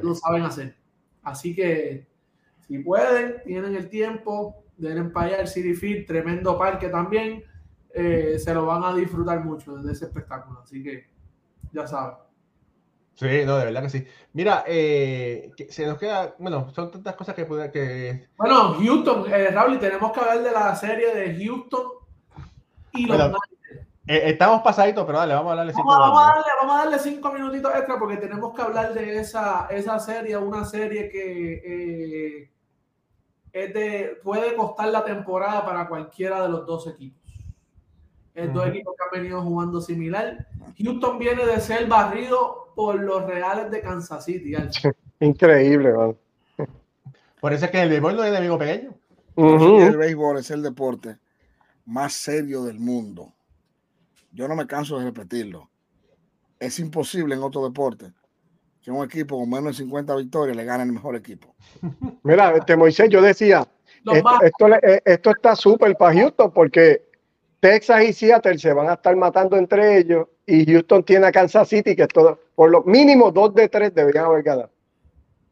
lo 0.00 0.14
saben 0.14 0.42
hacer. 0.42 0.76
Así 1.22 1.54
que 1.54 2.06
si 2.70 2.78
pueden, 2.78 3.42
tienen 3.44 3.74
el 3.74 3.88
tiempo, 3.88 4.62
den 4.76 5.12
para 5.12 5.26
allá 5.26 5.40
el 5.40 5.48
City 5.48 5.74
Field, 5.74 6.06
tremendo 6.06 6.56
parque 6.56 6.88
también, 6.88 7.42
eh, 7.92 8.38
se 8.38 8.54
lo 8.54 8.64
van 8.64 8.84
a 8.84 8.94
disfrutar 8.94 9.44
mucho 9.44 9.74
de 9.78 9.92
ese 9.92 10.04
espectáculo. 10.04 10.60
Así 10.62 10.80
que 10.80 11.10
ya 11.72 11.84
saben. 11.88 12.14
Sí, 13.16 13.42
no, 13.44 13.58
de 13.58 13.64
verdad 13.64 13.82
que 13.82 13.90
sí. 13.90 14.06
Mira, 14.34 14.62
eh, 14.68 15.50
se 15.68 15.84
nos 15.84 15.98
queda, 15.98 16.36
bueno, 16.38 16.70
son 16.72 16.92
tantas 16.92 17.16
cosas 17.16 17.34
que 17.34 17.44
que. 17.72 18.28
Bueno, 18.36 18.74
Houston, 18.74 19.24
eh, 19.32 19.50
Raúl, 19.50 19.80
tenemos 19.80 20.12
que 20.12 20.20
hablar 20.20 20.40
de 20.40 20.52
la 20.52 20.76
serie 20.76 21.12
de 21.12 21.44
Houston 21.44 21.82
y 22.92 23.06
los 23.06 23.32
eh, 24.10 24.30
estamos 24.30 24.62
pasaditos, 24.62 25.04
pero 25.06 25.18
dale, 25.18 25.34
vamos 25.34 25.52
a 25.52 25.56
darle 25.56 25.72
cinco 25.72 25.88
vamos, 25.88 26.08
vamos, 26.08 26.22
a 26.22 26.34
darle, 26.34 26.50
vamos 26.60 26.74
a 26.74 26.78
darle 26.78 26.98
cinco 26.98 27.32
minutitos 27.32 27.72
extra 27.76 27.96
porque 27.96 28.16
tenemos 28.16 28.52
que 28.52 28.62
hablar 28.62 28.92
de 28.92 29.20
esa, 29.20 29.68
esa 29.70 30.00
serie, 30.00 30.36
una 30.36 30.64
serie 30.64 31.08
que 31.08 31.62
eh, 31.64 32.49
es 33.52 33.74
de, 33.74 34.20
puede 34.22 34.54
costar 34.54 34.88
la 34.88 35.04
temporada 35.04 35.64
para 35.64 35.88
cualquiera 35.88 36.42
de 36.42 36.48
los 36.48 36.66
dos 36.66 36.86
equipos. 36.86 37.20
Es 38.34 38.52
dos 38.54 38.66
equipos 38.68 38.94
que 38.96 39.04
han 39.04 39.22
venido 39.22 39.42
jugando 39.42 39.80
similar. 39.80 40.46
Houston 40.78 41.18
viene 41.18 41.44
de 41.44 41.60
ser 41.60 41.86
barrido 41.88 42.72
por 42.74 43.00
los 43.00 43.24
Reales 43.24 43.70
de 43.70 43.80
Kansas 43.80 44.24
City. 44.24 44.54
Increíble, 45.18 45.92
man. 45.92 46.16
Por 47.40 47.52
eso 47.52 47.64
es 47.64 47.70
que 47.70 47.82
el 47.82 47.90
béisbol 47.90 48.16
no 48.16 48.24
es 48.24 48.30
enemigo 48.30 48.58
pequeño. 48.58 48.94
El 49.36 49.96
béisbol 49.96 50.38
es 50.38 50.50
el 50.50 50.62
deporte 50.62 51.18
más 51.86 52.12
serio 52.12 52.62
del 52.62 52.78
mundo. 52.78 53.32
Yo 54.32 54.46
no 54.46 54.54
me 54.54 54.66
canso 54.66 54.98
de 54.98 55.06
repetirlo. 55.06 55.68
Es 56.58 56.78
imposible 56.78 57.34
en 57.34 57.42
otro 57.42 57.64
deporte 57.64 58.12
que 58.82 58.90
un 58.90 59.04
equipo 59.04 59.38
con 59.38 59.50
menos 59.50 59.76
de 59.76 59.84
50 59.84 60.16
victorias 60.16 60.56
le 60.56 60.64
gane 60.64 60.84
el 60.84 60.92
mejor 60.92 61.16
equipo. 61.16 61.54
Mira, 62.22 62.54
este 62.56 62.76
Moisés, 62.76 63.08
yo 63.10 63.20
decía, 63.20 63.66
esto, 64.42 64.68
eh, 64.82 65.02
esto, 65.04 65.30
está 65.30 65.54
súper 65.54 65.96
para 65.96 66.14
Houston 66.14 66.50
porque 66.52 67.02
Texas 67.60 68.02
y 68.04 68.12
Seattle 68.12 68.58
se 68.58 68.72
van 68.72 68.88
a 68.88 68.94
estar 68.94 69.14
matando 69.16 69.56
entre 69.56 69.98
ellos 69.98 70.28
y 70.46 70.64
Houston 70.64 71.04
tiene 71.04 71.26
a 71.26 71.32
Kansas 71.32 71.68
City 71.68 71.94
que 71.94 72.06
todo, 72.06 72.40
por 72.54 72.70
lo 72.70 72.82
mínimo 72.84 73.30
dos 73.30 73.54
de 73.54 73.68
tres 73.68 73.94
deberían 73.94 74.24
haber 74.24 74.42
ganado. 74.42 74.70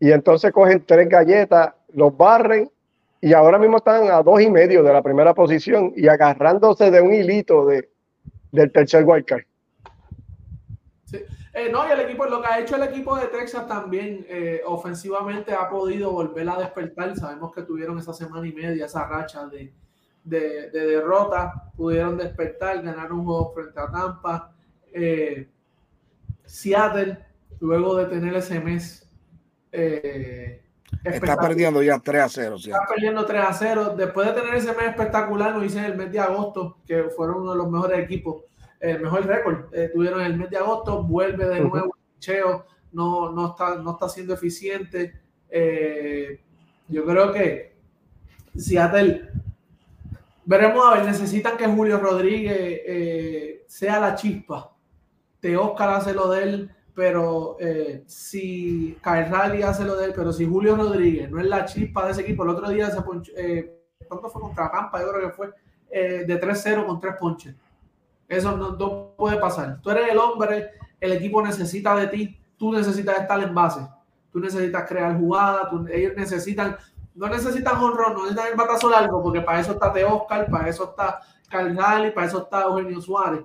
Y 0.01 0.13
entonces 0.13 0.53
cogen 0.53 0.85
tres 0.87 1.09
galletas, 1.09 1.75
los 1.93 2.17
barren 2.17 2.71
y 3.21 3.33
ahora 3.33 3.59
mismo 3.59 3.79
están 3.79 4.11
a 4.11 4.23
dos 4.23 4.41
y 4.41 4.51
medio 4.51 4.83
de 4.83 4.93
la 4.93 5.03
primera 5.03 5.35
posición 5.35 5.93
y 5.97 6.09
agarrándose 6.09 6.91
de 6.91 7.01
un 7.01 7.13
hilito 7.13 7.67
de, 7.67 7.91
del 8.53 8.73
tercer 8.73 9.05
wildcard. 9.05 9.45
Eh, 11.55 11.71
no, 11.71 11.87
y 11.89 11.91
el 11.91 12.01
equipo, 12.01 12.27
lo 12.27 12.43
que 12.43 12.49
ha 12.49 12.61
hecho 12.61 12.77
el 12.77 12.83
equipo 12.83 13.17
de 13.17 13.29
Texas 13.29 13.67
también 13.67 14.27
eh, 14.29 14.61
ofensivamente 14.67 15.55
ha 15.55 15.69
podido 15.69 16.13
volver 16.13 16.49
a 16.49 16.59
despertar. 16.59 17.17
Sabemos 17.17 17.53
que 17.53 17.63
tuvieron 17.63 17.99
esa 17.99 18.13
semana 18.13 18.47
y 18.47 18.53
media, 18.53 18.87
esa 18.87 19.07
racha 19.07 19.47
de, 19.47 19.73
de, 20.25 20.71
derrota, 20.71 21.71
pudieron 21.77 22.17
despertar, 22.17 22.83
ganar 22.83 23.13
un 23.13 23.25
juego 23.25 23.53
frente 23.55 23.81
a 23.81 23.91
Tampa. 23.91 24.53
Eh, 24.93 25.49
Seattle, 26.45 27.19
luego 27.61 27.97
de 27.97 28.07
tener 28.07 28.35
ese 28.35 28.61
mes. 28.61 29.09
está 29.73 31.37
perdiendo 31.39 31.83
ya 31.83 31.99
3 31.99 32.23
a 32.23 32.29
0. 32.29 32.57
Está 32.57 32.87
perdiendo 32.87 33.25
3 33.25 33.43
a 33.43 33.53
0. 33.55 33.95
Después 33.97 34.27
de 34.27 34.35
tener 34.35 34.55
ese 34.55 34.73
mes 34.75 34.89
espectacular, 34.89 35.55
lo 35.55 35.65
hice 35.65 35.79
en 35.79 35.85
el 35.87 35.97
mes 35.97 36.13
de 36.13 36.21
agosto, 36.21 36.79
que 36.87 37.05
fueron 37.05 37.41
uno 37.41 37.53
de 37.53 37.59
los 37.59 37.71
mejores 37.71 37.99
equipos 38.01 38.45
el 38.81 39.01
mejor 39.01 39.27
récord. 39.27 39.75
Eh, 39.75 39.91
tuvieron 39.93 40.21
el 40.21 40.37
mes 40.37 40.51
de 40.51 40.59
agosto, 40.59 41.03
vuelve 41.03 41.47
de 41.47 41.61
nuevo 41.61 41.95
el 41.97 42.21
cheo, 42.21 42.67
no, 42.93 43.31
no, 43.33 43.51
está, 43.51 43.77
no 43.77 43.93
está 43.93 44.09
siendo 44.09 44.35
eficiente. 44.35 45.21
Eh, 45.49 46.41
yo 46.89 47.05
creo 47.05 47.33
que 47.33 47.77
Seattle, 48.57 49.31
veremos 50.45 50.87
a 50.87 50.95
ver, 50.95 51.07
necesitan 51.07 51.57
que 51.57 51.67
Julio 51.67 51.99
Rodríguez 51.99 52.81
eh, 52.87 53.65
sea 53.67 54.01
la 54.01 54.15
chispa. 54.15 54.75
Te 55.41 55.57
Oscar 55.57 55.91
hace 55.91 56.15
lo 56.15 56.31
de 56.31 56.43
él, 56.43 56.71
pero 56.95 57.57
si 58.07 58.99
Kyle 59.05 59.63
hace 59.63 59.85
lo 59.85 59.95
de 59.95 60.07
él, 60.07 60.13
pero 60.17 60.33
si 60.33 60.45
Julio 60.45 60.75
Rodríguez 60.75 61.31
no 61.31 61.39
es 61.39 61.47
la 61.47 61.65
chispa 61.65 62.05
de 62.05 62.11
ese 62.11 62.23
equipo, 62.23 62.43
el 62.43 62.51
otro 62.51 62.69
día 62.71 62.91
se 62.91 63.01
ponchó, 63.03 63.31
¿cuánto 64.09 64.29
fue 64.29 64.43
contra 64.43 64.69
Pampa? 64.69 65.01
Yo 65.01 65.13
creo 65.13 65.29
que 65.29 65.37
fue 65.37 65.51
de 65.89 66.41
3-0 66.41 66.87
con 66.87 66.99
3 66.99 67.15
ponches 67.21 67.55
eso 68.29 68.57
no, 68.57 69.15
puede 69.17 69.39
pasar. 69.39 69.81
Tú 69.81 69.91
eres 69.91 70.11
el 70.11 70.19
hombre, 70.19 70.71
el 71.01 71.13
equipo 71.13 71.43
necesita 71.43 71.97
de 71.97 72.09
ti, 72.09 72.41
tú 72.57 72.73
necesitas 72.73 73.21
estar 73.21 73.43
en 73.43 73.55
base, 73.55 73.81
tú 74.31 74.39
necesitas 74.39 74.87
crear 74.87 75.19
jugadas, 75.19 75.69
ellos 75.91 76.13
necesitan, 76.17 76.77
no 77.15 77.29
necesitan 77.29 77.77
honrón, 77.77 78.15
no 78.15 78.23
necesitan 78.25 78.49
el 78.49 78.57
batazo 78.57 78.91
largo, 78.91 79.23
porque 79.23 79.41
para 79.41 79.61
eso 79.61 79.73
está 79.73 79.93
Oscar, 80.07 80.51
para 80.51 80.69
eso 80.69 80.85
está 80.85 81.21
Carnal 81.49 82.07
y 82.07 82.11
para 82.11 82.27
eso 82.27 82.43
está 82.43 82.63
Eugenio 82.63 83.01
Suárez. 83.01 83.41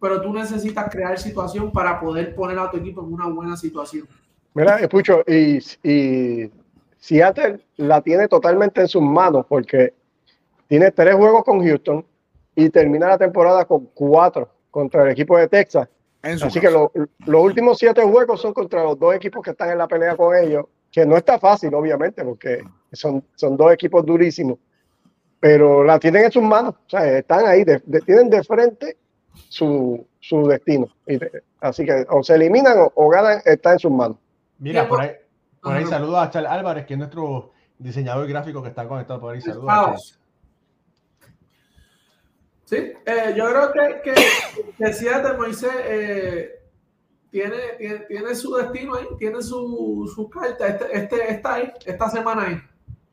Pero 0.00 0.20
tú 0.20 0.32
necesitas 0.32 0.88
crear 0.90 1.18
situación 1.18 1.72
para 1.72 1.98
poder 1.98 2.34
poner 2.34 2.58
a 2.58 2.70
tu 2.70 2.76
equipo 2.76 3.02
en 3.02 3.12
una 3.12 3.26
buena 3.26 3.56
situación. 3.56 4.06
Mira, 4.52 4.78
escucho, 4.78 5.24
y, 5.26 5.58
y 5.82 6.50
Seattle 6.98 7.60
la 7.76 8.00
tiene 8.00 8.28
totalmente 8.28 8.82
en 8.82 8.88
sus 8.88 9.02
manos 9.02 9.44
porque 9.48 9.94
tiene 10.68 10.90
tres 10.92 11.16
juegos 11.16 11.42
con 11.44 11.64
Houston, 11.64 12.04
y 12.54 12.70
termina 12.70 13.08
la 13.08 13.18
temporada 13.18 13.64
con 13.64 13.86
cuatro 13.94 14.48
contra 14.70 15.04
el 15.04 15.10
equipo 15.10 15.36
de 15.36 15.48
Texas. 15.48 15.88
Así 16.22 16.58
que 16.58 16.70
los 16.70 16.90
últimos 17.26 17.78
siete 17.78 18.02
juegos 18.02 18.40
son 18.40 18.54
contra 18.54 18.82
los 18.82 18.98
dos 18.98 19.14
equipos 19.14 19.42
que 19.42 19.50
están 19.50 19.70
en 19.70 19.78
la 19.78 19.86
pelea 19.86 20.16
con 20.16 20.34
ellos, 20.34 20.64
que 20.90 21.04
no 21.04 21.16
está 21.16 21.38
fácil, 21.38 21.74
obviamente, 21.74 22.24
porque 22.24 22.62
son, 22.92 23.22
son 23.34 23.56
dos 23.56 23.72
equipos 23.72 24.06
durísimos, 24.06 24.58
pero 25.38 25.84
la 25.84 25.98
tienen 25.98 26.24
en 26.24 26.32
sus 26.32 26.42
manos, 26.42 26.74
o 26.86 26.90
sea, 26.90 27.18
están 27.18 27.44
ahí, 27.46 27.64
tienen 28.06 28.30
de 28.30 28.42
frente 28.42 28.96
su, 29.48 30.06
su 30.18 30.46
destino. 30.46 30.88
así 31.60 31.84
que 31.84 32.06
o 32.08 32.22
se 32.22 32.34
eliminan 32.36 32.88
o, 32.94 33.08
ganan, 33.10 33.42
está 33.44 33.72
en 33.72 33.78
sus 33.78 33.90
manos. 33.90 34.16
Mira, 34.58 34.88
por 34.88 35.02
ahí, 35.02 35.10
por 35.60 35.74
ahí 35.74 35.84
saludos 35.84 36.16
a 36.16 36.30
Charles 36.30 36.50
Álvarez, 36.50 36.86
que 36.86 36.94
es 36.94 36.98
nuestro 36.98 37.52
diseñador 37.78 38.26
gráfico 38.26 38.62
que 38.62 38.70
está 38.70 38.88
conectado 38.88 39.20
por 39.20 39.34
ahí. 39.34 39.42
Saludos. 39.42 40.18
Sí, 42.64 42.76
eh, 42.76 43.34
yo 43.36 43.44
creo 43.50 43.72
que, 43.72 44.00
que, 44.02 44.14
que 44.78 44.92
Seattle 44.92 45.36
Moisés 45.36 45.72
eh, 45.84 46.50
tiene, 47.30 47.58
tiene, 48.08 48.34
su 48.34 48.54
destino 48.54 48.94
ahí, 48.94 49.06
tiene 49.18 49.42
su, 49.42 50.10
su 50.14 50.30
carta, 50.30 50.66
este, 50.66 50.96
este, 50.96 51.30
está 51.30 51.54
ahí, 51.54 51.72
esta 51.84 52.08
semana 52.08 52.46
ahí. 52.46 52.62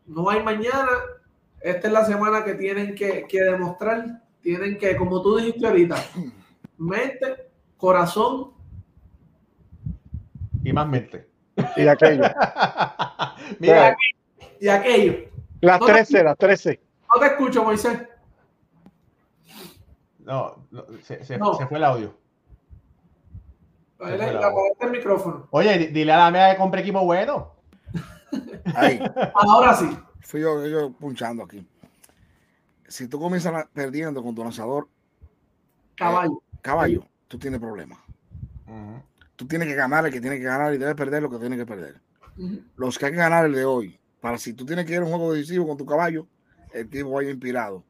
No 0.06 0.30
hay 0.30 0.42
mañana, 0.42 0.92
esta 1.60 1.88
es 1.88 1.94
la 1.94 2.06
semana 2.06 2.46
que 2.46 2.54
tienen 2.54 2.96
que, 2.96 3.26
que 3.28 3.42
demostrar, 3.42 4.22
tienen 4.42 4.78
que, 4.78 4.96
como 4.96 5.22
tú 5.22 5.38
dijiste 5.38 5.68
ahorita, 5.68 5.98
mente, 6.78 7.50
corazón. 7.76 8.52
Y 10.64 10.72
más 10.72 10.88
mente. 10.88 11.28
Y 11.76 11.88
aquello. 11.88 12.24
Mira, 13.60 13.98
y 14.62 14.68
aquello. 14.70 15.30
Las 15.60 15.80
13, 15.80 16.24
las 16.24 16.38
13. 16.38 16.80
No 17.14 17.20
te 17.20 17.28
escucho, 17.28 17.64
Moisés. 17.64 18.00
No, 20.26 20.68
se, 21.02 21.24
se, 21.24 21.40
fue 21.40 21.78
el 21.78 21.84
audio. 21.84 22.16
el 24.00 24.92
micrófono. 24.92 25.48
Oye, 25.52 25.88
dile 25.88 26.14
a 26.14 26.18
la 26.18 26.32
mía 26.32 26.52
que 26.52 26.58
compre 26.58 26.82
equipo 26.82 27.04
bueno. 27.04 27.56
Ahora 29.34 29.74
sí. 29.76 29.90
Fui 30.22 30.42
yo, 30.42 30.66
yo 30.66 30.92
punchando 30.92 31.44
aquí. 31.44 31.68
Si 32.88 33.08
tú 33.08 33.20
comienzas 33.20 33.68
perdiendo 33.74 34.22
con 34.22 34.36
tu 34.36 34.44
lanzador 34.44 34.88
caballo, 35.96 36.34
eh, 36.34 36.58
caballo, 36.62 37.06
tú 37.28 37.38
tienes 37.40 37.60
problemas. 37.60 38.00
Tú 39.36 39.48
tienes 39.48 39.68
que 39.68 39.76
ganar 39.76 40.06
el 40.06 40.14
que 40.14 40.22
tiene 40.22 40.38
que 40.38 40.44
ganar 40.44 40.74
y 40.74 40.78
debes 40.78 40.96
perder 40.96 41.24
lo 41.24 41.30
que 41.30 41.38
tiene 41.38 41.58
que 41.58 41.66
perder. 41.66 42.00
Los 42.76 42.98
que 42.98 43.08
hay 43.08 43.12
que 43.12 43.18
ganar 43.18 43.46
el 43.46 43.54
de 43.54 43.66
hoy. 43.66 44.00
Para 44.20 44.38
si 44.38 44.54
tú 44.54 44.66
tienes 44.66 44.86
que 44.86 44.94
ir 44.94 45.00
a 45.00 45.04
un 45.04 45.10
juego 45.10 45.34
decisivo 45.34 45.68
con 45.68 45.78
tu 45.78 45.86
caballo, 45.86 46.28
el 46.74 46.88
tipo 46.90 47.12
vaya 47.12 47.32
inspirado. 47.32 47.84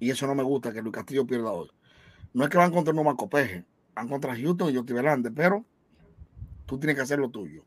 Y 0.00 0.10
eso 0.10 0.26
no 0.26 0.34
me 0.34 0.42
gusta 0.42 0.72
que 0.72 0.82
Luis 0.82 0.94
Castillo 0.94 1.26
pierda 1.26 1.52
hoy. 1.52 1.70
No 2.32 2.44
es 2.44 2.50
que 2.50 2.58
van 2.58 2.72
contra 2.72 2.92
Marco 2.94 3.28
Peje, 3.28 3.64
van 3.94 4.08
contra 4.08 4.34
Houston 4.34 4.70
y 4.70 4.76
Joti 4.76 4.92
Belande, 4.92 5.30
pero 5.30 5.64
tú 6.66 6.78
tienes 6.78 6.96
que 6.96 7.02
hacer 7.02 7.18
lo 7.18 7.28
tuyo. 7.28 7.64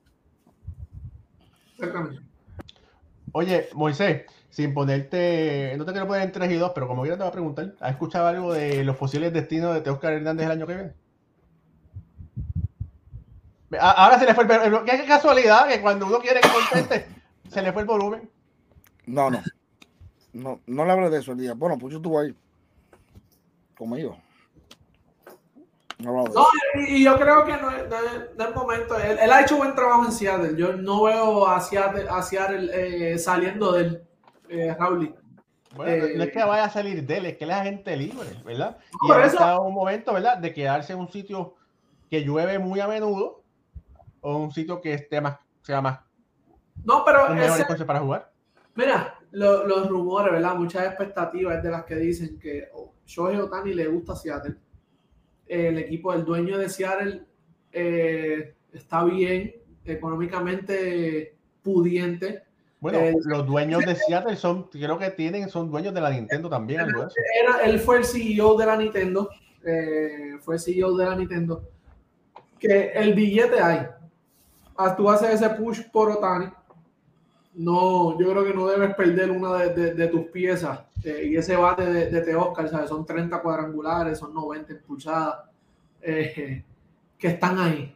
Oye, 3.33 3.69
Moisés, 3.73 4.23
sin 4.49 4.73
ponerte, 4.73 5.75
no 5.77 5.85
te 5.85 5.91
quiero 5.91 6.07
poner 6.07 6.23
en 6.23 6.31
3 6.31 6.51
y 6.51 6.55
2, 6.55 6.71
pero 6.73 6.87
como 6.87 7.03
quiera 7.03 7.17
te 7.17 7.23
voy 7.23 7.29
a 7.29 7.33
preguntar, 7.33 7.75
¿has 7.79 7.91
escuchado 7.91 8.27
algo 8.27 8.53
de 8.53 8.83
los 8.83 8.97
posibles 8.97 9.33
destinos 9.33 9.73
de 9.73 9.81
Teoscar 9.81 10.13
Hernández 10.13 10.45
el 10.45 10.51
año 10.51 10.67
que 10.67 10.75
viene? 10.75 10.93
Ahora 13.79 14.19
se 14.19 14.25
le 14.25 14.35
fue 14.35 14.43
el. 14.43 14.83
Qué 14.85 15.05
casualidad 15.05 15.67
que 15.67 15.81
cuando 15.81 16.05
uno 16.05 16.19
quiere 16.19 16.41
que 16.41 16.49
conteste, 16.49 17.07
se 17.49 17.61
le 17.61 17.73
fue 17.73 17.81
el 17.81 17.87
volumen. 17.87 18.29
No, 19.05 19.29
no. 19.29 19.41
No, 20.33 20.59
no 20.65 20.85
le 20.85 20.91
hablé 20.91 21.09
de 21.09 21.19
eso 21.19 21.31
el 21.31 21.37
día. 21.37 21.53
Bueno, 21.53 21.77
pues 21.77 21.91
yo 21.91 21.97
estuve 21.97 22.25
ahí. 22.25 22.35
Conmigo. 23.77 24.17
No, 25.99 26.25
y 26.87 27.03
yo 27.03 27.17
creo 27.17 27.45
que 27.45 27.53
no 27.53 27.71
es, 27.71 27.83
el 28.37 28.53
momento. 28.53 28.97
Él, 28.97 29.31
ha 29.31 29.41
hecho 29.41 29.57
buen 29.57 29.73
trabajo 29.73 30.05
en 30.05 30.11
Seattle. 30.11 30.55
Yo 30.57 30.73
no 30.73 31.03
veo 31.03 31.47
a 31.47 31.61
Seattle, 31.61 32.69
eh, 32.73 33.17
saliendo 33.17 33.71
del 33.71 34.03
eh, 34.49 34.75
Raúl. 34.77 35.15
Bueno, 35.75 36.05
no 36.15 36.23
es 36.23 36.31
que 36.31 36.43
vaya 36.43 36.65
a 36.65 36.69
salir 36.69 37.03
de 37.05 37.17
él, 37.17 37.25
es 37.25 37.37
que 37.37 37.45
él 37.45 37.49
es 37.49 37.55
agente 37.55 37.95
libre, 37.97 38.29
¿verdad? 38.45 38.77
y 39.07 39.11
ha 39.11 39.25
estado 39.25 39.61
un 39.63 39.73
momento, 39.73 40.13
¿verdad? 40.13 40.37
De 40.37 40.53
quedarse 40.53 40.93
en 40.93 40.99
un 40.99 41.11
sitio 41.11 41.55
que 42.11 42.21
llueve 42.21 42.59
muy 42.59 42.79
a 42.79 42.87
menudo 42.87 43.41
o 44.21 44.37
un 44.37 44.51
sitio 44.51 44.81
que 44.81 44.93
esté 44.93 45.19
más, 45.19 45.39
sea 45.61 45.81
más. 45.81 45.99
No, 46.83 47.03
pero. 47.03 47.33
Ese, 47.33 47.85
para 47.85 48.01
jugar. 48.01 48.31
Mira, 48.75 49.15
los 49.33 49.89
rumores, 49.89 50.31
¿verdad? 50.31 50.55
Muchas 50.55 50.85
expectativas 50.85 51.61
de 51.61 51.69
las 51.69 51.83
que 51.85 51.95
dicen 51.95 52.39
que 52.39 52.69
oh, 52.73 52.93
Shohei 53.05 53.37
Otani 53.37 53.73
le 53.73 53.87
gusta 53.87 54.15
Seattle 54.15 54.55
el 55.47 55.77
equipo 55.77 56.11
del 56.13 56.25
dueño 56.25 56.57
de 56.57 56.69
Seattle 56.69 57.23
eh, 57.71 58.53
está 58.71 59.03
bien, 59.03 59.55
económicamente 59.85 61.35
pudiente. 61.61 62.43
Bueno, 62.79 62.99
eh, 62.99 63.13
los 63.25 63.45
dueños 63.45 63.85
de 63.85 63.95
Seattle 63.95 64.35
son, 64.35 64.63
creo 64.69 64.97
que 64.97 65.11
tienen, 65.11 65.49
son 65.49 65.71
dueños 65.71 65.93
de 65.93 66.01
la 66.01 66.09
Nintendo 66.09 66.49
también. 66.49 66.81
Era, 66.81 67.63
él 67.63 67.79
fue 67.79 67.97
el 67.97 68.05
CEO 68.05 68.57
de 68.57 68.65
la 68.65 68.75
Nintendo, 68.75 69.29
eh, 69.63 70.37
fue 70.41 70.59
CEO 70.59 70.95
de 70.97 71.05
la 71.05 71.15
Nintendo. 71.15 71.63
Que 72.59 72.91
el 72.93 73.13
billete 73.13 73.59
hay. 73.59 73.87
Ah, 74.75 74.95
tú 74.95 75.09
haces 75.09 75.41
ese 75.41 75.49
push 75.49 75.81
por 75.91 76.09
Otani. 76.09 76.47
No, 77.55 78.19
yo 78.19 78.31
creo 78.31 78.43
que 78.43 78.53
no 78.53 78.67
debes 78.67 78.95
perder 78.95 79.29
una 79.29 79.57
de, 79.57 80.07
tus 80.07 80.25
piezas. 80.25 80.81
y 81.03 81.35
ese 81.35 81.55
bate 81.55 81.85
de, 81.85 82.21
de 82.21 82.35
Oscar, 82.35 82.69
¿sabes? 82.69 82.89
Son 82.89 83.05
30 83.05 83.41
cuadrangulares, 83.41 84.17
son 84.17 84.33
90 84.33 84.73
impulsadas. 84.73 85.35
Eh, 86.01 86.63
que 87.17 87.29
están 87.29 87.57
ahí. 87.57 87.95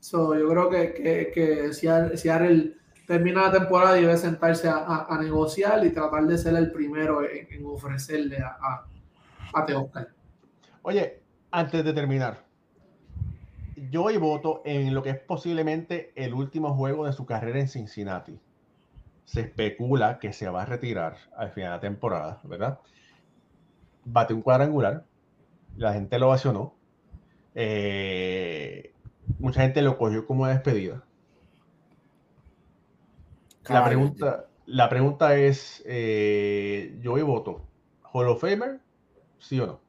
So, 0.00 0.34
yo 0.36 0.48
creo 0.48 0.68
que, 0.68 0.92
que, 0.92 1.30
que 1.32 1.72
si, 1.72 2.28
Ariel 2.28 2.76
termina 3.06 3.42
la 3.42 3.52
temporada 3.52 3.94
debe 3.94 4.16
sentarse 4.16 4.68
a, 4.68 5.06
a, 5.08 5.18
negociar 5.20 5.86
y 5.86 5.90
tratar 5.90 6.26
de 6.26 6.36
ser 6.36 6.56
el 6.56 6.72
primero 6.72 7.22
en, 7.22 7.64
ofrecerle 7.64 8.38
a, 8.38 8.56
a, 8.60 8.86
a. 9.54 10.06
Oye, 10.82 11.22
antes 11.52 11.84
de 11.84 11.92
terminar, 11.92 12.44
yo 13.90 14.02
hoy 14.02 14.16
voto 14.16 14.62
en 14.64 14.92
lo 14.92 15.04
que 15.04 15.10
es 15.10 15.20
posiblemente 15.20 16.12
el 16.16 16.34
último 16.34 16.74
juego 16.74 17.06
de 17.06 17.12
su 17.12 17.24
carrera 17.24 17.60
en 17.60 17.68
Cincinnati. 17.68 18.40
Se 19.24 19.40
especula 19.40 20.18
que 20.18 20.32
se 20.32 20.48
va 20.48 20.62
a 20.62 20.66
retirar 20.66 21.16
al 21.36 21.50
final 21.50 21.70
de 21.70 21.76
la 21.76 21.80
temporada, 21.80 22.40
¿verdad? 22.44 22.80
Bate 24.04 24.34
un 24.34 24.42
cuadrangular, 24.42 25.04
la 25.76 25.92
gente 25.94 26.18
lo 26.18 26.28
ovacionó, 26.28 26.74
eh, 27.54 28.92
mucha 29.38 29.62
gente 29.62 29.82
lo 29.82 29.96
cogió 29.96 30.26
como 30.26 30.46
despedida. 30.46 31.04
La 33.68 33.84
pregunta, 33.84 34.46
la 34.66 34.88
pregunta 34.88 35.36
es, 35.36 35.82
eh, 35.86 36.98
yo 37.00 37.12
voy 37.12 37.22
voto, 37.22 37.66
¿Hall 38.12 38.28
of 38.28 38.40
Famer? 38.40 38.80
¿Sí 39.38 39.58
o 39.58 39.66
no? 39.66 39.80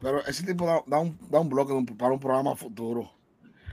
Pero 0.00 0.24
ese 0.26 0.44
tipo 0.44 0.66
da, 0.86 0.98
un, 0.98 1.18
da 1.30 1.40
un 1.40 1.48
bloque 1.48 1.72
para 1.96 2.12
un 2.12 2.20
programa 2.20 2.54
futuro. 2.54 3.10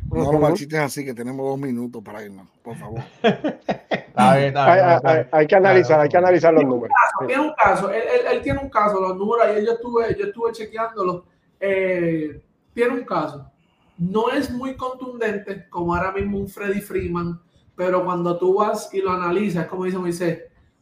No 0.09 0.31
lo 0.31 0.39
marchites 0.39 0.79
así, 0.79 1.05
que 1.05 1.13
tenemos 1.13 1.45
dos 1.45 1.59
minutos 1.59 2.01
para 2.03 2.23
irnos, 2.23 2.47
por 2.61 2.75
favor. 2.75 3.01
hay, 4.15 4.51
que 5.47 5.55
analizar, 5.55 5.99
hay 5.99 6.09
que 6.09 6.17
analizar 6.17 6.53
los 6.53 6.65
números. 6.65 6.95
Tiene 7.27 7.41
un 7.41 7.53
caso, 7.53 7.91
él, 7.91 8.03
él, 8.31 8.41
tiene 8.41 8.59
un 8.59 8.69
caso, 8.69 8.99
los 8.99 9.15
números, 9.15 9.47
y 9.57 9.65
yo 9.65 9.73
estuve, 9.73 10.15
yo 10.17 10.25
estuve 10.25 10.51
chequeándolos 10.51 11.23
eh, 11.61 12.41
tiene 12.73 12.93
un 12.93 13.05
caso. 13.05 13.49
No 13.97 14.31
es 14.31 14.49
muy 14.49 14.75
contundente 14.75 15.69
como 15.69 15.95
ahora 15.95 16.11
mismo 16.11 16.39
un 16.39 16.49
Freddy 16.49 16.81
Freeman, 16.81 17.39
pero 17.75 18.03
cuando 18.03 18.37
tú 18.37 18.55
vas 18.55 18.91
y 18.93 18.99
lo 18.99 19.11
analizas, 19.11 19.67
como 19.67 19.85
dice 19.85 19.97
Moisés, 19.99 20.39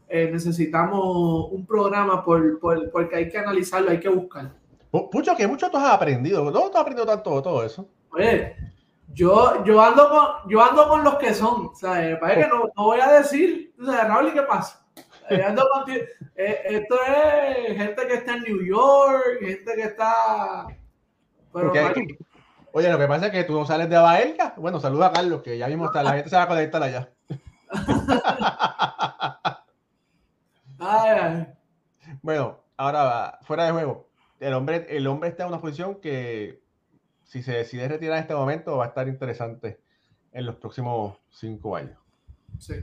eh, 0.07 0.29
necesitamos 0.31 1.51
un 1.51 1.65
programa 1.65 2.23
por, 2.23 2.59
porque 2.59 3.15
hay 3.15 3.29
que 3.29 3.37
analizarlo, 3.37 3.91
hay 3.91 3.99
que 3.99 4.09
buscar. 4.09 4.53
Mucho 4.91 5.35
que 5.35 5.47
mucho 5.47 5.69
tú 5.69 5.77
has 5.77 5.93
aprendido. 5.93 6.43
¿Dónde 6.43 6.71
tú 6.71 6.77
has 6.77 6.81
aprendido 6.81 7.05
tanto 7.05 7.41
todo 7.41 7.63
eso? 7.63 7.87
Oye, 8.11 8.55
yo, 9.13 9.63
yo, 9.65 9.81
ando 9.81 10.09
con, 10.09 10.49
yo 10.49 10.63
ando 10.63 10.87
con 10.87 11.03
los 11.03 11.15
que 11.15 11.33
son. 11.33 11.75
¿sabes? 11.75 12.17
Para 12.19 12.35
que 12.35 12.47
no, 12.47 12.69
no, 12.75 12.83
voy 12.83 12.99
a 12.99 13.11
decir, 13.13 13.73
o 13.81 13.85
sea, 13.85 14.05
Raúl, 14.05 14.29
¿y 14.29 14.33
qué 14.33 14.43
pasa? 14.43 14.85
Eh, 16.41 16.61
esto 16.69 16.95
es 17.05 17.77
gente 17.77 18.07
que 18.07 18.13
está 18.13 18.35
en 18.35 18.43
New 18.43 18.63
York, 18.63 19.39
gente 19.41 19.75
que 19.75 19.81
está. 19.81 20.67
Oye, 21.51 22.89
lo 22.89 22.97
que 22.97 23.07
pasa 23.07 23.25
es 23.25 23.31
que 23.33 23.43
tú 23.43 23.59
no 23.59 23.65
sales 23.65 23.89
de 23.89 23.97
Baelga. 23.97 24.53
Bueno, 24.55 24.79
saluda 24.79 25.07
a 25.07 25.11
Carlos, 25.11 25.43
que 25.43 25.57
ya 25.57 25.67
mismo 25.67 25.87
está, 25.87 26.01
la 26.01 26.13
gente 26.13 26.29
se 26.29 26.37
va 26.37 26.43
a 26.43 26.47
conectar 26.47 26.81
allá. 26.81 27.09
Bueno, 32.21 32.59
ahora 32.77 33.39
fuera 33.43 33.65
de 33.65 33.71
juego. 33.71 34.09
El 34.39 34.53
hombre, 34.53 34.87
el 34.89 35.07
hombre 35.07 35.29
está 35.29 35.43
en 35.43 35.49
una 35.49 35.59
posición 35.59 35.95
que, 35.95 36.61
si 37.29 37.43
se 37.43 37.51
decide 37.51 37.87
retirar 37.87 38.17
en 38.17 38.23
este 38.23 38.33
momento, 38.33 38.77
va 38.77 38.85
a 38.85 38.87
estar 38.87 39.07
interesante 39.07 39.79
en 40.31 40.47
los 40.47 40.55
próximos 40.55 41.19
cinco 41.29 41.75
años. 41.75 41.99
Sí. 42.57 42.73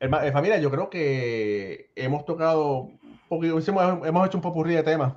Eh, 0.00 0.32
familia, 0.32 0.58
yo 0.58 0.70
creo 0.70 0.90
que 0.90 1.90
hemos 1.96 2.26
tocado, 2.26 2.90
hemos, 3.30 3.68
hemos 4.06 4.26
hecho 4.26 4.36
un 4.36 4.42
popurrí 4.42 4.74
de 4.74 4.82
temas. 4.82 5.14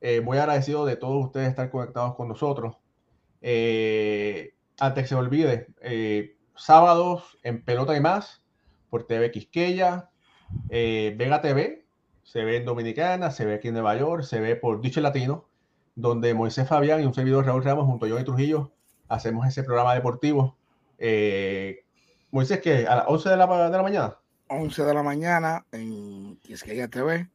Eh, 0.00 0.20
muy 0.20 0.38
agradecido 0.38 0.86
de 0.86 0.94
todos 0.94 1.26
ustedes 1.26 1.48
estar 1.48 1.68
conectados 1.70 2.14
con 2.14 2.28
nosotros. 2.28 2.76
Eh, 3.42 4.54
antes 4.78 5.04
que 5.04 5.08
se 5.08 5.14
olvide, 5.16 5.66
sábados 6.54 7.36
en 7.42 7.64
Pelota 7.64 7.96
y 7.96 8.00
más 8.00 8.44
por 8.90 9.08
TV 9.08 9.32
Quisqueya, 9.32 10.08
Vega 10.68 11.42
TV, 11.42 11.84
se 12.22 12.44
ve 12.44 12.58
en 12.58 12.64
Dominicana, 12.64 13.32
se 13.32 13.44
ve 13.44 13.54
aquí 13.54 13.68
en 13.68 13.74
Nueva 13.74 13.96
York, 13.96 14.22
se 14.22 14.38
ve 14.38 14.54
por 14.54 14.80
Dicho 14.80 15.00
Latino, 15.00 15.49
donde 16.00 16.34
Moisés 16.34 16.68
Fabián 16.68 17.02
y 17.02 17.04
un 17.04 17.14
servidor 17.14 17.46
Raúl 17.46 17.64
Ramos 17.64 17.86
junto 17.86 18.06
a 18.06 18.08
yo 18.08 18.18
y 18.18 18.24
Trujillo 18.24 18.72
hacemos 19.08 19.46
ese 19.46 19.62
programa 19.64 19.94
deportivo. 19.94 20.56
Moisés, 22.30 22.60
que 22.60 22.86
a 22.86 22.96
las 22.96 23.04
11 23.08 23.28
de 23.28 23.36
la, 23.36 23.70
de 23.70 23.76
la 23.76 23.82
mañana. 23.82 24.16
11 24.48 24.84
de 24.84 24.94
la 24.94 25.02
mañana 25.02 25.66
en 25.72 26.36
Quisqueya 26.36 26.88
TV 26.88 27.28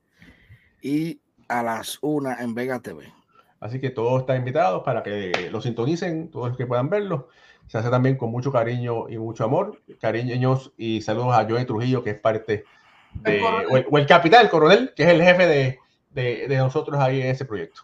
y 0.82 1.20
a 1.48 1.64
las 1.64 2.00
1 2.02 2.40
en 2.40 2.54
Vega 2.54 2.80
TV. 2.80 3.12
Así 3.60 3.80
que 3.80 3.90
todos 3.90 4.22
están 4.22 4.38
invitados 4.38 4.84
para 4.84 5.02
que 5.04 5.50
lo 5.52 5.62
sintonicen, 5.62 6.30
todos 6.30 6.50
los 6.50 6.58
que 6.58 6.66
puedan 6.66 6.90
verlo. 6.90 7.30
Se 7.68 7.78
hace 7.78 7.90
también 7.90 8.18
con 8.18 8.30
mucho 8.32 8.52
cariño 8.52 9.10
y 9.10 9.18
mucho 9.18 9.44
amor. 9.44 9.82
Cariños 10.00 10.74
y 10.78 11.02
saludos 11.02 11.34
a 11.34 11.48
Joey 11.50 11.66
Trujillo, 11.66 12.04
que 12.04 12.12
es 12.12 12.20
parte 12.20 12.66
de, 13.14 13.42
o 13.90 13.98
el, 13.98 14.06
capitán, 14.06 14.44
el 14.44 14.50
coronel, 14.50 14.94
que 14.96 15.04
es 15.04 15.10
el 15.10 15.22
jefe 15.22 15.48
de, 15.48 15.80
de, 16.12 16.48
de 16.48 16.58
nosotros 16.58 17.00
ahí 17.00 17.22
en 17.22 17.28
ese 17.28 17.46
proyecto. 17.46 17.82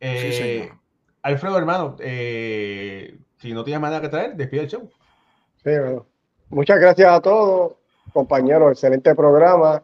Eh, 0.00 0.70
Alfredo, 1.22 1.56
hermano, 1.56 1.96
eh, 2.00 3.18
si 3.38 3.52
no 3.52 3.64
tienes 3.64 3.80
más 3.80 3.90
nada 3.90 4.02
que 4.02 4.10
traer, 4.10 4.34
despide 4.34 4.62
el 4.62 4.68
show. 4.68 4.90
Sí, 5.62 5.70
bueno. 5.70 6.06
Muchas 6.50 6.78
gracias 6.78 7.10
a 7.10 7.20
todos 7.20 7.72
compañeros, 8.14 8.72
excelente 8.72 9.14
programa. 9.14 9.82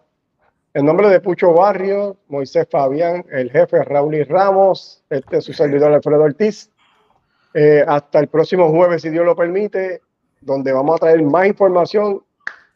En 0.72 0.86
nombre 0.86 1.08
de 1.08 1.20
Pucho 1.20 1.52
Barrio, 1.52 2.16
Moisés 2.28 2.66
Fabián, 2.70 3.26
el 3.30 3.50
jefe 3.50 3.82
Raúl 3.82 4.14
y 4.14 4.22
Ramos, 4.22 5.02
este 5.10 5.38
es 5.38 5.44
su 5.44 5.52
servidor 5.52 5.92
Alfredo 5.92 6.22
Ortiz. 6.22 6.70
Eh, 7.52 7.84
hasta 7.86 8.20
el 8.20 8.28
próximo 8.28 8.70
jueves, 8.70 9.02
si 9.02 9.10
Dios 9.10 9.26
lo 9.26 9.34
permite, 9.34 10.00
donde 10.40 10.72
vamos 10.72 10.94
a 10.94 10.98
traer 11.00 11.22
más 11.22 11.48
información 11.48 12.22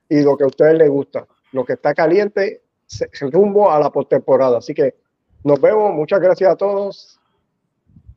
y 0.09 0.23
lo 0.23 0.37
que 0.37 0.43
a 0.43 0.49
ustedes 0.49 0.77
les 0.77 0.91
gusta. 0.91 1.25
Lo 1.53 1.65
que 1.65 1.75
está 1.75 1.95
caliente, 1.95 2.63
se, 2.85 3.09
rumbo 3.31 3.71
a 3.71 3.79
la 3.79 3.91
postemporada. 3.91 4.59
Así 4.59 4.75
que 4.75 4.97
nos 5.45 5.61
vemos, 5.61 5.93
muchas 5.95 6.21
gracias 6.21 6.51
a 6.51 6.57
todos 6.57 7.21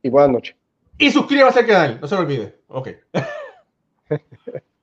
y 0.01 0.09
buenas 0.09 0.31
noches. 0.31 0.55
Y 0.97 1.11
suscríbase 1.11 1.59
al 1.59 1.67
canal, 1.67 1.99
no 2.01 2.07
se 2.07 2.15
lo 2.15 2.21
olvide. 2.21 2.55
Ok. 2.67 2.89